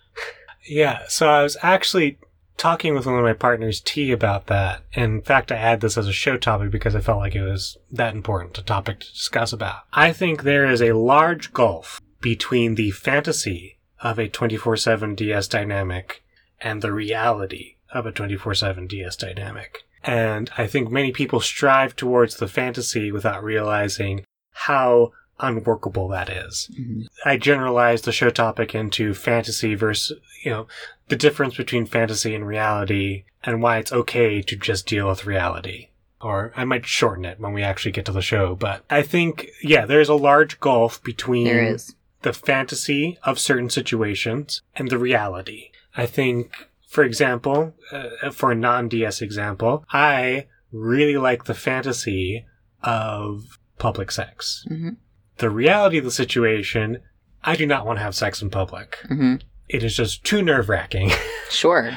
Yeah. 0.69 1.05
So 1.09 1.27
I 1.27 1.43
was 1.43 1.57
actually 1.63 2.19
talking 2.57 2.95
with 2.95 3.07
one 3.07 3.19
of 3.19 3.25
my 3.25 3.33
partners, 3.33 3.81
T, 3.81 4.13
about 4.13 4.47
that. 4.47 4.83
In 4.93 5.23
fact, 5.23 5.53
I 5.53 5.57
had 5.57 5.81
this 5.81 5.99
as 5.99 6.09
a 6.09 6.13
show 6.13 6.37
topic 6.37 6.71
because 6.71 6.95
I 6.95 7.01
felt 7.01 7.19
like 7.19 7.35
it 7.35 7.43
was 7.43 7.77
that 7.91 8.15
important 8.15 8.59
a 8.59 8.63
topic 8.63 9.01
to 9.01 9.13
discuss 9.13 9.53
about. 9.53 9.83
I 9.93 10.13
think 10.13 10.43
there 10.43 10.67
is 10.67 10.83
a 10.83 10.93
large 10.93 11.53
gulf 11.53 12.01
between 12.21 12.75
the 12.75 12.91
fantasy 12.91 13.79
of 14.01 14.19
a 14.19 14.29
24-7 14.29 15.17
DS 15.17 15.49
dynamic 15.49 16.23
and 16.61 16.83
the 16.83 16.93
reality 16.93 17.77
of 17.93 18.07
a 18.07 18.13
24-7 18.13 18.89
DS 18.89 19.17
dynamic. 19.17 19.85
And 20.03 20.51
I 20.57 20.67
think 20.67 20.91
many 20.91 21.13
people 21.13 21.41
strive 21.41 21.97
towards 21.97 22.37
the 22.37 22.49
fantasy 22.49 23.11
without 23.11 23.43
realizing 23.43 24.25
how 24.53 25.13
unworkable 25.41 26.09
that 26.09 26.29
is. 26.31 26.71
Mhm. 26.79 27.07
I 27.25 27.37
generalized 27.37 28.05
the 28.05 28.13
show 28.13 28.31
topic 28.31 28.75
into 28.75 29.15
fantasy 29.15 29.75
versus, 29.75 30.19
you 30.43 30.51
know, 30.51 30.67
the 31.09 31.17
difference 31.17 31.57
between 31.57 31.87
fantasy 31.87 32.35
and 32.35 32.47
reality 32.47 33.25
and 33.45 33.63
why 33.63 33.79
it's 33.79 33.93
okay 33.93 34.43
to 34.43 34.57
just 34.57 34.87
deal 34.87 35.09
with 35.09 35.27
reality. 35.27 35.89
Or 36.21 36.53
I 36.57 36.65
might 36.65 36.87
shorten 36.87 37.25
it 37.25 37.39
when 37.39 37.53
we 37.53 37.63
actually 37.63 37.93
get 37.93 38.07
to 38.07 38.13
the 38.13 38.23
show, 38.23 38.55
but 38.57 38.83
I 38.91 39.03
think, 39.03 39.49
yeah, 39.63 39.85
there's 39.87 40.09
a 40.09 40.15
large 40.15 40.59
gulf 40.61 41.03
between 41.05 41.45
There 41.45 41.63
is. 41.75 41.95
the 42.23 42.33
fantasy 42.33 43.19
of 43.23 43.39
certain 43.39 43.69
situations 43.71 44.63
and 44.75 44.91
the 44.91 44.99
reality. 44.99 45.71
I 45.97 46.07
think, 46.07 46.51
for 46.89 47.05
example, 47.05 47.75
uh, 47.93 48.31
for 48.33 48.51
a 48.53 48.55
non 48.57 48.89
DS 48.89 49.21
example, 49.23 49.85
I 49.93 50.47
really 50.73 51.17
like 51.19 51.45
the 51.45 51.55
fantasy 51.55 52.47
of 52.83 53.59
public 53.79 54.11
sex. 54.11 54.65
hmm 54.69 54.91
The 55.39 55.51
reality 55.51 55.99
of 55.99 56.05
the 56.05 56.11
situation, 56.11 56.99
I 57.45 57.57
do 57.57 57.67
not 57.67 57.85
want 57.87 57.99
to 57.99 58.03
have 58.03 58.15
sex 58.15 58.41
in 58.43 58.51
public. 58.51 58.97
hmm 59.09 59.37
It 59.69 59.83
is 59.85 59.97
just 59.97 60.25
too 60.25 60.43
nerve 60.43 60.69
wracking. 60.69 61.11
Sure. 61.49 61.97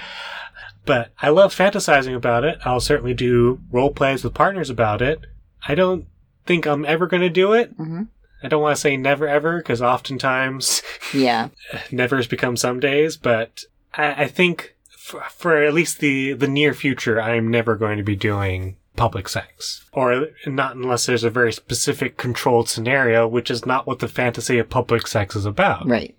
but 0.85 1.11
I 1.21 1.29
love 1.29 1.55
fantasizing 1.55 2.15
about 2.15 2.43
it. 2.43 2.59
I'll 2.63 2.79
certainly 2.79 3.15
do 3.15 3.59
role 3.71 3.89
plays 3.91 4.23
with 4.23 4.35
partners 4.35 4.69
about 4.69 5.01
it. 5.01 5.21
I 5.67 5.73
don't 5.75 6.05
think 6.45 6.65
I'm 6.67 6.85
ever 6.85 7.07
going 7.07 7.21
to 7.23 7.29
do 7.29 7.53
it. 7.53 7.71
hmm 7.75 8.03
I 8.43 8.47
don't 8.47 8.61
want 8.61 8.75
to 8.75 8.79
say 8.81 8.95
never 8.95 9.27
ever 9.27 9.57
because 9.57 9.81
oftentimes 9.81 10.81
Yeah. 11.13 11.49
never 11.91 12.15
has 12.17 12.27
become 12.27 12.55
some 12.57 12.79
days, 12.79 13.17
but 13.17 13.63
I, 13.93 14.23
I 14.23 14.27
think 14.27 14.75
for, 14.97 15.21
for 15.35 15.61
at 15.63 15.73
least 15.73 15.99
the, 15.99 16.33
the 16.33 16.47
near 16.47 16.73
future, 16.73 17.19
I'm 17.21 17.49
never 17.49 17.75
going 17.75 17.97
to 17.97 18.03
be 18.03 18.15
doing 18.15 18.77
public 18.99 19.29
sex. 19.29 19.85
Or 19.93 20.27
not 20.45 20.75
unless 20.75 21.05
there's 21.05 21.23
a 21.23 21.29
very 21.29 21.53
specific 21.53 22.17
controlled 22.17 22.67
scenario, 22.67 23.27
which 23.27 23.49
is 23.49 23.65
not 23.65 23.87
what 23.87 23.99
the 23.99 24.09
fantasy 24.09 24.59
of 24.59 24.69
public 24.69 25.07
sex 25.07 25.35
is 25.35 25.45
about. 25.45 25.87
Right. 25.87 26.15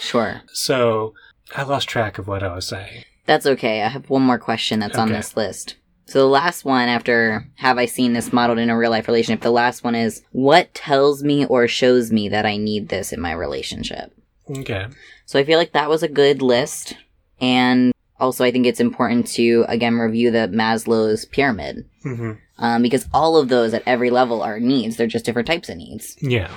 Sure. 0.00 0.42
So 0.52 1.14
I 1.54 1.62
lost 1.62 1.88
track 1.88 2.18
of 2.18 2.26
what 2.26 2.42
I 2.42 2.54
was 2.54 2.66
saying. 2.66 3.04
That's 3.26 3.46
okay. 3.46 3.82
I 3.82 3.88
have 3.88 4.10
one 4.10 4.22
more 4.22 4.38
question 4.38 4.80
that's 4.80 4.98
on 4.98 5.10
this 5.10 5.36
list. 5.36 5.76
So 6.06 6.18
the 6.18 6.26
last 6.26 6.64
one 6.64 6.88
after 6.88 7.46
have 7.54 7.78
I 7.78 7.86
seen 7.86 8.12
this 8.12 8.32
modeled 8.32 8.58
in 8.58 8.68
a 8.68 8.76
real 8.76 8.90
life 8.90 9.08
relationship? 9.08 9.42
The 9.42 9.50
last 9.50 9.84
one 9.84 9.94
is 9.94 10.22
what 10.32 10.74
tells 10.74 11.22
me 11.22 11.46
or 11.46 11.66
shows 11.66 12.12
me 12.12 12.28
that 12.28 12.44
I 12.44 12.58
need 12.58 12.88
this 12.88 13.12
in 13.12 13.20
my 13.20 13.32
relationship. 13.32 14.12
Okay. 14.50 14.88
So 15.24 15.38
I 15.38 15.44
feel 15.44 15.58
like 15.58 15.72
that 15.72 15.88
was 15.88 16.02
a 16.02 16.08
good 16.08 16.42
list. 16.42 16.96
And 17.40 17.93
also 18.20 18.44
I 18.44 18.50
think 18.50 18.66
it's 18.66 18.80
important 18.80 19.26
to 19.28 19.64
again 19.68 19.94
review 19.96 20.30
the 20.30 20.48
Maslow's 20.52 21.24
pyramid. 21.24 21.84
hmm 22.02 22.32
Um, 22.58 22.82
because 22.82 23.06
all 23.12 23.36
of 23.36 23.48
those 23.48 23.74
at 23.74 23.82
every 23.86 24.10
level 24.10 24.40
are 24.42 24.60
needs. 24.60 24.96
They're 24.96 25.06
just 25.08 25.24
different 25.24 25.48
types 25.48 25.68
of 25.68 25.76
needs. 25.76 26.16
Yeah. 26.22 26.50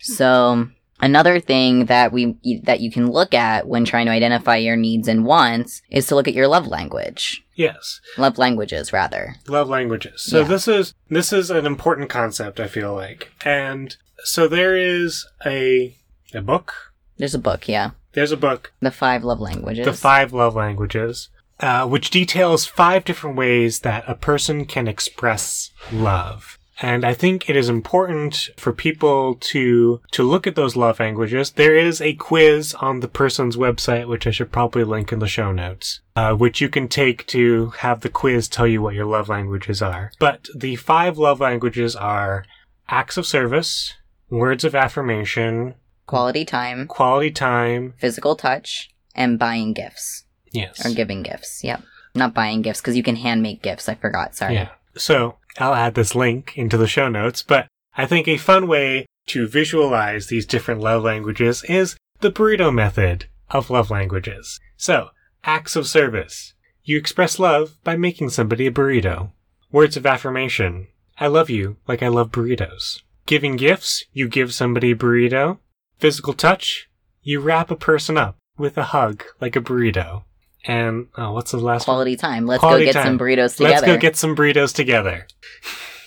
So 0.00 0.68
another 1.00 1.40
thing 1.40 1.86
that 1.86 2.12
we 2.12 2.36
that 2.64 2.80
you 2.80 2.90
can 2.90 3.10
look 3.10 3.34
at 3.34 3.66
when 3.66 3.84
trying 3.84 4.06
to 4.06 4.12
identify 4.12 4.56
your 4.56 4.76
needs 4.76 5.08
and 5.08 5.24
wants 5.24 5.82
is 5.90 6.06
to 6.06 6.14
look 6.14 6.28
at 6.28 6.34
your 6.34 6.48
love 6.48 6.66
language. 6.66 7.44
Yes. 7.54 8.00
Love 8.18 8.38
languages 8.38 8.92
rather. 8.92 9.36
Love 9.48 9.68
languages. 9.68 10.22
So 10.22 10.40
Yeah. 10.40 10.48
this 10.48 10.68
is 10.68 10.94
this 11.08 11.32
is 11.32 11.50
an 11.50 11.66
important 11.66 12.08
concept, 12.10 12.58
I 12.60 12.66
feel 12.68 12.94
like. 12.94 13.30
And 13.44 13.96
so 14.24 14.48
there 14.48 14.76
is 14.76 15.26
a 15.46 15.96
a 16.34 16.40
book. 16.40 16.72
There's 17.18 17.34
a 17.34 17.38
book, 17.38 17.68
yeah. 17.68 17.90
There's 18.12 18.32
a 18.32 18.36
book 18.36 18.72
The 18.80 18.90
five 18.90 19.24
love 19.24 19.40
languages. 19.40 19.84
The 19.84 19.92
Five 19.92 20.32
Love 20.32 20.54
Languages, 20.54 21.28
uh, 21.60 21.86
which 21.86 22.10
details 22.10 22.66
five 22.66 23.04
different 23.04 23.36
ways 23.36 23.80
that 23.80 24.04
a 24.06 24.14
person 24.14 24.64
can 24.64 24.88
express 24.88 25.70
love. 25.90 26.58
And 26.80 27.04
I 27.04 27.14
think 27.14 27.48
it 27.48 27.54
is 27.54 27.68
important 27.68 28.50
for 28.56 28.72
people 28.72 29.36
to 29.36 30.00
to 30.10 30.22
look 30.24 30.46
at 30.46 30.56
those 30.56 30.74
love 30.74 30.98
languages. 30.98 31.52
There 31.52 31.76
is 31.76 32.00
a 32.00 32.14
quiz 32.14 32.74
on 32.74 33.00
the 33.00 33.08
person's 33.08 33.56
website, 33.56 34.08
which 34.08 34.26
I 34.26 34.30
should 34.30 34.50
probably 34.50 34.82
link 34.82 35.12
in 35.12 35.20
the 35.20 35.28
show 35.28 35.52
notes, 35.52 36.00
uh, 36.16 36.34
which 36.34 36.60
you 36.60 36.68
can 36.68 36.88
take 36.88 37.26
to 37.28 37.70
have 37.78 38.00
the 38.00 38.08
quiz 38.08 38.48
tell 38.48 38.66
you 38.66 38.82
what 38.82 38.94
your 38.94 39.06
love 39.06 39.28
languages 39.28 39.80
are. 39.80 40.10
But 40.18 40.48
the 40.54 40.76
five 40.76 41.18
love 41.18 41.40
languages 41.40 41.94
are 41.94 42.44
acts 42.88 43.16
of 43.16 43.26
service, 43.26 43.94
words 44.28 44.64
of 44.64 44.74
affirmation, 44.74 45.74
Quality 46.12 46.44
time, 46.44 46.86
quality 46.88 47.30
time. 47.30 47.94
physical 47.96 48.36
touch, 48.36 48.90
and 49.14 49.38
buying 49.38 49.72
gifts. 49.72 50.24
Yes. 50.50 50.84
Or 50.84 50.90
giving 50.90 51.22
gifts. 51.22 51.64
Yep. 51.64 51.82
Not 52.14 52.34
buying 52.34 52.60
gifts, 52.60 52.82
because 52.82 52.98
you 52.98 53.02
can 53.02 53.16
hand 53.16 53.42
make 53.42 53.62
gifts. 53.62 53.88
I 53.88 53.94
forgot. 53.94 54.34
Sorry. 54.34 54.52
Yeah. 54.52 54.68
So 54.94 55.38
I'll 55.56 55.72
add 55.72 55.94
this 55.94 56.14
link 56.14 56.52
into 56.54 56.76
the 56.76 56.86
show 56.86 57.08
notes, 57.08 57.40
but 57.42 57.66
I 57.96 58.04
think 58.04 58.28
a 58.28 58.36
fun 58.36 58.68
way 58.68 59.06
to 59.28 59.48
visualize 59.48 60.26
these 60.26 60.44
different 60.44 60.82
love 60.82 61.02
languages 61.02 61.64
is 61.66 61.96
the 62.20 62.30
burrito 62.30 62.70
method 62.70 63.24
of 63.48 63.70
love 63.70 63.90
languages. 63.90 64.60
So, 64.76 65.12
acts 65.44 65.76
of 65.76 65.86
service. 65.86 66.52
You 66.84 66.98
express 66.98 67.38
love 67.38 67.78
by 67.84 67.96
making 67.96 68.28
somebody 68.28 68.66
a 68.66 68.70
burrito. 68.70 69.30
Words 69.70 69.96
of 69.96 70.04
affirmation. 70.04 70.88
I 71.18 71.28
love 71.28 71.48
you 71.48 71.78
like 71.88 72.02
I 72.02 72.08
love 72.08 72.30
burritos. 72.32 73.00
Giving 73.24 73.56
gifts. 73.56 74.04
You 74.12 74.28
give 74.28 74.52
somebody 74.52 74.90
a 74.90 74.94
burrito. 74.94 75.56
Physical 76.02 76.32
touch. 76.32 76.88
You 77.22 77.38
wrap 77.38 77.70
a 77.70 77.76
person 77.76 78.18
up 78.18 78.36
with 78.58 78.76
a 78.76 78.82
hug 78.82 79.22
like 79.40 79.54
a 79.54 79.60
burrito. 79.60 80.24
And, 80.66 81.06
oh, 81.16 81.30
what's 81.32 81.52
the 81.52 81.58
last 81.58 81.86
one? 81.86 81.94
Quality 81.94 82.16
time. 82.16 82.44
Let's 82.44 82.58
Quality 82.58 82.86
go 82.86 82.92
get 82.92 82.94
time. 82.94 83.04
some 83.06 83.18
burritos 83.20 83.56
together. 83.56 83.72
Let's 83.74 83.86
go 83.86 83.96
get 83.96 84.16
some 84.16 84.34
burritos 84.34 84.74
together. 84.74 85.28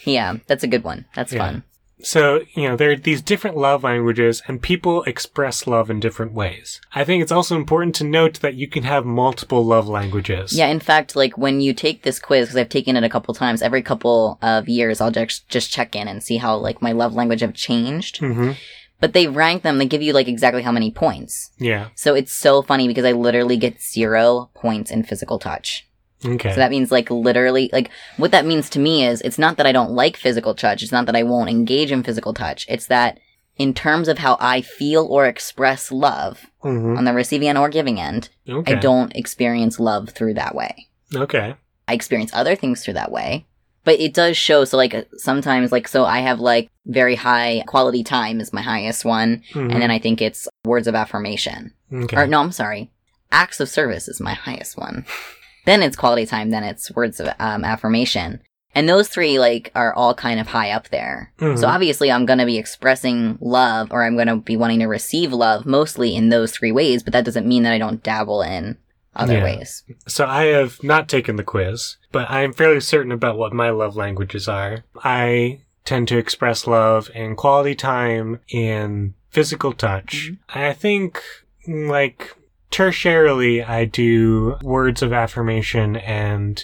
Yeah, 0.04 0.36
that's 0.48 0.66
a 0.66 0.68
good 0.68 0.84
one. 0.84 1.06
That's 1.16 1.32
Yeah. 1.32 1.40
fun. 1.40 1.64
So, 2.04 2.42
you 2.56 2.68
know, 2.68 2.76
there 2.76 2.92
are 2.92 2.96
these 2.98 3.22
different 3.22 3.56
love 3.56 3.86
languages 3.86 4.42
and 4.50 4.62
people 4.62 5.04
express 5.04 5.66
love 5.66 5.90
in 5.90 6.02
different 6.02 6.34
ways. 6.34 6.82
I 6.94 7.06
think 7.06 7.24
it's 7.24 7.32
also 7.32 7.56
important 7.56 7.96
to 7.96 8.04
note 8.04 8.42
that 8.42 8.56
you 8.56 8.68
can 8.68 8.84
have 8.84 9.06
multiple 9.06 9.64
love 9.66 9.88
languages. 9.88 10.52
Yeah, 10.52 10.68
in 10.68 10.82
fact, 10.82 11.16
like 11.16 11.38
when 11.38 11.62
you 11.62 11.74
take 11.74 12.04
this 12.04 12.20
quiz, 12.20 12.48
because 12.50 12.58
I've 12.58 12.68
taken 12.68 12.98
it 12.98 13.06
a 13.06 13.10
couple 13.10 13.34
times, 13.34 13.62
every 13.62 13.82
couple 13.82 14.38
of 14.42 14.68
years, 14.68 15.00
I'll 15.00 15.10
just 15.10 15.48
just 15.48 15.72
check 15.72 15.96
in 15.96 16.10
and 16.10 16.22
see 16.22 16.36
how 16.36 16.58
like 16.58 16.82
my 16.82 16.92
love 16.92 17.14
language 17.16 17.40
have 17.40 17.54
changed. 17.54 18.18
hmm 18.18 18.52
But 19.00 19.14
they 19.14 19.28
rank 19.28 19.64
them; 19.64 19.78
they 19.78 19.86
give 19.86 20.02
you 20.02 20.14
like 20.14 20.28
exactly 20.28 20.64
how 20.64 20.72
many 20.72 20.92
points. 20.92 21.52
Yeah. 21.58 21.90
So 21.96 22.16
it's 22.16 22.32
so 22.32 22.62
funny 22.62 22.88
because 22.88 23.06
I 23.06 23.12
literally 23.12 23.58
get 23.58 23.82
zero 23.82 24.50
points 24.54 24.92
in 24.92 25.04
physical 25.04 25.40
touch. 25.40 25.88
Okay. 26.26 26.50
So 26.50 26.56
that 26.56 26.72
means 26.72 26.92
like 26.92 27.12
literally, 27.12 27.70
like 27.74 27.92
what 28.18 28.32
that 28.32 28.46
means 28.46 28.70
to 28.72 28.80
me 28.80 29.06
is 29.06 29.22
it's 29.22 29.38
not 29.38 29.58
that 29.58 29.66
I 29.68 29.72
don't 29.72 29.92
like 29.92 30.18
physical 30.18 30.56
touch. 30.56 30.82
It's 30.82 30.92
not 30.92 31.06
that 31.08 31.16
I 31.16 31.24
won't 31.24 31.50
engage 31.50 31.92
in 31.92 32.04
physical 32.04 32.34
touch. 32.34 32.66
It's 32.70 32.88
that 32.88 33.20
in 33.58 33.74
terms 33.74 34.08
of 34.08 34.18
how 34.18 34.38
I 34.40 34.62
feel 34.62 35.06
or 35.06 35.26
express 35.26 35.92
love 35.92 36.46
hmm 36.62 36.98
on 36.98 37.06
the 37.06 37.14
receiving 37.14 37.48
end 37.50 37.58
or 37.58 37.70
giving 37.70 38.00
end, 38.00 38.30
Okay. 38.50 38.74
I 38.74 38.80
don't 38.80 39.16
experience 39.16 39.80
love 39.80 40.10
through 40.10 40.34
that 40.36 40.56
way. 40.56 40.88
Okay. 41.14 41.56
I 41.88 41.94
experience 41.94 42.32
other 42.34 42.56
things 42.56 42.84
through 42.84 42.96
that 42.96 43.12
way. 43.12 43.46
But 43.86 44.00
it 44.00 44.14
does 44.14 44.36
show, 44.36 44.66
so 44.66 44.76
like 44.78 45.08
sometimes, 45.16 45.72
like, 45.72 45.88
so 45.88 46.04
I 46.06 46.20
have 46.20 46.40
like 46.40 46.70
very 46.88 47.16
high 47.16 47.64
quality 47.68 48.04
time 48.04 48.42
is 48.42 48.52
my 48.52 48.62
highest 48.62 49.06
one. 49.06 49.42
Mhm. 49.54 49.72
And 49.72 49.82
then 49.82 49.92
I 49.92 50.00
think 50.00 50.22
it's 50.22 50.48
words 50.66 50.88
of 50.88 50.96
affirmation. 50.96 51.72
okay. 51.94 52.18
Or 52.18 52.28
no, 52.28 52.42
I'm 52.42 52.52
sorry. 52.52 52.92
Acts 53.32 53.60
of 53.60 53.70
service 53.70 54.08
is 54.08 54.20
my 54.20 54.34
highest 54.34 54.78
one. 54.78 55.06
then 55.66 55.82
it's 55.84 55.96
quality 55.96 56.26
time, 56.26 56.50
then 56.50 56.64
it's 56.64 56.92
words 56.96 57.20
of 57.20 57.28
um, 57.40 57.64
affirmation. 57.64 58.42
And 58.78 58.90
those 58.90 59.08
three, 59.08 59.40
like, 59.40 59.72
are 59.74 59.94
all 59.94 60.14
kind 60.14 60.38
of 60.40 60.48
high 60.48 60.72
up 60.72 60.90
there. 60.90 61.32
Mhm. 61.40 61.58
So 61.58 61.68
obviously 61.68 62.12
I'm 62.12 62.26
gonna 62.26 62.46
be 62.46 62.58
expressing 62.58 63.38
love 63.40 63.88
or 63.92 64.04
I'm 64.04 64.18
gonna 64.18 64.38
be 64.38 64.58
wanting 64.58 64.80
to 64.80 64.88
receive 64.88 65.32
love 65.32 65.66
mostly 65.66 66.16
in 66.16 66.30
those 66.30 66.52
three 66.52 66.72
ways, 66.74 67.02
but 67.04 67.14
that 67.14 67.24
doesn't 67.24 67.48
mean 67.48 67.64
that 67.64 67.72
I 67.74 67.78
don't 67.78 68.04
dabble 68.04 68.42
in 68.42 68.78
other 69.16 69.36
Yeah. 69.36 69.44
ways. 69.44 69.84
So 70.08 70.26
I 70.26 70.46
have 70.46 70.84
not 70.84 71.08
taken 71.08 71.36
the 71.36 71.44
quiz, 71.44 71.98
but 72.12 72.30
I 72.30 72.42
am 72.42 72.54
fairly 72.54 72.80
certain 72.82 73.12
about 73.12 73.38
what 73.38 73.54
my 73.54 73.70
love 73.70 73.96
languages 73.96 74.48
are. 74.48 74.84
I 75.04 75.62
tend 75.86 76.08
to 76.10 76.18
express 76.18 76.66
love 76.68 77.10
in 77.14 77.36
quality 77.36 77.76
time, 77.76 78.40
in 78.50 79.14
physical 79.30 79.72
touch. 79.74 80.32
Mm-hmm. 80.32 80.60
I 80.60 80.74
think, 80.74 81.22
like, 81.68 82.36
tertiarily, 82.72 83.68
I 83.68 83.86
do 83.86 84.58
words 84.62 85.02
of 85.02 85.14
affirmation 85.14 85.96
and 85.96 86.64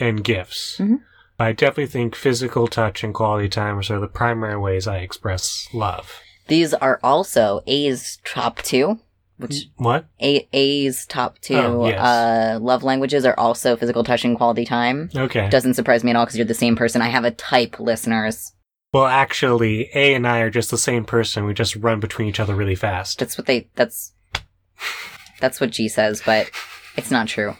and 0.00 0.22
gifts. 0.22 0.76
Mhm. 0.78 1.00
I 1.40 1.52
definitely 1.52 1.86
think 1.86 2.14
physical 2.14 2.68
touch 2.68 3.02
and 3.02 3.12
quality 3.12 3.48
time 3.48 3.78
are 3.78 3.82
sort 3.82 3.96
of 3.96 4.02
the 4.02 4.08
primary 4.16 4.56
ways 4.56 4.86
I 4.86 4.98
express 4.98 5.66
love. 5.72 6.20
These 6.46 6.72
are 6.74 7.00
also 7.02 7.62
A's 7.66 8.18
top 8.24 8.58
two, 8.62 9.00
which 9.38 9.68
What? 9.76 10.06
A- 10.20 10.48
A's 10.52 11.06
top 11.06 11.38
two 11.40 11.54
Oh, 11.56 11.88
yes. 11.88 11.98
uh, 11.98 12.58
love 12.60 12.82
languages 12.82 13.24
are 13.24 13.38
also 13.38 13.76
physical 13.76 14.04
touch 14.04 14.24
and 14.24 14.36
quality 14.36 14.64
time. 14.64 15.10
Okay. 15.14 15.48
Doesn't 15.48 15.74
surprise 15.74 16.04
me 16.04 16.10
at 16.10 16.16
all 16.16 16.24
because 16.26 16.36
you're 16.36 16.46
the 16.46 16.54
same 16.54 16.76
person. 16.76 17.00
I 17.02 17.08
have 17.08 17.24
a 17.24 17.30
type, 17.30 17.78
listeners. 17.80 18.52
Well, 18.92 19.06
actually, 19.06 19.90
A 19.94 20.14
and 20.14 20.26
I 20.26 20.40
are 20.40 20.50
just 20.50 20.70
the 20.70 20.78
same 20.78 21.04
person. 21.04 21.44
We 21.44 21.54
just 21.54 21.76
run 21.76 22.00
between 22.00 22.26
each 22.28 22.40
other 22.40 22.54
really 22.54 22.74
fast. 22.74 23.18
That's 23.18 23.36
what 23.36 23.46
they. 23.46 23.68
That's 23.74 24.12
that's 25.40 25.60
what 25.60 25.70
G 25.70 25.88
says, 25.88 26.22
but 26.24 26.50
it's 26.96 27.10
not 27.10 27.28
true. 27.28 27.54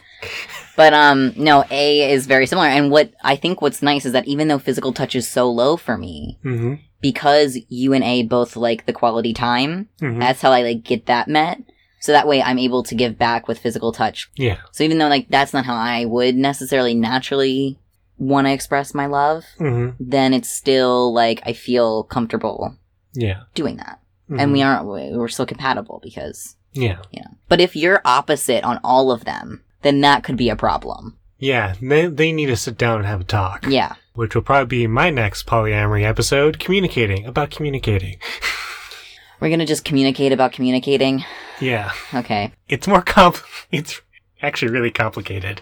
But 0.75 0.93
um, 0.93 1.33
no, 1.37 1.63
A 1.71 2.11
is 2.11 2.25
very 2.25 2.45
similar. 2.45 2.67
And 2.67 2.89
what 2.91 3.13
I 3.23 3.35
think 3.35 3.61
what's 3.61 3.81
nice 3.81 4.05
is 4.05 4.13
that 4.13 4.27
even 4.27 4.47
though 4.47 4.59
physical 4.59 4.91
touch 4.93 5.15
is 5.15 5.27
so 5.27 5.49
low 5.49 5.77
for 5.77 5.97
me, 5.97 6.39
hmm 6.41 6.75
because 7.01 7.57
you 7.69 7.93
and 7.93 8.03
A 8.03 8.23
both 8.23 8.57
like 8.57 8.85
the 8.85 8.91
quality 8.91 9.33
time, 9.33 9.87
hmm 9.99 10.19
that's 10.19 10.41
how 10.41 10.51
I 10.51 10.63
like 10.63 10.83
get 10.83 11.05
that 11.05 11.27
met. 11.27 11.61
So 11.99 12.11
that 12.13 12.27
way 12.27 12.41
I'm 12.41 12.57
able 12.59 12.83
to 12.83 12.95
give 12.95 13.17
back 13.17 13.47
with 13.47 13.59
physical 13.59 13.91
touch. 13.91 14.29
Yeah. 14.35 14.57
So 14.71 14.83
even 14.83 14.97
though 14.97 15.07
like 15.09 15.27
that's 15.29 15.53
not 15.53 15.65
how 15.65 15.75
I 15.75 16.05
would 16.05 16.35
necessarily 16.35 16.93
naturally 16.95 17.77
want 18.17 18.47
to 18.47 18.53
express 18.53 18.93
my 18.93 19.05
love, 19.05 19.43
hmm 19.57 19.89
then 19.99 20.33
it's 20.33 20.49
still 20.49 21.13
like 21.13 21.41
I 21.45 21.53
feel 21.53 22.03
comfortable 22.03 22.75
Yeah. 23.13 23.41
doing 23.53 23.77
that. 23.77 23.99
Mhm. 24.29 24.41
And 24.41 24.53
we 24.53 24.61
aren't 24.61 24.85
we're 24.85 25.27
still 25.27 25.45
compatible 25.45 25.99
because 26.03 26.55
Yeah. 26.73 26.99
yeah. 27.11 27.27
But 27.47 27.59
if 27.61 27.75
you're 27.75 28.01
opposite 28.05 28.63
on 28.63 28.79
all 28.83 29.11
of 29.11 29.25
them, 29.25 29.63
then 29.81 30.01
that 30.01 30.23
could 30.23 30.37
be 30.37 30.49
a 30.49 30.55
problem. 30.55 31.17
Yeah. 31.37 31.75
They, 31.81 32.07
they 32.07 32.31
need 32.33 32.47
to 32.47 32.55
sit 32.57 32.77
down 32.77 32.97
and 32.99 33.05
have 33.07 33.21
a 33.21 33.23
talk. 33.23 33.65
Yeah. 33.67 33.95
Which 34.13 34.35
will 34.35 34.41
probably 34.41 34.65
be 34.81 34.87
my 34.87 35.09
next 35.09 35.45
polyamory 35.47 36.03
episode 36.03 36.59
communicating 36.59 37.25
about 37.25 37.49
communicating. 37.51 38.17
We're 39.39 39.49
going 39.49 39.59
to 39.59 39.65
just 39.65 39.85
communicate 39.85 40.31
about 40.31 40.51
communicating. 40.51 41.23
Yeah. 41.59 41.91
Okay. 42.13 42.51
It's 42.67 42.87
more 42.87 43.01
comp. 43.01 43.37
it's 43.71 44.01
actually 44.41 44.71
really 44.71 44.91
complicated. 44.91 45.61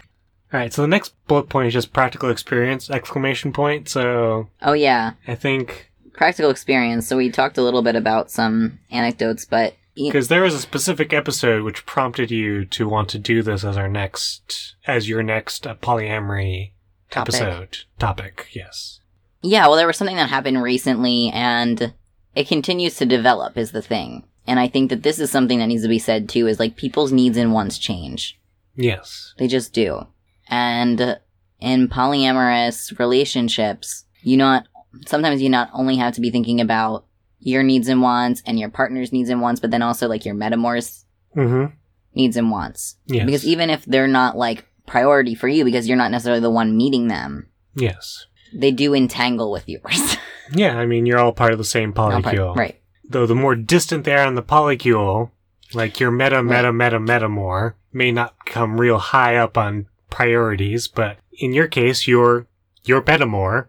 Alright, 0.54 0.74
so 0.74 0.82
the 0.82 0.88
next 0.88 1.14
bullet 1.28 1.50
point 1.50 1.68
is 1.68 1.74
just 1.74 1.92
practical 1.94 2.30
experience, 2.30 2.90
exclamation 2.90 3.52
point. 3.52 3.90
So 3.90 4.48
Oh 4.62 4.74
yeah. 4.74 5.14
I 5.28 5.36
think 5.36 5.92
Practical 6.14 6.50
experience. 6.50 7.08
So 7.08 7.18
we 7.18 7.30
talked 7.30 7.58
a 7.58 7.62
little 7.62 7.82
bit 7.84 7.96
about 7.96 8.32
some 8.32 8.80
anecdotes, 8.90 9.46
but 9.46 9.76
because 9.96 10.28
there 10.30 10.42
was 10.44 10.54
a 10.54 10.60
specific 10.60 11.12
episode 11.14 11.64
which 11.64 11.86
prompted 11.86 12.32
you 12.32 12.66
to 12.66 12.88
want 12.88 13.10
to 13.10 13.20
do 13.20 13.42
this 13.44 13.64
as 13.64 13.78
our 13.78 13.88
next, 13.88 14.76
as 14.86 15.10
your 15.10 15.22
next 15.24 15.66
uh, 15.68 15.76
polyamory 15.76 16.72
Topic. 17.10 17.34
episode 17.36 17.78
topic. 18.00 18.48
Yes. 18.52 19.00
yeah, 19.42 19.68
well 19.68 19.76
there 19.76 19.88
was 19.88 19.98
something 19.98 20.16
that 20.18 20.30
happened 20.30 20.62
recently 20.62 21.30
and 21.34 21.94
it 22.38 22.48
continues 22.48 22.96
to 22.98 23.06
develop 23.06 23.58
is 23.58 23.72
the 23.72 23.82
thing. 23.82 24.24
And 24.46 24.60
I 24.60 24.68
think 24.68 24.90
that 24.90 25.04
this 25.04 25.20
is 25.20 25.30
something 25.32 25.60
that 25.60 25.66
needs 25.66 25.84
to 25.84 25.90
be 25.90 26.00
said 26.00 26.30
too 26.30 26.48
is 26.48 26.60
like 26.60 26.78
people's 26.78 27.12
needs 27.12 27.36
and 27.38 27.52
wants 27.54 27.78
change. 27.78 28.40
Yes. 28.76 29.34
They 29.38 29.48
just 29.48 29.74
do. 29.74 30.08
And 30.50 31.20
in 31.60 31.90
polyamorous 31.90 32.98
relationships, 33.00 34.06
you 34.22 34.38
not 34.38 34.68
sometimes 35.06 35.42
you 35.42 35.50
not 35.50 35.70
only 35.74 35.98
have 35.98 36.14
to 36.14 36.22
be 36.22 36.30
thinking 36.32 36.62
about 36.62 37.06
your 37.40 37.64
needs 37.64 37.88
and 37.88 38.02
wants 38.02 38.42
and 38.46 38.60
your 38.60 38.70
partner's 38.70 39.12
needs 39.12 39.30
and 39.30 39.42
wants, 39.42 39.60
but 39.60 39.72
then 39.72 39.82
also 39.82 40.08
like 40.08 40.26
your 40.26 40.36
metamour's 40.36 41.04
Mm-hmm. 41.36 41.76
needs 42.16 42.36
and 42.36 42.50
wants. 42.50 42.96
Yes. 43.06 43.26
Because 43.26 43.46
even 43.46 43.70
if 43.70 43.86
they're 43.86 44.08
not 44.08 44.36
like 44.38 44.66
priority 44.88 45.36
for 45.36 45.48
you 45.48 45.64
because 45.64 45.88
you're 45.88 45.98
not 45.98 46.10
necessarily 46.10 46.42
the 46.42 46.50
one 46.50 46.76
meeting 46.76 47.10
them, 47.10 47.50
yes. 47.76 48.26
They 48.60 48.72
do 48.72 48.94
entangle 48.94 49.52
with 49.52 49.68
yours. 49.70 50.18
Yeah, 50.54 50.78
I 50.80 50.86
mean 50.86 51.06
you're 51.06 51.20
all 51.20 51.34
part 51.34 51.52
of 51.52 51.58
the 51.58 51.66
same 51.66 51.90
Not 51.90 52.24
part- 52.24 52.34
polycule. 52.36 52.56
right. 52.56 52.80
Though 53.04 53.26
the 53.26 53.36
more 53.36 53.54
distant 53.54 54.06
they 54.06 54.14
are 54.16 54.26
on 54.26 54.36
the 54.36 54.42
polycule, 54.42 55.32
like 55.74 56.00
your 56.00 56.10
meta, 56.10 56.42
meta, 56.42 56.72
meta, 56.72 57.02
meta 57.02 57.28
more, 57.28 57.76
may 57.92 58.14
not 58.14 58.46
come 58.46 58.80
real 58.80 58.98
high 58.98 59.36
up 59.36 59.58
on 59.58 59.88
priorities, 60.10 60.88
but 60.88 61.18
in 61.38 61.54
your 61.54 61.68
case, 61.68 62.08
you're, 62.08 62.48
you're 62.86 63.02
beta. 63.02 63.68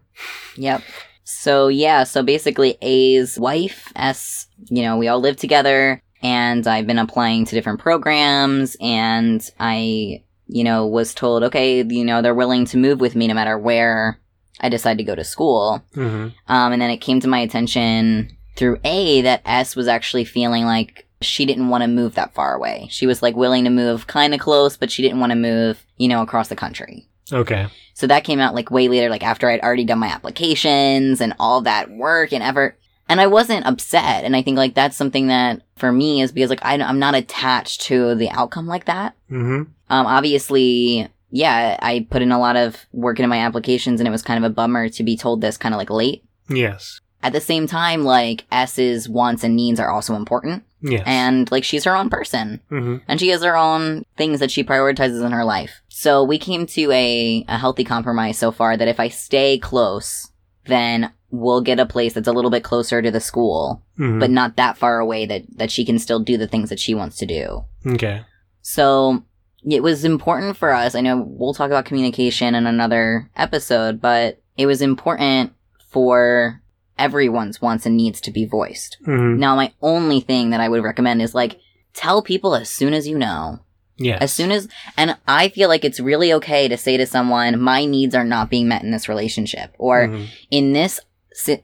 Yep. 0.55 0.81
So 1.25 1.67
yeah, 1.67 2.05
so 2.05 2.23
basically 2.23 2.77
A's 2.81 3.37
wife, 3.37 3.91
S, 3.97 4.47
you 4.69 4.81
know, 4.81 4.95
we 4.97 5.09
all 5.09 5.19
live 5.19 5.35
together 5.35 6.01
and 6.21 6.65
I've 6.65 6.87
been 6.87 6.97
applying 6.97 7.43
to 7.45 7.55
different 7.55 7.81
programs 7.81 8.77
and 8.79 9.47
I, 9.59 10.23
you 10.47 10.63
know, 10.63 10.87
was 10.87 11.13
told, 11.13 11.43
okay, 11.43 11.83
you 11.83 12.05
know, 12.05 12.21
they're 12.21 12.33
willing 12.33 12.63
to 12.67 12.77
move 12.77 13.01
with 13.01 13.15
me 13.15 13.27
no 13.27 13.33
matter 13.33 13.57
where 13.57 14.17
I 14.59 14.69
decided 14.69 14.97
to 14.97 15.03
go 15.03 15.15
to 15.15 15.23
school. 15.23 15.83
Mm-hmm. 15.95 16.29
Um, 16.51 16.73
and 16.73 16.81
then 16.81 16.89
it 16.89 16.97
came 16.97 17.19
to 17.21 17.27
my 17.27 17.39
attention 17.39 18.35
through 18.55 18.79
A 18.83 19.21
that 19.21 19.41
S 19.45 19.75
was 19.75 19.87
actually 19.87 20.25
feeling 20.25 20.65
like 20.65 21.07
she 21.21 21.45
didn't 21.45 21.69
want 21.69 21.83
to 21.83 21.87
move 21.87 22.15
that 22.15 22.33
far 22.33 22.55
away. 22.55 22.87
She 22.89 23.07
was 23.07 23.21
like 23.21 23.35
willing 23.35 23.63
to 23.65 23.69
move 23.69 24.07
kind 24.07 24.33
of 24.33 24.39
close, 24.39 24.77
but 24.77 24.91
she 24.91 25.01
didn't 25.01 25.19
want 25.19 25.31
to 25.31 25.35
move, 25.35 25.85
you 25.97 26.07
know, 26.07 26.21
across 26.21 26.47
the 26.47 26.55
country. 26.55 27.07
Okay. 27.31 27.67
So 27.93 28.07
that 28.07 28.23
came 28.23 28.39
out 28.39 28.55
like 28.55 28.71
way 28.71 28.87
later, 28.87 29.09
like 29.09 29.23
after 29.23 29.49
I'd 29.49 29.61
already 29.61 29.83
done 29.83 29.99
my 29.99 30.07
applications 30.07 31.21
and 31.21 31.33
all 31.39 31.61
that 31.61 31.91
work 31.91 32.31
and 32.31 32.41
effort. 32.41 32.79
And 33.09 33.19
I 33.19 33.27
wasn't 33.27 33.65
upset. 33.65 34.23
And 34.23 34.35
I 34.35 34.41
think 34.41 34.57
like 34.57 34.75
that's 34.75 34.95
something 34.95 35.27
that 35.27 35.61
for 35.75 35.91
me 35.91 36.21
is 36.21 36.31
because 36.31 36.49
like 36.49 36.63
I, 36.63 36.75
I'm 36.75 36.99
not 36.99 37.15
attached 37.15 37.81
to 37.81 38.15
the 38.15 38.29
outcome 38.29 38.67
like 38.67 38.85
that. 38.85 39.15
Mm-hmm. 39.31 39.63
Um, 39.89 40.05
obviously, 40.05 41.09
yeah, 41.31 41.77
I 41.81 42.07
put 42.09 42.21
in 42.21 42.31
a 42.31 42.39
lot 42.39 42.55
of 42.55 42.85
work 42.91 43.19
into 43.19 43.27
my 43.27 43.39
applications 43.39 43.99
and 43.99 44.07
it 44.07 44.11
was 44.11 44.21
kind 44.21 44.43
of 44.43 44.49
a 44.49 44.53
bummer 44.53 44.89
to 44.89 45.03
be 45.03 45.15
told 45.17 45.41
this 45.41 45.57
kind 45.57 45.73
of 45.73 45.77
like 45.79 45.89
late. 45.89 46.23
Yes. 46.49 46.99
At 47.21 47.33
the 47.33 47.41
same 47.41 47.67
time, 47.67 48.03
like 48.03 48.45
S's 48.51 49.09
wants 49.09 49.43
and 49.43 49.55
needs 49.55 49.79
are 49.79 49.89
also 49.91 50.15
important. 50.15 50.63
Yes. 50.81 51.03
And 51.05 51.51
like 51.51 51.65
she's 51.65 51.83
her 51.83 51.95
own 51.95 52.09
person 52.09 52.61
mm-hmm. 52.71 52.97
and 53.07 53.19
she 53.19 53.27
has 53.29 53.43
her 53.43 53.57
own 53.57 54.05
things 54.15 54.39
that 54.39 54.49
she 54.51 54.63
prioritizes 54.63 55.25
in 55.25 55.31
her 55.33 55.43
life. 55.43 55.81
So 55.89 56.23
we 56.23 56.37
came 56.39 56.65
to 56.67 56.91
a, 56.91 57.43
a 57.49 57.57
healthy 57.57 57.83
compromise 57.83 58.37
so 58.37 58.51
far 58.51 58.77
that 58.77 58.87
if 58.87 58.99
I 58.99 59.09
stay 59.09 59.57
close, 59.59 60.31
then 60.65 61.11
we'll 61.31 61.61
get 61.61 61.79
a 61.79 61.85
place 61.85 62.13
that's 62.13 62.27
a 62.29 62.31
little 62.31 62.49
bit 62.49 62.63
closer 62.63 63.01
to 63.01 63.11
the 63.11 63.19
school, 63.19 63.83
Mm-hmm. 63.99 64.19
but 64.19 64.29
not 64.31 64.55
that 64.55 64.77
far 64.77 64.99
away 64.99 65.25
that, 65.25 65.43
that 65.57 65.69
she 65.69 65.83
can 65.83 65.99
still 65.99 66.21
do 66.21 66.37
the 66.37 66.47
things 66.47 66.69
that 66.69 66.79
she 66.79 66.95
wants 66.95 67.17
to 67.17 67.25
do. 67.25 67.65
okay. 67.85 68.21
So 68.61 69.23
it 69.67 69.83
was 69.83 70.05
important 70.05 70.57
for 70.57 70.71
us. 70.73 70.95
I 70.95 71.01
know 71.01 71.17
we'll 71.25 71.53
talk 71.53 71.67
about 71.67 71.85
communication 71.85 72.55
in 72.55 72.65
another 72.65 73.29
episode, 73.35 73.99
but 74.01 74.41
it 74.57 74.65
was 74.65 74.81
important 74.81 75.53
for 75.89 76.61
everyone's 76.97 77.61
wants 77.61 77.85
and 77.85 77.95
needs 77.97 78.21
to 78.21 78.31
be 78.31 78.45
voiced. 78.45 78.97
Mm-hmm. 79.05 79.39
Now, 79.39 79.55
my 79.55 79.73
only 79.81 80.19
thing 80.19 80.49
that 80.49 80.59
I 80.61 80.69
would 80.69 80.83
recommend 80.83 81.21
is 81.21 81.33
like, 81.33 81.59
tell 81.93 82.21
people 82.21 82.55
as 82.55 82.69
soon 82.69 82.93
as 82.93 83.07
you 83.07 83.17
know. 83.17 83.59
Yes. 83.97 84.21
As 84.21 84.33
soon 84.33 84.51
as, 84.51 84.69
and 84.95 85.17
I 85.27 85.49
feel 85.49 85.67
like 85.67 85.83
it's 85.83 85.99
really 85.99 86.31
okay 86.33 86.67
to 86.69 86.77
say 86.77 86.95
to 86.95 87.05
someone, 87.05 87.59
my 87.59 87.83
needs 87.85 88.15
are 88.15 88.23
not 88.23 88.49
being 88.49 88.67
met 88.67 88.83
in 88.83 88.91
this 88.91 89.09
relationship, 89.09 89.73
or 89.77 90.07
Mhm. 90.07 90.27
in 90.51 90.73
this 90.73 91.01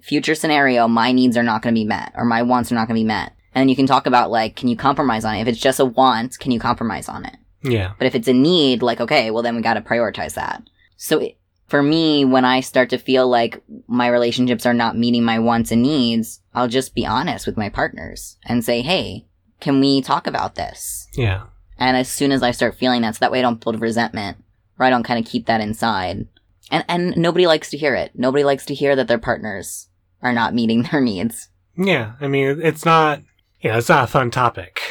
future 0.01 0.35
scenario, 0.35 0.87
my 0.87 1.11
needs 1.11 1.37
are 1.37 1.43
not 1.43 1.61
going 1.61 1.73
to 1.73 1.79
be 1.79 1.85
met, 1.85 2.11
or 2.15 2.25
my 2.25 2.41
wants 2.41 2.71
are 2.71 2.75
not 2.75 2.87
going 2.87 2.97
to 2.97 3.01
be 3.01 3.07
met. 3.07 3.33
And 3.53 3.61
then 3.61 3.69
you 3.69 3.75
can 3.75 3.87
talk 3.87 4.05
about 4.05 4.31
like, 4.31 4.55
can 4.57 4.67
you 4.67 4.75
compromise 4.75 5.23
on 5.23 5.35
it? 5.35 5.41
If 5.41 5.47
it's 5.47 5.59
just 5.59 5.79
a 5.79 5.85
want, 5.85 6.37
can 6.39 6.51
you 6.51 6.59
compromise 6.59 7.07
on 7.07 7.23
it? 7.25 7.35
Yeah. 7.65 7.93
But 7.97 8.07
if 8.07 8.15
it's 8.15 8.27
a 8.27 8.33
need, 8.33 8.81
like, 8.81 9.01
okay, 9.01 9.31
well 9.31 9.43
then 9.43 9.55
we 9.55 9.61
gotta 9.61 9.81
prioritize 9.81 10.35
that. 10.35 10.63
So 10.97 11.19
it, 11.19 11.37
for 11.67 11.81
me, 11.81 12.25
when 12.25 12.45
I 12.45 12.59
start 12.59 12.89
to 12.91 12.97
feel 12.97 13.27
like 13.27 13.63
my 13.87 14.07
relationships 14.07 14.65
are 14.65 14.73
not 14.73 14.97
meeting 14.97 15.23
my 15.23 15.39
wants 15.39 15.71
and 15.71 15.81
needs, 15.81 16.41
I'll 16.53 16.67
just 16.67 16.93
be 16.93 17.05
honest 17.05 17.45
with 17.45 17.57
my 17.57 17.69
partners 17.69 18.37
and 18.45 18.63
say, 18.63 18.81
hey, 18.81 19.25
can 19.59 19.79
we 19.79 20.01
talk 20.01 20.27
about 20.27 20.55
this? 20.55 21.07
Yeah. 21.13 21.43
And 21.77 21.97
as 21.97 22.07
soon 22.09 22.31
as 22.31 22.43
I 22.43 22.51
start 22.51 22.75
feeling 22.75 23.01
that, 23.01 23.15
so 23.15 23.19
that 23.19 23.31
way 23.31 23.39
I 23.39 23.41
don't 23.41 23.61
build 23.61 23.81
resentment, 23.81 24.37
or 24.79 24.85
I 24.85 24.89
don't 24.89 25.03
kind 25.03 25.19
of 25.19 25.29
keep 25.29 25.47
that 25.47 25.61
inside. 25.61 26.27
And, 26.71 26.85
and 26.87 27.17
nobody 27.17 27.47
likes 27.47 27.69
to 27.71 27.77
hear 27.77 27.95
it. 27.95 28.11
Nobody 28.15 28.43
likes 28.43 28.65
to 28.67 28.73
hear 28.75 28.95
that 28.95 29.07
their 29.07 29.17
partners 29.17 29.89
are 30.21 30.33
not 30.33 30.53
meeting 30.53 30.83
their 30.91 31.01
needs. 31.01 31.49
Yeah. 31.75 32.13
I 32.21 32.27
mean, 32.27 32.61
it's 32.61 32.85
not, 32.85 33.21
yeah, 33.61 33.77
it's 33.77 33.89
not 33.89 34.05
a 34.05 34.07
fun 34.07 34.31
topic. 34.31 34.81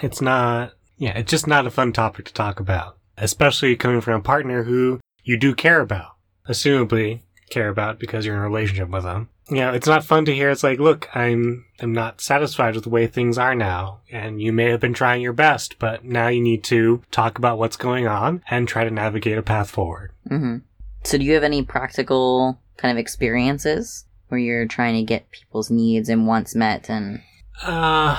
It's 0.00 0.20
not, 0.20 0.72
yeah, 1.04 1.18
it's 1.18 1.30
just 1.30 1.46
not 1.46 1.66
a 1.66 1.70
fun 1.70 1.92
topic 1.92 2.24
to 2.24 2.32
talk 2.32 2.60
about, 2.60 2.96
especially 3.18 3.76
coming 3.76 4.00
from 4.00 4.14
a 4.14 4.22
partner 4.22 4.62
who 4.62 5.00
you 5.22 5.36
do 5.36 5.54
care 5.54 5.80
about, 5.80 6.12
assumably 6.48 7.20
care 7.50 7.68
about 7.68 7.98
because 7.98 8.24
you're 8.24 8.34
in 8.34 8.40
a 8.40 8.44
relationship 8.44 8.88
with 8.88 9.02
them. 9.04 9.28
You 9.50 9.56
know, 9.56 9.72
it's 9.74 9.86
not 9.86 10.02
fun 10.04 10.24
to 10.24 10.34
hear. 10.34 10.48
It's 10.48 10.62
like, 10.62 10.78
look, 10.78 11.14
I'm, 11.14 11.66
I'm 11.78 11.92
not 11.92 12.22
satisfied 12.22 12.74
with 12.74 12.84
the 12.84 12.90
way 12.90 13.06
things 13.06 13.36
are 13.36 13.54
now, 13.54 14.00
and 14.10 14.40
you 14.40 14.50
may 14.50 14.70
have 14.70 14.80
been 14.80 14.94
trying 14.94 15.20
your 15.20 15.34
best, 15.34 15.78
but 15.78 16.02
now 16.02 16.28
you 16.28 16.40
need 16.40 16.64
to 16.64 17.02
talk 17.10 17.36
about 17.36 17.58
what's 17.58 17.76
going 17.76 18.06
on 18.06 18.42
and 18.48 18.66
try 18.66 18.84
to 18.84 18.90
navigate 18.90 19.36
a 19.36 19.42
path 19.42 19.68
forward. 19.70 20.12
hmm 20.26 20.56
So 21.02 21.18
do 21.18 21.24
you 21.24 21.34
have 21.34 21.42
any 21.42 21.62
practical 21.62 22.58
kind 22.78 22.90
of 22.90 22.98
experiences 22.98 24.06
where 24.28 24.40
you're 24.40 24.66
trying 24.66 24.94
to 24.96 25.02
get 25.02 25.30
people's 25.30 25.70
needs 25.70 26.08
and 26.08 26.26
wants 26.26 26.54
met 26.54 26.88
and 26.88 27.20
Uh, 27.62 28.18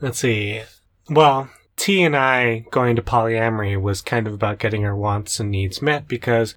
let's 0.00 0.18
see. 0.18 0.62
Well, 1.08 1.50
T 1.76 2.02
and 2.02 2.16
I 2.16 2.66
going 2.70 2.96
to 2.96 3.02
polyamory 3.02 3.80
was 3.80 4.00
kind 4.00 4.26
of 4.26 4.34
about 4.34 4.58
getting 4.58 4.84
our 4.84 4.96
wants 4.96 5.38
and 5.38 5.50
needs 5.50 5.80
met 5.80 6.08
because 6.08 6.56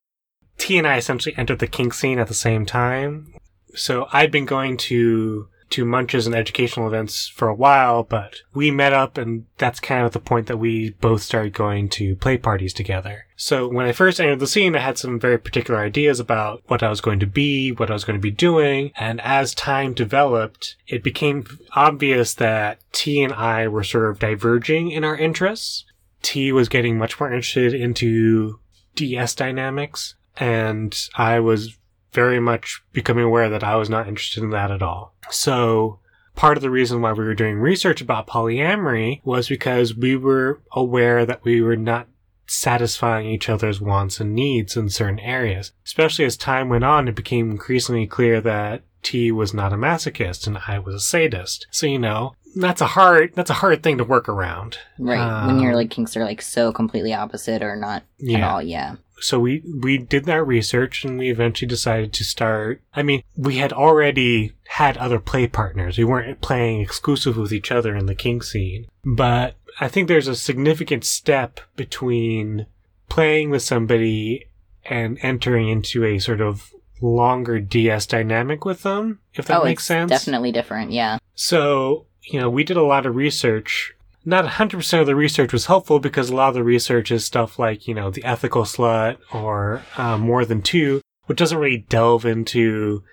T 0.57 0.77
and 0.77 0.87
I 0.87 0.97
essentially 0.97 1.35
entered 1.37 1.59
the 1.59 1.67
kink 1.67 1.93
scene 1.93 2.19
at 2.19 2.27
the 2.27 2.33
same 2.33 2.65
time. 2.65 3.33
So 3.75 4.07
I'd 4.11 4.31
been 4.31 4.45
going 4.45 4.77
to 4.77 5.47
to 5.71 5.85
munches 5.85 6.25
and 6.25 6.35
educational 6.35 6.87
events 6.87 7.27
for 7.27 7.47
a 7.47 7.55
while, 7.55 8.03
but 8.03 8.37
we 8.53 8.71
met 8.71 8.93
up 8.93 9.17
and 9.17 9.45
that's 9.57 9.79
kind 9.79 10.05
of 10.05 10.11
the 10.11 10.19
point 10.19 10.47
that 10.47 10.57
we 10.57 10.91
both 11.01 11.21
started 11.21 11.53
going 11.53 11.89
to 11.89 12.15
play 12.15 12.37
parties 12.37 12.73
together. 12.73 13.25
So 13.35 13.67
when 13.67 13.85
I 13.85 13.91
first 13.91 14.19
entered 14.19 14.39
the 14.39 14.47
scene, 14.47 14.75
I 14.75 14.79
had 14.79 14.97
some 14.97 15.19
very 15.19 15.37
particular 15.37 15.79
ideas 15.79 16.19
about 16.19 16.61
what 16.67 16.83
I 16.83 16.89
was 16.89 17.01
going 17.01 17.19
to 17.21 17.27
be, 17.27 17.71
what 17.71 17.89
I 17.89 17.93
was 17.93 18.03
going 18.03 18.19
to 18.19 18.21
be 18.21 18.31
doing, 18.31 18.91
and 18.97 19.21
as 19.21 19.55
time 19.55 19.93
developed, 19.93 20.75
it 20.87 21.03
became 21.03 21.45
obvious 21.73 22.33
that 22.33 22.79
T 22.91 23.23
and 23.23 23.33
I 23.33 23.67
were 23.67 23.83
sort 23.83 24.09
of 24.09 24.19
diverging 24.19 24.91
in 24.91 25.03
our 25.03 25.15
interests. 25.15 25.85
T 26.21 26.51
was 26.51 26.67
getting 26.67 26.97
much 26.97 27.19
more 27.19 27.31
interested 27.31 27.73
into 27.73 28.59
DS 28.95 29.35
dynamics, 29.35 30.15
and 30.37 30.97
I 31.15 31.39
was 31.39 31.77
very 32.13 32.39
much 32.39 32.81
becoming 32.93 33.23
aware 33.25 33.49
that 33.49 33.63
I 33.63 33.75
was 33.75 33.89
not 33.89 34.07
interested 34.07 34.43
in 34.43 34.49
that 34.51 34.71
at 34.71 34.81
all. 34.81 35.13
So 35.29 35.99
part 36.35 36.57
of 36.57 36.61
the 36.61 36.69
reason 36.69 37.01
why 37.01 37.13
we 37.13 37.23
were 37.23 37.33
doing 37.35 37.57
research 37.59 38.01
about 38.01 38.27
polyamory 38.27 39.21
was 39.23 39.47
because 39.49 39.95
we 39.95 40.15
were 40.15 40.61
aware 40.71 41.25
that 41.25 41.43
we 41.43 41.61
were 41.61 41.75
not 41.75 42.07
satisfying 42.47 43.27
each 43.27 43.47
other's 43.47 43.79
wants 43.79 44.19
and 44.19 44.33
needs 44.33 44.75
in 44.75 44.89
certain 44.89 45.19
areas. 45.19 45.71
Especially 45.85 46.25
as 46.25 46.35
time 46.35 46.67
went 46.69 46.83
on, 46.83 47.07
it 47.07 47.15
became 47.15 47.51
increasingly 47.51 48.07
clear 48.07 48.41
that 48.41 48.81
T 49.03 49.31
was 49.31 49.53
not 49.53 49.71
a 49.71 49.77
masochist 49.77 50.47
and 50.47 50.57
I 50.67 50.79
was 50.79 50.95
a 50.95 50.99
sadist. 50.99 51.67
So, 51.71 51.85
you 51.87 51.99
know, 51.99 52.33
that's 52.55 52.81
a 52.81 52.87
hard, 52.87 53.33
that's 53.35 53.51
a 53.51 53.55
hard 53.55 53.83
thing 53.83 53.97
to 53.99 54.03
work 54.03 54.27
around. 54.27 54.79
Right. 54.97 55.45
when 55.45 55.59
your 55.59 55.71
Um, 55.71 55.75
like 55.77 55.89
kinks 55.91 56.17
are 56.17 56.23
like 56.25 56.41
so 56.41 56.73
completely 56.73 57.13
opposite 57.13 57.61
or 57.61 57.75
not 57.75 57.97
at 57.97 58.03
Yeah. 58.19 58.51
all. 58.51 58.61
Yeah. 58.61 58.95
So 59.21 59.39
we 59.39 59.63
we 59.81 59.97
did 59.97 60.25
that 60.25 60.45
research 60.45 61.03
and 61.03 61.17
we 61.17 61.29
eventually 61.29 61.67
decided 61.67 62.13
to 62.13 62.23
start 62.23 62.81
i 62.93 63.03
mean 63.03 63.23
we 63.35 63.57
had 63.57 63.73
already 63.73 64.53
had 64.67 64.97
other 64.97 65.19
play 65.19 65.47
partners 65.47 65.97
we 65.97 66.03
weren't 66.03 66.41
playing 66.41 66.81
exclusive 66.81 67.37
with 67.37 67.51
each 67.51 67.71
other 67.71 67.95
in 67.95 68.05
the 68.05 68.15
kink 68.15 68.43
scene 68.43 68.87
but 69.03 69.55
i 69.79 69.87
think 69.87 70.07
there's 70.07 70.27
a 70.27 70.35
significant 70.35 71.03
step 71.03 71.59
between 71.75 72.65
playing 73.09 73.49
with 73.49 73.61
somebody 73.61 74.45
and 74.85 75.17
entering 75.21 75.69
into 75.69 76.03
a 76.05 76.19
sort 76.19 76.41
of 76.41 76.71
longer 77.01 77.59
ds 77.59 78.05
dynamic 78.05 78.65
with 78.65 78.83
them 78.83 79.19
if 79.33 79.45
that 79.47 79.61
oh, 79.61 79.63
makes 79.63 79.85
sense 79.85 80.09
definitely 80.09 80.51
different. 80.51 80.91
Yeah. 80.91 81.17
so, 81.35 82.05
you 82.23 82.39
know, 82.39 82.49
we 82.49 82.63
did 82.63 82.77
a 82.77 82.83
lot 82.83 83.05
of 83.05 83.15
research. 83.15 83.93
Not 84.29 84.45
100% 84.45 85.01
of 85.01 85.07
the 85.07 85.15
research 85.15 85.51
was 85.51 85.65
helpful 85.65 85.99
because 85.99 86.29
a 86.29 86.35
lot 86.35 86.49
of 86.49 86.53
the 86.53 86.63
research 86.63 87.09
is 87.09 87.25
stuff 87.25 87.57
like, 87.57 87.87
you 87.87 87.95
know, 87.95 88.11
the 88.11 88.23
ethical 88.23 88.61
slut 88.61 89.17
or 89.33 89.81
uh, 89.97 90.19
more 90.19 90.45
than 90.45 90.61
two, 90.61 91.01
which 91.25 91.39
doesn't 91.39 91.57
really 91.57 91.85
delve 91.89 92.25
into 92.25 93.03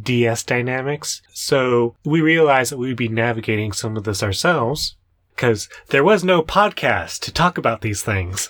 DS 0.00 0.42
dynamics. 0.44 1.20
So 1.34 1.94
we 2.06 2.22
realized 2.22 2.72
that 2.72 2.78
we'd 2.78 2.96
be 2.96 3.08
navigating 3.08 3.72
some 3.72 3.98
of 3.98 4.04
this 4.04 4.22
ourselves 4.22 4.96
because 5.36 5.68
there 5.88 6.02
was 6.02 6.24
no 6.24 6.40
podcast 6.40 7.20
to 7.20 7.32
talk 7.34 7.58
about 7.58 7.82
these 7.82 8.02
things. 8.02 8.48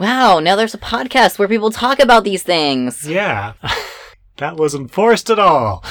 Wow. 0.00 0.40
Now 0.40 0.56
there's 0.56 0.74
a 0.74 0.78
podcast 0.78 1.38
where 1.38 1.46
people 1.46 1.70
talk 1.70 2.00
about 2.00 2.24
these 2.24 2.42
things. 2.42 3.08
Yeah, 3.08 3.52
that 4.38 4.56
wasn't 4.56 4.90
forced 4.90 5.30
at 5.30 5.38
all. 5.38 5.84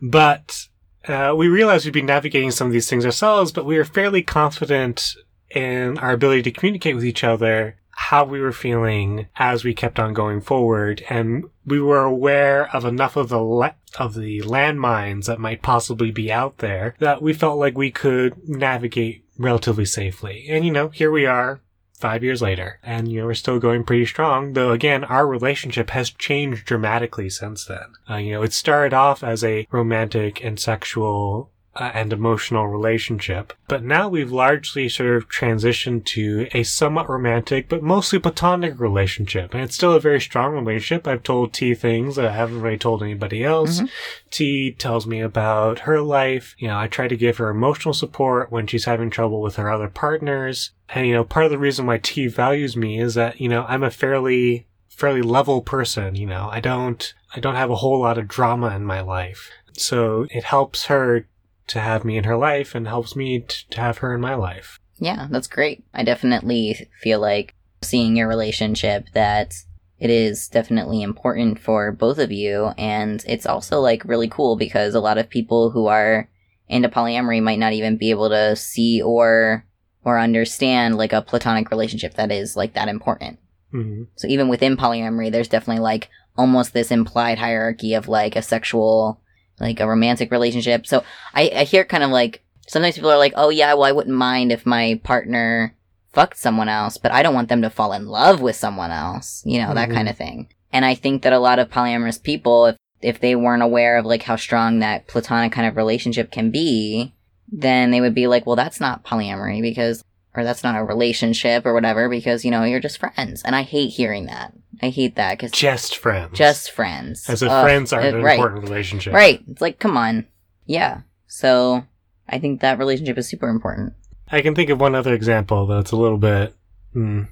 But 0.00 0.65
uh, 1.08 1.34
we 1.36 1.48
realized 1.48 1.84
we'd 1.84 1.92
be 1.92 2.02
navigating 2.02 2.50
some 2.50 2.66
of 2.66 2.72
these 2.72 2.88
things 2.88 3.04
ourselves, 3.04 3.52
but 3.52 3.64
we 3.64 3.78
were 3.78 3.84
fairly 3.84 4.22
confident 4.22 5.14
in 5.50 5.98
our 5.98 6.12
ability 6.12 6.42
to 6.42 6.50
communicate 6.50 6.94
with 6.94 7.04
each 7.04 7.24
other 7.24 7.76
how 7.90 8.24
we 8.24 8.40
were 8.40 8.52
feeling 8.52 9.26
as 9.36 9.64
we 9.64 9.72
kept 9.72 9.98
on 9.98 10.12
going 10.12 10.40
forward, 10.40 11.02
and 11.08 11.44
we 11.64 11.80
were 11.80 12.04
aware 12.04 12.68
of 12.74 12.84
enough 12.84 13.16
of 13.16 13.30
the 13.30 13.40
la- 13.40 13.72
of 13.98 14.14
the 14.14 14.40
landmines 14.42 15.24
that 15.24 15.40
might 15.40 15.62
possibly 15.62 16.10
be 16.10 16.30
out 16.30 16.58
there 16.58 16.94
that 16.98 17.22
we 17.22 17.32
felt 17.32 17.58
like 17.58 17.76
we 17.76 17.90
could 17.90 18.46
navigate 18.46 19.24
relatively 19.38 19.86
safely. 19.86 20.46
And 20.48 20.64
you 20.64 20.70
know, 20.70 20.88
here 20.88 21.10
we 21.10 21.24
are, 21.24 21.60
five 21.98 22.22
years 22.22 22.42
later, 22.42 22.78
and 22.82 23.08
you 23.10 23.20
know 23.20 23.26
we're 23.26 23.34
still 23.34 23.58
going 23.58 23.84
pretty 23.84 24.06
strong. 24.06 24.52
Though 24.52 24.72
again, 24.72 25.04
our 25.04 25.26
relationship 25.26 25.90
has 25.90 26.10
changed 26.10 26.64
dramatically 26.64 27.30
since 27.30 27.64
then. 27.64 27.94
Uh, 28.08 28.16
you 28.16 28.32
know, 28.32 28.42
it 28.42 28.52
started 28.52 28.94
off 28.94 29.24
as 29.24 29.42
a 29.42 29.66
romantic 29.70 30.44
and 30.44 30.58
sexual 30.58 31.50
uh, 31.76 31.90
and 31.94 32.12
emotional 32.12 32.66
relationship, 32.66 33.52
but 33.68 33.84
now 33.84 34.08
we've 34.08 34.32
largely 34.32 34.88
sort 34.88 35.16
of 35.16 35.28
transitioned 35.28 36.04
to 36.06 36.48
a 36.52 36.62
somewhat 36.62 37.08
romantic 37.08 37.68
but 37.68 37.82
mostly 37.82 38.18
platonic 38.18 38.80
relationship, 38.80 39.52
and 39.54 39.62
it's 39.62 39.74
still 39.74 39.92
a 39.92 40.00
very 40.00 40.20
strong 40.20 40.54
relationship. 40.54 41.06
I've 41.06 41.22
told 41.22 41.52
T 41.52 41.74
things 41.74 42.16
that 42.16 42.26
I 42.26 42.32
haven't 42.32 42.62
really 42.62 42.78
told 42.78 43.02
anybody 43.02 43.44
else. 43.44 43.80
Mhm. 43.80 43.90
T 44.30 44.72
tells 44.72 45.06
me 45.06 45.20
about 45.20 45.80
her 45.80 46.00
life. 46.00 46.54
You 46.58 46.68
know, 46.68 46.78
I 46.78 46.88
try 46.88 47.08
to 47.08 47.16
give 47.16 47.36
her 47.36 47.50
emotional 47.50 47.94
support 47.94 48.50
when 48.50 48.66
she's 48.66 48.84
having 48.86 49.10
trouble 49.10 49.40
with 49.40 49.56
her 49.56 49.70
other 49.70 49.88
partners. 49.88 50.72
And, 50.88 51.06
you 51.06 51.14
know, 51.14 51.24
part 51.24 51.46
of 51.46 51.50
the 51.50 51.58
reason 51.58 51.86
why 51.86 51.98
T 51.98 52.26
values 52.28 52.76
me 52.76 53.00
is 53.00 53.14
that, 53.14 53.40
you 53.40 53.48
know, 53.48 53.64
I'm 53.68 53.82
a 53.82 53.90
fairly, 53.90 54.66
fairly 54.88 55.22
level 55.22 55.62
person. 55.62 56.14
You 56.14 56.26
know, 56.26 56.48
I 56.50 56.60
don't, 56.60 57.12
I 57.34 57.40
don't 57.40 57.56
have 57.56 57.70
a 57.70 57.76
whole 57.76 58.00
lot 58.00 58.18
of 58.18 58.28
drama 58.28 58.74
in 58.74 58.84
my 58.84 59.00
life. 59.00 59.50
So 59.72 60.26
it 60.30 60.44
helps 60.44 60.86
her 60.86 61.26
to 61.68 61.80
have 61.80 62.04
me 62.04 62.16
in 62.16 62.24
her 62.24 62.36
life 62.36 62.74
and 62.74 62.86
helps 62.86 63.16
me 63.16 63.40
t- 63.40 63.64
to 63.70 63.80
have 63.80 63.98
her 63.98 64.14
in 64.14 64.20
my 64.20 64.34
life. 64.34 64.78
Yeah, 64.98 65.28
that's 65.30 65.46
great. 65.46 65.84
I 65.92 66.04
definitely 66.04 66.88
feel 67.00 67.20
like 67.20 67.54
seeing 67.82 68.16
your 68.16 68.28
relationship 68.28 69.06
that 69.14 69.54
it 69.98 70.10
is 70.10 70.48
definitely 70.48 71.02
important 71.02 71.58
for 71.58 71.92
both 71.92 72.18
of 72.18 72.30
you 72.30 72.66
and 72.76 73.24
it's 73.26 73.46
also 73.46 73.80
like 73.80 74.04
really 74.04 74.28
cool 74.28 74.56
because 74.56 74.94
a 74.94 75.00
lot 75.00 75.18
of 75.18 75.28
people 75.28 75.70
who 75.70 75.86
are 75.86 76.28
into 76.68 76.88
polyamory 76.88 77.42
might 77.42 77.58
not 77.58 77.72
even 77.72 77.96
be 77.96 78.10
able 78.10 78.28
to 78.28 78.56
see 78.56 79.00
or 79.00 79.64
or 80.04 80.18
understand 80.18 80.96
like 80.96 81.12
a 81.12 81.22
platonic 81.22 81.70
relationship 81.70 82.14
that 82.14 82.30
is 82.30 82.56
like 82.56 82.74
that 82.74 82.88
important. 82.88 83.38
hmm 83.70 84.04
So 84.16 84.28
even 84.28 84.48
within 84.48 84.76
polyamory 84.76 85.30
there's 85.30 85.48
definitely 85.48 85.82
like 85.82 86.10
almost 86.36 86.72
this 86.72 86.90
implied 86.90 87.38
hierarchy 87.38 87.94
of 87.94 88.08
like 88.08 88.36
a 88.36 88.42
sexual 88.42 89.20
like 89.60 89.80
a 89.80 89.86
romantic 89.88 90.30
relationship. 90.30 90.86
So 90.86 91.04
I, 91.34 91.50
I 91.54 91.64
hear 91.64 91.84
kind 91.84 92.04
of 92.04 92.10
like 92.10 92.42
sometimes 92.68 92.94
people 92.96 93.10
are 93.10 93.18
like, 93.18 93.32
oh 93.36 93.48
yeah, 93.50 93.72
well 93.74 93.84
I 93.84 93.92
wouldn't 93.92 94.16
mind 94.16 94.52
if 94.52 94.66
my 94.66 95.00
partner 95.04 95.74
fucked 96.12 96.38
someone 96.38 96.68
else, 96.68 96.96
but 96.96 97.12
I 97.12 97.22
don't 97.22 97.34
want 97.34 97.48
them 97.48 97.62
to 97.62 97.70
fall 97.70 97.92
in 97.92 98.06
love 98.06 98.40
with 98.40 98.56
someone 98.56 98.90
else, 98.90 99.42
you 99.44 99.60
know, 99.60 99.74
that 99.74 99.88
Mhm. 99.90 99.94
kind 99.94 100.08
of 100.08 100.16
thing. 100.16 100.48
And 100.72 100.84
I 100.84 100.94
think 100.94 101.22
that 101.22 101.32
a 101.32 101.38
lot 101.38 101.58
of 101.58 101.70
polyamorous 101.70 102.22
people, 102.22 102.66
if 102.66 102.76
if 103.02 103.20
they 103.20 103.36
weren't 103.36 103.62
aware 103.62 103.98
of 103.98 104.06
like 104.06 104.22
how 104.22 104.36
strong 104.36 104.78
that 104.78 105.06
platonic 105.06 105.52
kind 105.52 105.68
of 105.68 105.76
relationship 105.76 106.30
can 106.32 106.50
be, 106.50 107.12
then 107.52 107.90
they 107.90 108.00
would 108.00 108.14
be 108.14 108.26
like, 108.26 108.46
well, 108.46 108.56
that's 108.56 108.80
not 108.80 109.04
polyamory 109.04 109.60
because, 109.60 110.02
or 110.36 110.44
that's 110.44 110.62
not 110.62 110.76
a 110.76 110.84
relationship 110.84 111.64
or 111.64 111.72
whatever 111.74 112.08
because 112.08 112.44
you 112.44 112.50
know 112.50 112.64
you're 112.64 112.80
just 112.80 112.98
friends. 112.98 113.42
And 113.42 113.56
I 113.56 113.62
hate 113.62 113.88
hearing 113.88 114.26
that. 114.26 114.52
I 114.82 114.90
hate 114.90 115.16
that 115.16 115.38
because 115.38 115.52
Just 115.52 115.96
friends. 115.96 116.36
just 116.36 116.70
friends. 116.70 117.28
As 117.28 117.42
if 117.42 117.50
Ugh, 117.50 117.64
friends 117.64 117.92
aren't 117.92 118.14
uh, 118.14 118.18
an 118.18 118.24
right. 118.24 118.38
important 118.38 118.62
relationship. 118.62 119.14
Right. 119.14 119.42
It's 119.48 119.60
like, 119.62 119.78
come 119.78 119.96
on. 119.96 120.26
Yeah. 120.66 121.00
So 121.26 121.84
I 122.28 122.38
think 122.38 122.60
that 122.60 122.78
relationship 122.78 123.16
is 123.16 123.28
super 123.28 123.48
important. 123.48 123.94
I 124.28 124.42
can 124.42 124.54
think 124.54 124.70
of 124.70 124.80
one 124.80 124.94
other 124.94 125.14
example, 125.14 125.66
though 125.66 125.78
it's 125.78 125.92
a 125.92 125.96
little 125.96 126.18
bit. 126.18 126.54
Hmm. 126.92 127.22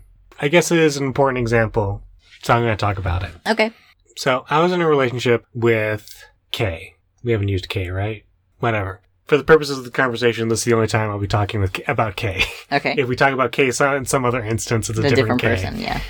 I 0.41 0.49
guess 0.49 0.71
it 0.71 0.79
is 0.79 0.97
an 0.97 1.05
important 1.05 1.39
example, 1.39 2.03
so 2.43 2.55
I'm 2.55 2.63
going 2.63 2.77
to 2.77 2.81
talk 2.81 2.99
about 2.99 3.23
it. 3.23 3.33
Okay. 3.47 3.73
So 4.17 4.45
I 4.49 4.61
was 4.61 4.73
in 4.73 4.81
a 4.81 4.87
relationship 4.87 5.45
with 5.55 6.25
Kay. 6.51 6.95
We 7.23 7.33
haven't 7.33 7.49
used 7.49 7.69
k 7.69 7.91
right? 7.91 8.25
Whatever. 8.59 9.01
For 9.27 9.37
the 9.39 9.45
purposes 9.45 9.79
of 9.79 9.85
the 9.85 9.91
conversation, 9.91 10.49
this 10.49 10.61
is 10.61 10.65
the 10.65 10.75
only 10.75 10.87
time 10.87 11.09
I'll 11.11 11.19
be 11.19 11.27
talking 11.27 11.61
with 11.61 11.73
K- 11.73 11.85
about 11.89 12.17
Kay. 12.17 12.43
Okay. 12.71 12.95
if 12.99 13.09
we 13.09 13.17
talk 13.17 13.33
about 13.33 13.53
K 13.53 13.67
in 13.69 14.05
some 14.05 14.25
other 14.25 14.43
instance, 14.45 14.91
it's 14.91 14.99
a, 14.99 15.03
different, 15.03 15.17
different 15.17 15.41
Kay. 15.41 15.49
person. 15.49 15.81
Yeah. 15.81 16.01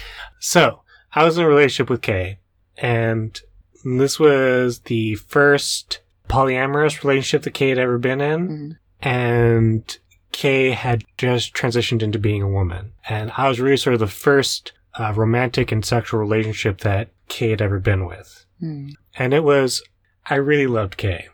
So 0.41 0.81
I 1.15 1.25
was 1.25 1.39
in 1.39 1.45
a 1.45 1.49
relationship 1.49 1.89
with 1.91 2.03
K, 2.03 2.39
and 2.77 3.41
this 3.85 4.19
was 4.19 4.81
the 4.81 5.15
first 5.15 6.01
polyamorous 6.29 7.05
relationship 7.05 7.43
that 7.43 7.53
K 7.55 7.69
had 7.69 7.79
ever 7.79 7.99
been 7.99 8.21
in 8.21 8.49
Mhm. 8.49 8.77
and 9.03 9.99
K 10.33 10.71
had 10.73 11.05
just 11.17 11.55
transitioned 11.55 12.03
into 12.03 12.19
being 12.19 12.43
a 12.43 12.49
woman. 12.49 12.93
And 13.09 13.31
I 13.37 13.49
was 13.49 13.61
really 13.61 13.77
sort 13.77 13.95
of 13.95 14.01
the 14.01 14.07
first 14.09 14.73
uh, 14.99 15.13
romantic 15.15 15.71
and 15.71 15.85
sexual 15.85 16.19
relationship 16.21 16.79
that 16.81 17.11
K 17.29 17.51
had 17.51 17.63
ever 17.63 17.79
been 17.79 18.07
with. 18.07 18.45
Hmm. 18.61 18.91
And 19.17 19.33
it 19.35 19.45
was, 19.45 19.83
I 20.27 20.37
really 20.37 20.67
loved 20.67 20.97
Kay. 20.97 21.29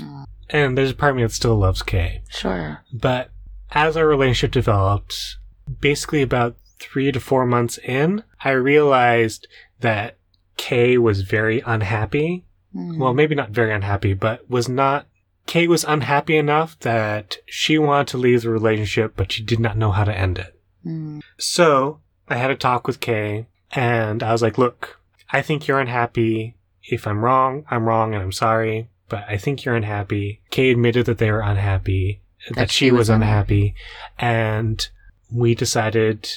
Aw, 0.00 0.24
And 0.50 0.76
there's 0.76 0.92
a 0.92 0.94
part 0.94 1.10
of 1.10 1.16
me 1.16 1.22
that 1.22 1.32
still 1.32 1.56
loves 1.56 1.82
Kay. 1.82 2.22
Sure. 2.28 2.84
But 2.92 3.30
as 3.72 3.96
our 3.96 4.06
relationship 4.06 4.52
developed, 4.52 5.36
basically 5.80 6.22
about 6.22 6.56
three 6.78 7.10
to 7.10 7.20
four 7.20 7.46
months 7.46 7.78
in, 7.78 8.22
I 8.44 8.50
realized 8.50 9.48
that 9.80 10.18
Kay 10.56 10.98
was 10.98 11.22
very 11.22 11.60
unhappy 11.66 12.46
Hmm. 12.76 12.98
well, 12.98 13.14
maybe 13.14 13.34
not 13.34 13.50
very 13.50 13.72
unhappy, 13.72 14.12
but 14.12 14.48
was 14.50 14.68
not 14.68 15.06
Kate 15.46 15.70
was 15.70 15.84
unhappy 15.84 16.36
enough 16.36 16.78
that 16.80 17.38
she 17.46 17.78
wanted 17.78 18.08
to 18.08 18.18
leave 18.18 18.42
the 18.42 18.50
relationship, 18.50 19.14
but 19.16 19.32
she 19.32 19.42
did 19.42 19.60
not 19.60 19.78
know 19.78 19.92
how 19.92 20.04
to 20.04 20.16
end 20.16 20.38
it. 20.38 20.60
Mm. 20.84 21.22
So 21.38 22.00
I 22.28 22.36
had 22.36 22.50
a 22.50 22.56
talk 22.56 22.86
with 22.86 23.00
Kay 23.00 23.46
and 23.70 24.22
I 24.22 24.32
was 24.32 24.42
like, 24.42 24.58
look, 24.58 25.00
I 25.30 25.40
think 25.42 25.66
you're 25.66 25.80
unhappy. 25.80 26.56
If 26.82 27.06
I'm 27.06 27.24
wrong, 27.24 27.64
I'm 27.70 27.86
wrong 27.86 28.12
and 28.12 28.22
I'm 28.22 28.32
sorry, 28.32 28.90
but 29.08 29.24
I 29.28 29.36
think 29.36 29.64
you're 29.64 29.76
unhappy. 29.76 30.40
Kay 30.50 30.70
admitted 30.70 31.06
that 31.06 31.18
they 31.18 31.30
were 31.30 31.40
unhappy, 31.40 32.20
that, 32.50 32.70
she 32.70 32.90
was 32.90 33.08
unhappy, 33.08 33.74
and 34.18 34.88
we 35.30 35.54
decided 35.54 36.28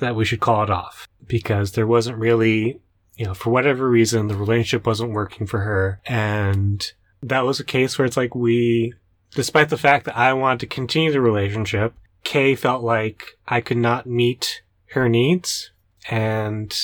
that 0.00 0.14
we 0.14 0.24
should 0.24 0.40
call 0.40 0.62
it 0.62 0.70
off 0.70 1.08
because 1.26 1.72
there 1.72 1.86
wasn't 1.86 2.18
really, 2.18 2.80
you 3.16 3.24
know, 3.24 3.34
for 3.34 3.50
whatever 3.50 3.88
reason, 3.88 4.28
the 4.28 4.36
relationship 4.36 4.86
wasn't 4.86 5.12
working 5.12 5.46
for 5.46 5.60
her. 5.60 6.00
And 6.06 6.92
that 7.22 7.44
was 7.44 7.58
a 7.58 7.64
case 7.64 7.98
where 7.98 8.06
it's 8.06 8.16
like 8.16 8.34
we, 8.34 8.94
despite 9.32 9.70
the 9.70 9.76
fact 9.76 10.04
that 10.04 10.16
I 10.16 10.32
wanted 10.34 10.60
to 10.60 10.66
continue 10.66 11.10
the 11.10 11.20
relationship, 11.20 11.94
Kay 12.24 12.54
felt 12.54 12.82
like 12.82 13.38
I 13.48 13.60
could 13.60 13.76
not 13.76 14.06
meet 14.06 14.62
her 14.90 15.08
needs. 15.08 15.70
And, 16.08 16.76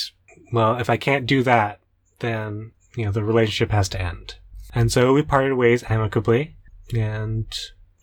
well, 0.51 0.77
if 0.77 0.89
I 0.89 0.97
can't 0.97 1.25
do 1.25 1.43
that, 1.43 1.79
then, 2.19 2.71
you 2.95 3.05
know, 3.05 3.11
the 3.11 3.23
relationship 3.23 3.71
has 3.71 3.87
to 3.89 4.01
end. 4.01 4.35
And 4.75 4.91
so 4.91 5.13
we 5.13 5.21
parted 5.21 5.53
ways 5.55 5.83
amicably. 5.89 6.55
And, 6.93 7.45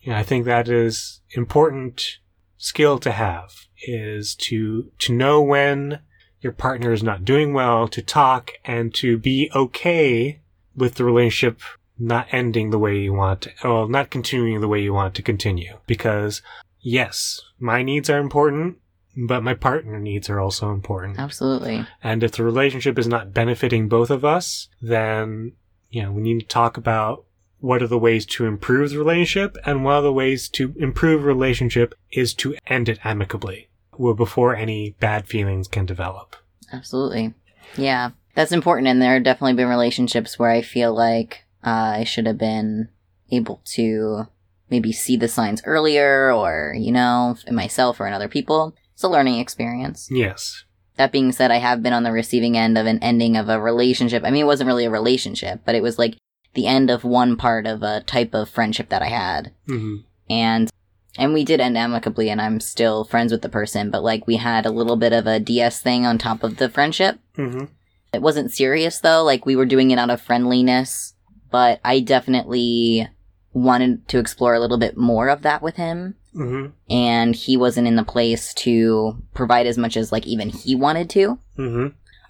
you 0.01 0.11
know, 0.11 0.17
I 0.17 0.23
think 0.23 0.45
that 0.45 0.67
is 0.67 1.21
important 1.31 2.19
skill 2.57 2.97
to 2.99 3.11
have 3.11 3.51
is 3.83 4.35
to, 4.35 4.91
to 4.99 5.13
know 5.13 5.41
when 5.41 5.99
your 6.41 6.53
partner 6.53 6.91
is 6.91 7.03
not 7.03 7.25
doing 7.25 7.53
well, 7.53 7.87
to 7.87 8.01
talk 8.01 8.51
and 8.65 8.93
to 8.95 9.17
be 9.17 9.49
okay 9.53 10.41
with 10.75 10.95
the 10.95 11.03
relationship 11.03 11.59
not 11.99 12.27
ending 12.31 12.71
the 12.71 12.79
way 12.79 12.97
you 12.97 13.13
want 13.13 13.41
to, 13.41 13.51
well, 13.63 13.87
not 13.87 14.09
continuing 14.09 14.59
the 14.59 14.67
way 14.67 14.81
you 14.81 14.93
want 14.93 15.13
to 15.15 15.21
continue. 15.21 15.77
Because 15.85 16.41
yes, 16.79 17.41
my 17.59 17.83
needs 17.83 18.09
are 18.09 18.19
important, 18.19 18.77
but 19.15 19.43
my 19.43 19.53
partner 19.53 19.99
needs 19.99 20.29
are 20.29 20.39
also 20.39 20.71
important. 20.71 21.19
Absolutely. 21.19 21.85
And 22.03 22.23
if 22.23 22.31
the 22.31 22.43
relationship 22.43 22.97
is 22.97 23.07
not 23.07 23.33
benefiting 23.33 23.87
both 23.87 24.09
of 24.09 24.25
us, 24.25 24.67
then, 24.81 25.53
you 25.91 26.01
know, 26.01 26.11
we 26.11 26.21
need 26.21 26.39
to 26.39 26.47
talk 26.47 26.77
about 26.77 27.25
what 27.59 27.83
are 27.83 27.87
the 27.87 27.97
ways 27.97 28.25
to 28.25 28.45
improve 28.45 28.89
the 28.89 28.97
relationship. 28.97 29.55
And 29.65 29.83
one 29.83 29.97
of 29.97 30.03
the 30.03 30.13
ways 30.13 30.49
to 30.49 30.73
improve 30.79 31.21
a 31.21 31.27
relationship 31.27 31.93
is 32.11 32.33
to 32.35 32.55
end 32.65 32.89
it 32.89 32.99
amicably 33.03 33.69
well, 33.97 34.13
before 34.13 34.55
any 34.55 34.95
bad 34.99 35.27
feelings 35.27 35.67
can 35.67 35.85
develop. 35.85 36.35
Absolutely. 36.73 37.33
Yeah, 37.77 38.11
that's 38.35 38.51
important. 38.51 38.87
And 38.87 39.01
there 39.01 39.13
have 39.13 39.23
definitely 39.23 39.53
been 39.53 39.67
relationships 39.67 40.39
where 40.39 40.49
I 40.49 40.61
feel 40.61 40.93
like 40.93 41.45
uh, 41.63 41.69
I 41.97 42.03
should 42.03 42.25
have 42.25 42.37
been 42.37 42.89
able 43.29 43.61
to 43.65 44.27
maybe 44.69 44.91
see 44.91 45.17
the 45.17 45.27
signs 45.27 45.61
earlier 45.65 46.33
or, 46.33 46.75
you 46.77 46.91
know, 46.91 47.37
in 47.45 47.55
myself 47.55 47.99
or 47.99 48.07
in 48.07 48.13
other 48.13 48.29
people. 48.29 48.75
It's 48.93 49.03
a 49.03 49.09
learning 49.09 49.39
experience. 49.39 50.07
Yes. 50.09 50.63
That 50.97 51.11
being 51.11 51.31
said, 51.31 51.51
I 51.51 51.57
have 51.57 51.81
been 51.81 51.93
on 51.93 52.03
the 52.03 52.11
receiving 52.11 52.57
end 52.57 52.77
of 52.77 52.85
an 52.85 52.99
ending 52.99 53.37
of 53.37 53.49
a 53.49 53.59
relationship. 53.61 54.23
I 54.25 54.31
mean, 54.31 54.43
it 54.43 54.47
wasn't 54.47 54.67
really 54.67 54.85
a 54.85 54.91
relationship, 54.91 55.61
but 55.65 55.75
it 55.75 55.81
was 55.81 55.97
like 55.97 56.17
the 56.53 56.67
end 56.67 56.89
of 56.89 57.03
one 57.03 57.37
part 57.37 57.65
of 57.65 57.81
a 57.81 58.01
type 58.01 58.33
of 58.33 58.49
friendship 58.49 58.89
that 58.89 59.01
I 59.01 59.07
had. 59.07 59.51
hmm 59.67 59.97
And 60.29 60.69
and 61.17 61.33
we 61.33 61.43
did 61.43 61.59
end 61.59 61.77
amicably 61.77 62.29
and 62.29 62.41
I'm 62.41 62.59
still 62.59 63.03
friends 63.03 63.31
with 63.31 63.41
the 63.41 63.49
person, 63.49 63.89
but 63.89 64.03
like 64.03 64.27
we 64.27 64.37
had 64.37 64.65
a 64.65 64.71
little 64.71 64.95
bit 64.95 65.13
of 65.13 65.27
a 65.27 65.39
DS 65.39 65.81
thing 65.81 66.05
on 66.05 66.17
top 66.17 66.43
of 66.43 66.57
the 66.57 66.69
friendship. 66.69 67.19
hmm 67.35 67.65
It 68.13 68.21
wasn't 68.21 68.51
serious 68.51 68.99
though, 68.99 69.23
like 69.23 69.45
we 69.45 69.55
were 69.55 69.65
doing 69.65 69.91
it 69.91 69.99
out 69.99 70.09
of 70.09 70.21
friendliness, 70.21 71.15
but 71.49 71.79
I 71.83 71.99
definitely 71.99 73.07
wanted 73.53 74.07
to 74.09 74.19
explore 74.19 74.53
a 74.53 74.59
little 74.59 74.77
bit 74.77 74.95
more 74.97 75.27
of 75.29 75.41
that 75.41 75.61
with 75.61 75.75
him. 75.75 76.15
Hmm 76.33 76.67
And 76.89 77.35
he 77.35 77.57
wasn't 77.57 77.87
in 77.87 77.95
the 77.95 78.03
place 78.03 78.53
to 78.55 79.21
provide 79.33 79.67
as 79.67 79.77
much 79.77 79.97
as 79.97 80.11
like 80.11 80.25
even 80.27 80.49
he 80.49 80.75
wanted 80.75 81.09
to. 81.11 81.37
hmm 81.55 81.87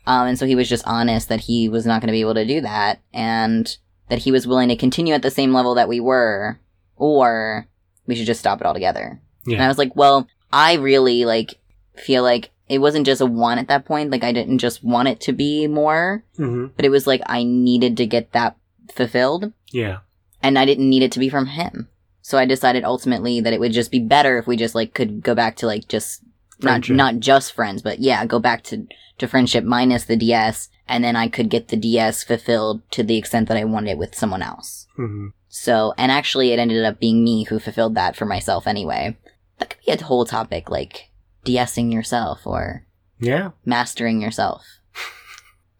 Um, 0.08 0.28
and 0.28 0.40
so 0.40 0.46
he 0.46 0.56
was 0.56 0.68
just 0.70 0.86
honest 0.88 1.30
that 1.30 1.42
he 1.42 1.70
was 1.70 1.86
not 1.86 2.02
going 2.02 2.08
to 2.08 2.12
be 2.14 2.22
able 2.22 2.34
to 2.36 2.46
do 2.46 2.62
that 2.62 3.00
and 3.14 3.78
that 4.10 4.20
he 4.20 4.32
was 4.32 4.48
willing 4.48 4.70
to 4.70 4.76
continue 4.76 5.14
at 5.14 5.22
the 5.22 5.32
same 5.32 5.54
level 5.54 5.76
that 5.76 5.88
we 5.90 6.00
were 6.00 6.60
or 6.98 7.68
we 8.08 8.16
should 8.16 8.26
just 8.26 8.40
stop 8.40 8.60
it 8.62 8.68
altogether. 8.68 9.22
And 9.46 9.62
I 9.62 9.68
was 9.68 9.78
like, 9.78 9.96
well, 9.96 10.28
I 10.52 10.74
really 10.76 11.26
like 11.26 11.56
feel 11.96 12.24
like 12.24 12.50
it 12.68 12.80
wasn't 12.80 13.06
just 13.06 13.22
a 13.22 13.26
want 13.26 13.60
at 13.60 13.68
that 13.70 13.86
point. 13.86 14.12
Like 14.12 14.24
I 14.24 14.32
didn't 14.32 14.60
just 14.60 14.84
want 14.84 15.08
it 15.08 15.20
to 15.22 15.34
be 15.34 15.68
more, 15.68 16.24
hmm 16.38 16.68
but 16.76 16.86
it 16.86 16.90
was 16.90 17.06
like 17.08 17.22
I 17.26 17.44
needed 17.44 17.98
to 17.98 18.06
get 18.06 18.32
that 18.34 18.56
fulfilled 18.94 19.54
Yeah. 19.72 20.00
and 20.44 20.58
I 20.60 20.66
didn't 20.66 20.90
need 20.90 21.04
it 21.04 21.12
to 21.14 21.20
be 21.20 21.30
from 21.30 21.46
him. 21.48 21.88
So 22.22 22.38
I 22.38 22.46
decided 22.46 22.84
ultimately 22.84 23.42
that 23.42 23.54
it 23.54 23.60
would 23.60 23.72
just 23.74 23.92
be 23.92 24.00
better 24.00 24.38
if 24.38 24.48
we 24.48 24.56
just 24.58 24.76
like 24.76 24.94
could 24.94 25.22
go 25.24 25.34
back 25.36 25.56
to 25.58 25.66
like 25.68 25.88
just 25.88 26.22
not 26.62 26.74
Friendship. 26.86 26.96
not 26.96 27.20
just 27.20 27.54
friends, 27.54 27.82
but 27.82 28.00
yeah, 28.00 28.26
go 28.26 28.40
back 28.40 28.64
to 28.66 28.86
to 29.18 29.28
friendship 29.28 29.64
minus 29.64 30.06
the 30.06 30.16
DS 30.16 30.70
and 30.88 31.04
then 31.04 31.16
I 31.16 31.28
could 31.28 31.50
get 31.50 31.68
the 31.70 31.78
DS 31.78 32.24
fulfilled 32.24 32.82
to 32.92 33.04
the 33.04 33.18
extent 33.18 33.48
that 33.48 33.58
I 33.58 33.64
wanted 33.64 33.92
it 33.92 33.98
with 33.98 34.16
someone 34.16 34.42
else. 34.42 34.88
hmm 34.96 35.28
So, 35.50 35.94
and 35.98 36.12
actually 36.12 36.52
it 36.52 36.60
ended 36.60 36.84
up 36.86 37.00
being 37.00 37.24
me 37.24 37.44
who 37.44 37.60
fulfilled 37.60 37.96
that 37.96 38.16
for 38.16 38.26
myself 38.26 38.68
anyway. 38.68 39.18
That 39.60 39.70
could 39.72 39.80
be 39.86 39.92
a 39.92 40.04
whole 40.04 40.26
topic 40.26 40.70
like 40.70 41.10
de-essing 41.44 41.92
yourself 41.92 42.46
or 42.46 42.86
Yeah. 43.20 43.52
mastering 43.66 44.22
yourself. 44.22 44.64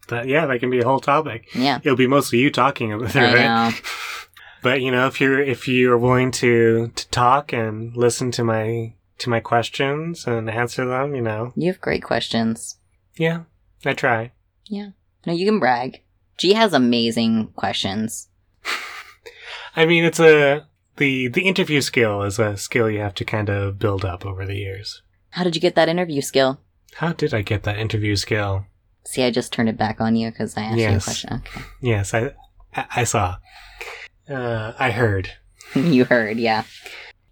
That, 0.08 0.26
yeah, 0.26 0.44
that 0.46 0.58
can 0.60 0.68
be 0.68 0.80
a 0.80 0.84
whole 0.84 1.00
topic. 1.00 1.48
Yeah. 1.54 1.78
It'll 1.82 1.96
be 1.96 2.08
mostly 2.08 2.38
you 2.40 2.50
talking 2.50 2.92
about 2.92 3.10
it, 3.14 3.16
I 3.16 3.34
right? 3.34 3.82
But 4.62 4.80
you 4.80 4.90
know, 4.90 5.06
if 5.06 5.20
you're 5.20 5.40
if 5.40 5.66
you're 5.68 5.98
willing 5.98 6.30
to 6.32 6.92
to 6.94 7.08
talk 7.10 7.52
and 7.52 7.96
listen 7.96 8.30
to 8.32 8.44
my 8.44 8.94
to 9.18 9.30
my 9.30 9.40
questions 9.40 10.26
and 10.26 10.48
answer 10.50 10.84
them, 10.86 11.14
you 11.14 11.22
know, 11.22 11.52
You 11.56 11.68
have 11.72 11.80
great 11.80 12.02
questions. 12.02 12.76
yeah, 13.16 13.42
I 13.84 13.92
try. 13.94 14.32
Yeah. 14.66 14.90
No, 15.26 15.32
you 15.32 15.46
can 15.46 15.58
brag. 15.60 16.02
G 16.38 16.54
has 16.54 16.72
amazing 16.72 17.48
questions. 17.54 18.28
I 19.76 19.86
mean, 19.86 20.04
it's 20.04 20.20
a 20.20 20.66
the 20.96 21.28
the 21.28 21.42
interview 21.48 21.80
skill 21.80 22.22
is 22.22 22.38
a 22.38 22.56
skill 22.56 22.90
you 22.90 23.00
have 23.00 23.14
to 23.14 23.24
kind 23.24 23.48
of 23.48 23.78
build 23.78 24.04
up 24.04 24.24
over 24.26 24.44
the 24.46 24.56
years. 24.56 25.02
How 25.30 25.44
did 25.44 25.54
you 25.54 25.60
get 25.60 25.74
that 25.74 25.88
interview 25.88 26.20
skill? 26.20 26.60
How 26.96 27.12
did 27.12 27.32
I 27.32 27.42
get 27.42 27.62
that 27.62 27.78
interview 27.78 28.16
skill? 28.16 28.66
See, 29.04 29.24
I 29.24 29.30
just 29.30 29.52
turned 29.52 29.68
it 29.68 29.76
back 29.78 30.00
on 30.00 30.14
you 30.14 30.30
because 30.30 30.56
I 30.56 30.62
asked 30.62 30.78
you 30.78 30.86
a 30.86 30.90
Yes. 30.92 31.04
question. 31.04 31.42
Okay. 31.46 31.62
Yes, 31.80 32.14
I 32.14 32.32
I 32.74 33.04
saw. 33.04 33.36
Uh, 34.28 34.72
I 34.78 34.90
heard. 34.90 35.32
you 35.74 36.04
heard, 36.04 36.38
yeah. 36.38 36.64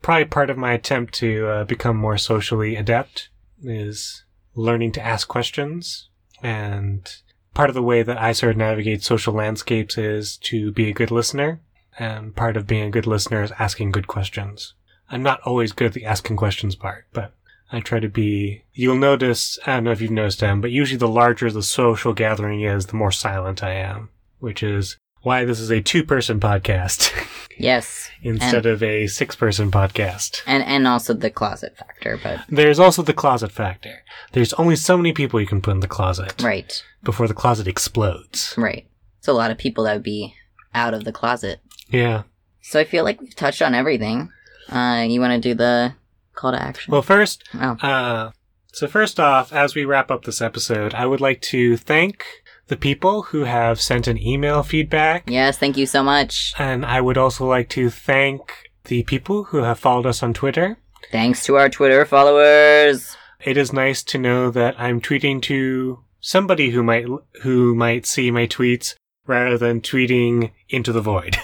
Probably 0.03 0.25
part 0.25 0.51
of 0.51 0.59
my 0.59 0.73
attempt 0.73 1.15
to 1.15 1.47
uh, 1.47 1.65
become 1.65 1.97
more 1.97 2.19
socially 2.19 2.77
adept 2.77 3.29
is 3.63 4.25
learning 4.55 4.93
to 4.93 5.05
ask 5.05 5.29
questions. 5.29 6.09
And 6.43 7.15
part 7.55 7.69
of 7.69 7.75
the 7.75 7.83
way 7.83 8.03
that 8.03 8.19
I 8.19 8.33
sort 8.33 8.53
of 8.53 8.57
navigate 8.57 9.03
social 9.03 9.35
landscapes 9.35 9.99
is 9.99 10.37
to 10.39 10.73
be 10.73 10.89
a 10.89 10.95
good 10.95 11.11
listener. 11.11 11.61
And 11.99 12.35
part 12.35 12.57
of 12.57 12.67
being 12.67 12.85
a 12.85 12.91
good 12.91 13.07
listener 13.07 13.43
is 13.43 13.53
asking 13.59 13.93
good 13.93 14.07
questions. 14.07 14.75
I'm 15.11 15.23
not 15.23 15.41
always 15.43 15.73
good 15.73 15.89
at 15.89 15.93
the 15.93 16.07
asking 16.07 16.37
questions 16.37 16.77
part, 16.77 17.07
but 17.13 17.35
I 17.73 17.81
try 17.81 18.01
to 18.01 18.09
be. 18.09 18.65
You'll 18.73 18.97
notice, 18.97 19.59
I 19.67 19.75
don't 19.75 19.85
know 19.85 19.91
if 19.91 20.01
you've 20.01 20.11
noticed 20.11 20.41
them, 20.41 20.61
but 20.61 20.71
usually 20.71 20.99
the 20.99 21.09
larger 21.09 21.51
the 21.51 21.63
social 21.63 22.15
gathering 22.15 22.63
is, 22.63 22.87
the 22.87 22.97
more 22.97 23.13
silent 23.13 23.63
I 23.63 23.75
am, 23.75 24.11
which 24.39 24.63
is 24.63 24.97
why 25.23 25.45
this 25.45 25.61
is 25.61 25.71
a 25.71 25.81
two 25.81 26.05
person 26.05 26.41
podcast 26.41 27.13
Yes. 27.59 28.11
instead 28.23 28.67
of 28.67 28.83
a 28.83 29.07
six 29.07 29.37
person 29.37 29.71
podcast. 29.71 30.43
And 30.47 30.63
and 30.65 30.87
also 30.87 31.15
the 31.15 31.31
closet 31.31 31.77
factor, 31.77 32.19
but 32.23 32.41
There's 32.49 32.79
also 32.79 33.03
the 33.03 33.13
closet 33.13 33.53
factor. 33.53 34.03
There's 34.33 34.53
only 34.55 34.77
so 34.77 34.97
many 34.97 35.13
people 35.13 35.41
you 35.41 35.47
can 35.47 35.61
put 35.61 35.73
in 35.73 35.81
the 35.81 35.89
closet 35.89 36.43
right. 36.43 36.83
before 37.03 37.29
the 37.29 37.35
closet 37.35 37.67
explodes. 37.67 38.55
Right. 38.57 38.87
It's 39.19 39.29
a 39.29 39.33
lot 39.33 39.51
of 39.51 39.59
people 39.59 39.85
that 39.85 39.95
would 39.95 40.03
be 40.03 40.35
out 40.75 40.95
of 40.95 41.05
the 41.05 41.13
closet. 41.13 41.61
Yeah. 41.89 42.23
So 42.63 42.81
I 42.81 42.85
feel 42.85 43.05
like 43.05 43.21
we've 43.21 43.35
touched 43.35 43.63
on 43.63 43.75
everything. 43.75 44.31
Uh 44.71 45.07
you 45.09 45.21
wanna 45.21 45.39
do 45.39 45.55
the 45.55 45.95
call 46.35 46.53
to 46.53 46.63
action? 46.63 46.93
Well, 46.93 47.03
first, 47.03 47.45
oh. 47.55 47.77
uh, 47.83 48.31
so 48.73 48.87
first 48.87 49.19
off, 49.19 49.53
as 49.53 49.75
we 49.75 49.85
wrap 49.85 50.11
up 50.11 50.25
this 50.25 50.41
episode, 50.41 50.95
I 50.95 51.05
would 51.05 51.21
like 51.21 51.41
to 51.43 51.77
thank 51.77 52.25
the 52.71 52.77
people 52.77 53.23
who 53.23 53.43
have 53.43 53.81
sent 53.81 54.07
an 54.07 54.17
email 54.17 54.63
feedback. 54.63 55.29
Yes, 55.29 55.59
thank 55.59 55.77
you 55.77 55.87
so 55.87 56.05
much. 56.05 56.55
And 56.57 56.87
I 56.87 57.01
would 57.01 57.19
also 57.19 57.45
like 57.45 57.69
to 57.71 57.91
thank 57.91 58.71
the 58.85 59.03
people 59.03 59.45
who 59.45 59.59
have 59.59 59.81
followed 59.81 60.07
us 60.07 60.23
on 60.23 60.33
Twitter. 60.33 60.79
Thanks 61.11 61.45
to 61.45 61.57
our 61.57 61.69
Twitter 61.69 62.05
followers. 62.07 63.17
It 63.45 63.57
is 63.57 63.73
nice 63.73 64.05
to 64.05 64.19
know 64.19 64.53
that 64.53 64.79
I'm 64.79 65.01
tweeting 65.01 65.43
to 65.43 65.99
somebody 66.21 66.71
who 66.71 66.85
might 66.85 67.07
who 67.43 67.75
might 67.75 68.07
see 68.07 68.31
my 68.31 68.47
tweets 68.47 68.95
rather 69.27 69.59
than 69.59 69.81
tweeting 69.81 70.53
into 70.69 70.93
the 70.93 71.01
void. 71.01 71.39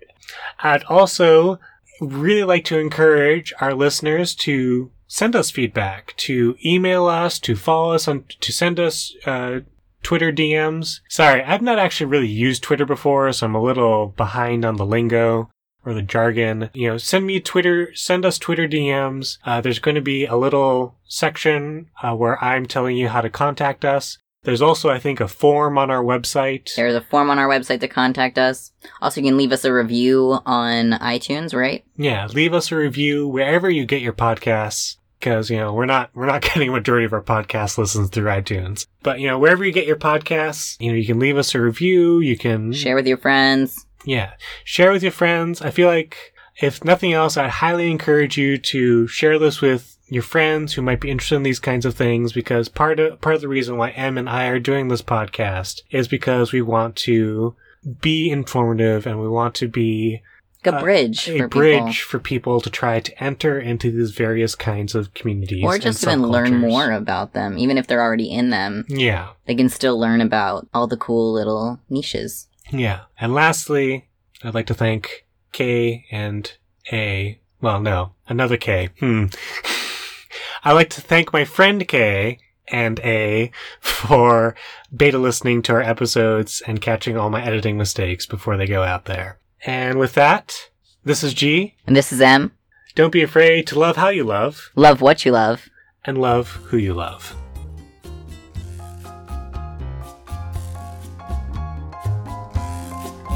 I'd 0.58 0.82
also 0.84 1.60
really 2.00 2.42
like 2.42 2.64
to 2.64 2.78
encourage 2.80 3.52
our 3.60 3.74
listeners 3.74 4.34
to 4.34 4.90
send 5.06 5.36
us 5.36 5.52
feedback, 5.52 6.14
to 6.16 6.56
email 6.64 7.06
us, 7.06 7.38
to 7.38 7.54
follow 7.54 7.92
us 7.92 8.08
on, 8.08 8.24
to 8.40 8.52
send 8.52 8.80
us 8.80 9.14
uh, 9.24 9.60
Twitter 10.04 10.30
DMs. 10.32 11.00
Sorry, 11.08 11.42
I've 11.42 11.62
not 11.62 11.80
actually 11.80 12.06
really 12.06 12.28
used 12.28 12.62
Twitter 12.62 12.86
before, 12.86 13.32
so 13.32 13.46
I'm 13.46 13.54
a 13.56 13.62
little 13.62 14.08
behind 14.16 14.64
on 14.64 14.76
the 14.76 14.86
lingo. 14.86 15.50
or 15.86 15.92
the 15.92 16.00
jargon, 16.00 16.70
you 16.72 16.88
know, 16.88 16.96
send 16.96 17.26
me 17.26 17.38
Twitter, 17.40 17.94
send 17.94 18.24
us 18.24 18.38
Twitter 18.38 18.66
DMs. 18.66 19.36
Uh, 19.44 19.60
there's 19.60 19.78
going 19.78 19.94
to 19.96 20.00
be 20.00 20.24
a 20.24 20.34
little 20.34 20.96
section 21.04 21.90
uh, 22.02 22.14
where 22.14 22.42
I'm 22.42 22.64
telling 22.64 22.96
you 22.96 23.08
how 23.08 23.20
to 23.20 23.28
contact 23.28 23.84
us. 23.84 24.16
There's 24.44 24.62
also, 24.62 24.88
I 24.88 24.98
think, 24.98 25.20
a 25.20 25.28
form 25.28 25.76
on 25.76 25.90
our 25.90 26.02
website. 26.02 26.74
There's 26.74 26.94
a 26.94 27.00
form 27.02 27.28
on 27.28 27.38
our 27.38 27.48
website 27.48 27.80
to 27.80 27.88
contact 27.88 28.38
us. 28.38 28.72
Also, 29.02 29.20
you 29.20 29.26
can 29.28 29.36
leave 29.36 29.52
us 29.52 29.64
a 29.66 29.72
review 29.74 30.38
on 30.46 30.92
iTunes, 30.92 31.54
right? 31.54 31.84
Yeah, 31.96 32.26
leave 32.28 32.54
us 32.54 32.72
a 32.72 32.76
review 32.76 33.28
wherever 33.28 33.68
you 33.68 33.84
get 33.84 34.00
your 34.02 34.12
podcasts. 34.14 34.96
Because, 35.24 35.48
you 35.48 35.56
know, 35.56 35.72
we're 35.72 35.86
not, 35.86 36.10
we're 36.12 36.26
not 36.26 36.42
getting 36.42 36.68
a 36.68 36.72
majority 36.72 37.06
of 37.06 37.14
our 37.14 37.22
podcast 37.22 37.78
listens 37.78 38.10
through 38.10 38.26
iTunes. 38.26 38.86
But, 39.02 39.20
you 39.20 39.26
know, 39.26 39.38
wherever 39.38 39.64
you 39.64 39.72
get 39.72 39.86
your 39.86 39.96
podcasts, 39.96 40.76
you 40.78 40.90
know, 40.90 40.98
you 40.98 41.06
can 41.06 41.18
leave 41.18 41.38
us 41.38 41.54
a 41.54 41.60
review. 41.62 42.20
You 42.20 42.36
can 42.36 42.74
Share 42.74 42.94
with 42.94 43.06
your 43.06 43.16
friends. 43.16 43.86
Yeah. 44.04 44.34
Share 44.64 44.92
with 44.92 45.02
your 45.02 45.12
friends. 45.12 45.62
I 45.62 45.70
feel 45.70 45.88
like 45.88 46.34
if 46.60 46.84
nothing 46.84 47.14
else, 47.14 47.38
I'd 47.38 47.48
highly 47.48 47.90
encourage 47.90 48.36
you 48.36 48.58
to 48.58 49.06
share 49.06 49.38
this 49.38 49.62
with 49.62 49.96
your 50.08 50.22
friends 50.22 50.74
who 50.74 50.82
might 50.82 51.00
be 51.00 51.10
interested 51.10 51.36
in 51.36 51.42
these 51.42 51.58
kinds 51.58 51.86
of 51.86 51.94
things 51.94 52.34
because 52.34 52.68
part 52.68 53.00
of, 53.00 53.18
part 53.22 53.34
of 53.34 53.40
the 53.40 53.48
reason 53.48 53.78
why 53.78 53.92
M 53.92 54.18
and 54.18 54.28
I 54.28 54.48
are 54.48 54.60
doing 54.60 54.88
this 54.88 55.00
podcast 55.00 55.80
is 55.90 56.06
because 56.06 56.52
we 56.52 56.60
want 56.60 56.96
to 56.96 57.56
be 58.02 58.30
informative 58.30 59.06
and 59.06 59.22
we 59.22 59.28
want 59.28 59.54
to 59.54 59.68
be 59.68 60.22
A 60.66 60.74
Uh, 60.76 60.80
bridge 60.80 61.28
a 61.28 61.38
for 61.38 61.48
bridge 61.48 61.78
people. 61.78 61.92
for 61.92 62.18
people 62.18 62.60
to 62.60 62.70
try 62.70 63.00
to 63.00 63.22
enter 63.24 63.58
into 63.60 63.90
these 63.90 64.10
various 64.12 64.54
kinds 64.54 64.94
of 64.94 65.12
communities. 65.14 65.62
Or 65.64 65.78
just 65.78 66.02
even 66.02 66.22
learn 66.22 66.58
more 66.58 66.90
about 66.92 67.32
them. 67.34 67.58
Even 67.58 67.76
if 67.78 67.86
they're 67.86 68.02
already 68.02 68.30
in 68.30 68.50
them, 68.50 68.84
Yeah. 68.88 69.28
they 69.46 69.54
can 69.54 69.68
still 69.68 69.98
learn 69.98 70.20
about 70.20 70.66
all 70.72 70.86
the 70.86 70.96
cool 70.96 71.32
little 71.32 71.80
niches. 71.90 72.48
Yeah. 72.70 73.00
And 73.20 73.34
lastly, 73.34 74.08
I'd 74.42 74.54
like 74.54 74.66
to 74.66 74.74
thank 74.74 75.26
K 75.52 76.04
and 76.10 76.50
A. 76.92 77.40
Well, 77.60 77.80
no, 77.80 78.12
another 78.28 78.56
K. 78.56 78.90
Hmm. 79.00 79.26
I'd 80.64 80.72
like 80.72 80.90
to 80.90 81.00
thank 81.00 81.32
my 81.32 81.44
friend 81.44 81.86
K 81.86 82.38
and 82.68 82.98
A 83.00 83.50
for 83.80 84.54
beta 84.94 85.18
listening 85.18 85.60
to 85.62 85.72
our 85.74 85.82
episodes 85.82 86.62
and 86.66 86.80
catching 86.80 87.16
all 87.16 87.28
my 87.30 87.44
editing 87.44 87.76
mistakes 87.76 88.24
before 88.26 88.56
they 88.56 88.66
go 88.66 88.82
out 88.82 89.04
there. 89.04 89.38
And 89.66 89.98
with 89.98 90.14
that, 90.14 90.70
this 91.04 91.22
is 91.22 91.34
G. 91.34 91.74
And 91.86 91.96
this 91.96 92.12
is 92.12 92.20
M. 92.20 92.52
Don't 92.94 93.12
be 93.12 93.22
afraid 93.22 93.66
to 93.68 93.78
love 93.78 93.96
how 93.96 94.08
you 94.08 94.24
love 94.24 94.70
Love 94.76 95.00
what 95.00 95.24
you 95.24 95.32
love. 95.32 95.68
and 96.04 96.18
love 96.18 96.48
who 96.66 96.76
you 96.76 96.94
love. 96.94 97.34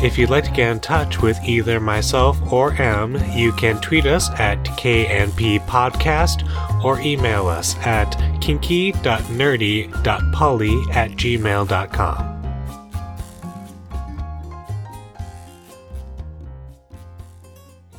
If 0.01 0.17
you'd 0.17 0.31
like 0.31 0.45
to 0.45 0.53
get 0.53 0.71
in 0.71 0.79
touch 0.79 1.21
with 1.21 1.37
either 1.45 1.81
myself 1.81 2.41
or 2.53 2.73
M, 2.75 3.17
you 3.37 3.51
can 3.53 3.81
tweet 3.81 4.07
us 4.07 4.31
at 4.39 4.63
KNP 4.65 5.67
Podcast 5.67 6.45
or 6.85 7.01
email 7.01 7.49
us 7.49 7.75
at 7.79 8.13
kinky.nerdy.polly 8.41 10.83
at 10.93 11.11
gmail.com. 11.11 12.38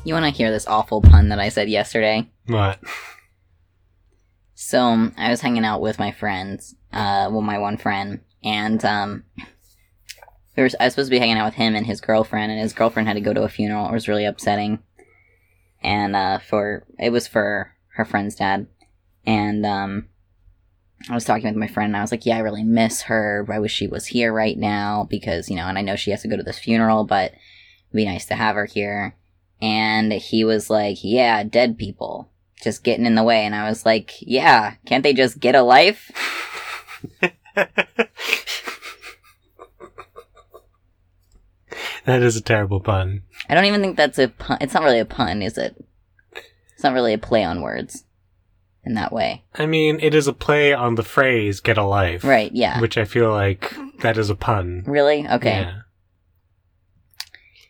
You 0.02 0.14
want 0.14 0.24
to 0.24 0.30
hear 0.30 0.50
this 0.50 0.66
awful 0.66 1.02
pun 1.02 1.28
that 1.28 1.38
I 1.38 1.50
said 1.50 1.68
yesterday? 1.68 2.26
What? 2.46 2.80
So 4.54 4.80
um, 4.80 5.14
I 5.16 5.30
was 5.30 5.42
hanging 5.42 5.64
out 5.64 5.82
with 5.82 5.98
my 5.98 6.10
friends, 6.10 6.74
uh, 6.92 7.28
well, 7.30 7.42
my 7.42 7.58
one 7.58 7.76
friend, 7.76 8.20
and 8.42 8.82
um, 8.84 9.24
we 10.56 10.62
were, 10.62 10.70
I 10.78 10.84
was 10.84 10.94
supposed 10.94 11.08
to 11.08 11.14
be 11.14 11.18
hanging 11.18 11.36
out 11.36 11.46
with 11.46 11.54
him 11.54 11.74
and 11.74 11.86
his 11.86 12.00
girlfriend, 12.00 12.50
and 12.50 12.60
his 12.60 12.72
girlfriend 12.72 13.08
had 13.08 13.14
to 13.14 13.20
go 13.20 13.34
to 13.34 13.42
a 13.42 13.48
funeral. 13.48 13.86
It 13.88 13.92
was 13.92 14.08
really 14.08 14.24
upsetting, 14.24 14.78
and 15.82 16.16
uh, 16.16 16.38
for 16.38 16.84
it 16.98 17.10
was 17.10 17.26
for 17.26 17.74
her 17.96 18.04
friend's 18.04 18.36
dad, 18.36 18.66
and 19.26 19.66
um, 19.66 20.08
I 21.10 21.14
was 21.14 21.24
talking 21.24 21.44
with 21.44 21.56
my 21.56 21.68
friend, 21.68 21.88
and 21.88 21.96
I 21.96 22.02
was 22.02 22.10
like, 22.10 22.24
"Yeah, 22.24 22.36
I 22.36 22.40
really 22.40 22.64
miss 22.64 23.02
her. 23.02 23.46
I 23.50 23.58
wish 23.58 23.72
she 23.72 23.86
was 23.86 24.06
here 24.06 24.32
right 24.32 24.56
now 24.56 25.06
because 25.10 25.50
you 25.50 25.56
know, 25.56 25.66
and 25.66 25.76
I 25.76 25.82
know 25.82 25.96
she 25.96 26.10
has 26.10 26.22
to 26.22 26.28
go 26.28 26.36
to 26.36 26.42
this 26.42 26.58
funeral, 26.58 27.04
but 27.04 27.32
it'd 27.32 27.94
be 27.94 28.06
nice 28.06 28.24
to 28.26 28.34
have 28.34 28.56
her 28.56 28.66
here." 28.66 29.14
And 29.62 30.12
he 30.12 30.44
was 30.44 30.70
like, 30.70 30.98
"Yeah, 31.02 31.42
dead 31.44 31.78
people." 31.78 32.30
just 32.62 32.84
getting 32.84 33.06
in 33.06 33.14
the 33.14 33.22
way. 33.22 33.44
And 33.44 33.54
I 33.54 33.68
was 33.68 33.84
like, 33.86 34.14
yeah, 34.20 34.74
can't 34.84 35.02
they 35.02 35.12
just 35.12 35.40
get 35.40 35.54
a 35.54 35.62
life? 35.62 36.10
that 42.04 42.22
is 42.22 42.36
a 42.36 42.42
terrible 42.42 42.80
pun. 42.80 43.22
I 43.48 43.54
don't 43.54 43.64
even 43.64 43.80
think 43.80 43.96
that's 43.96 44.18
a 44.18 44.28
pun. 44.28 44.58
It's 44.60 44.74
not 44.74 44.82
really 44.84 45.00
a 45.00 45.04
pun, 45.04 45.42
is 45.42 45.58
it? 45.58 45.82
It's 46.74 46.84
not 46.84 46.92
really 46.94 47.12
a 47.12 47.18
play 47.18 47.44
on 47.44 47.62
words 47.62 48.04
in 48.84 48.94
that 48.94 49.12
way. 49.12 49.44
I 49.54 49.66
mean, 49.66 49.98
it 50.00 50.14
is 50.14 50.26
a 50.26 50.32
play 50.32 50.72
on 50.72 50.94
the 50.94 51.02
phrase 51.02 51.60
get 51.60 51.76
a 51.76 51.84
life. 51.84 52.24
Right, 52.24 52.50
yeah. 52.52 52.80
Which 52.80 52.96
I 52.96 53.04
feel 53.04 53.30
like 53.30 53.74
that 54.00 54.16
is 54.16 54.30
a 54.30 54.34
pun. 54.34 54.84
Really? 54.86 55.26
Okay. 55.28 55.60
Yeah. 55.60 55.80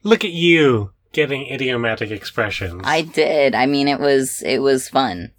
Look 0.03 0.25
at 0.25 0.31
you 0.31 0.93
getting 1.13 1.47
idiomatic 1.47 2.11
expressions. 2.11 2.83
I 2.85 3.03
did. 3.03 3.55
I 3.55 3.67
mean, 3.67 3.89
it 3.89 4.01
was, 4.01 4.43
it 4.43 4.59
was 4.59 4.89
fun. 4.89 5.33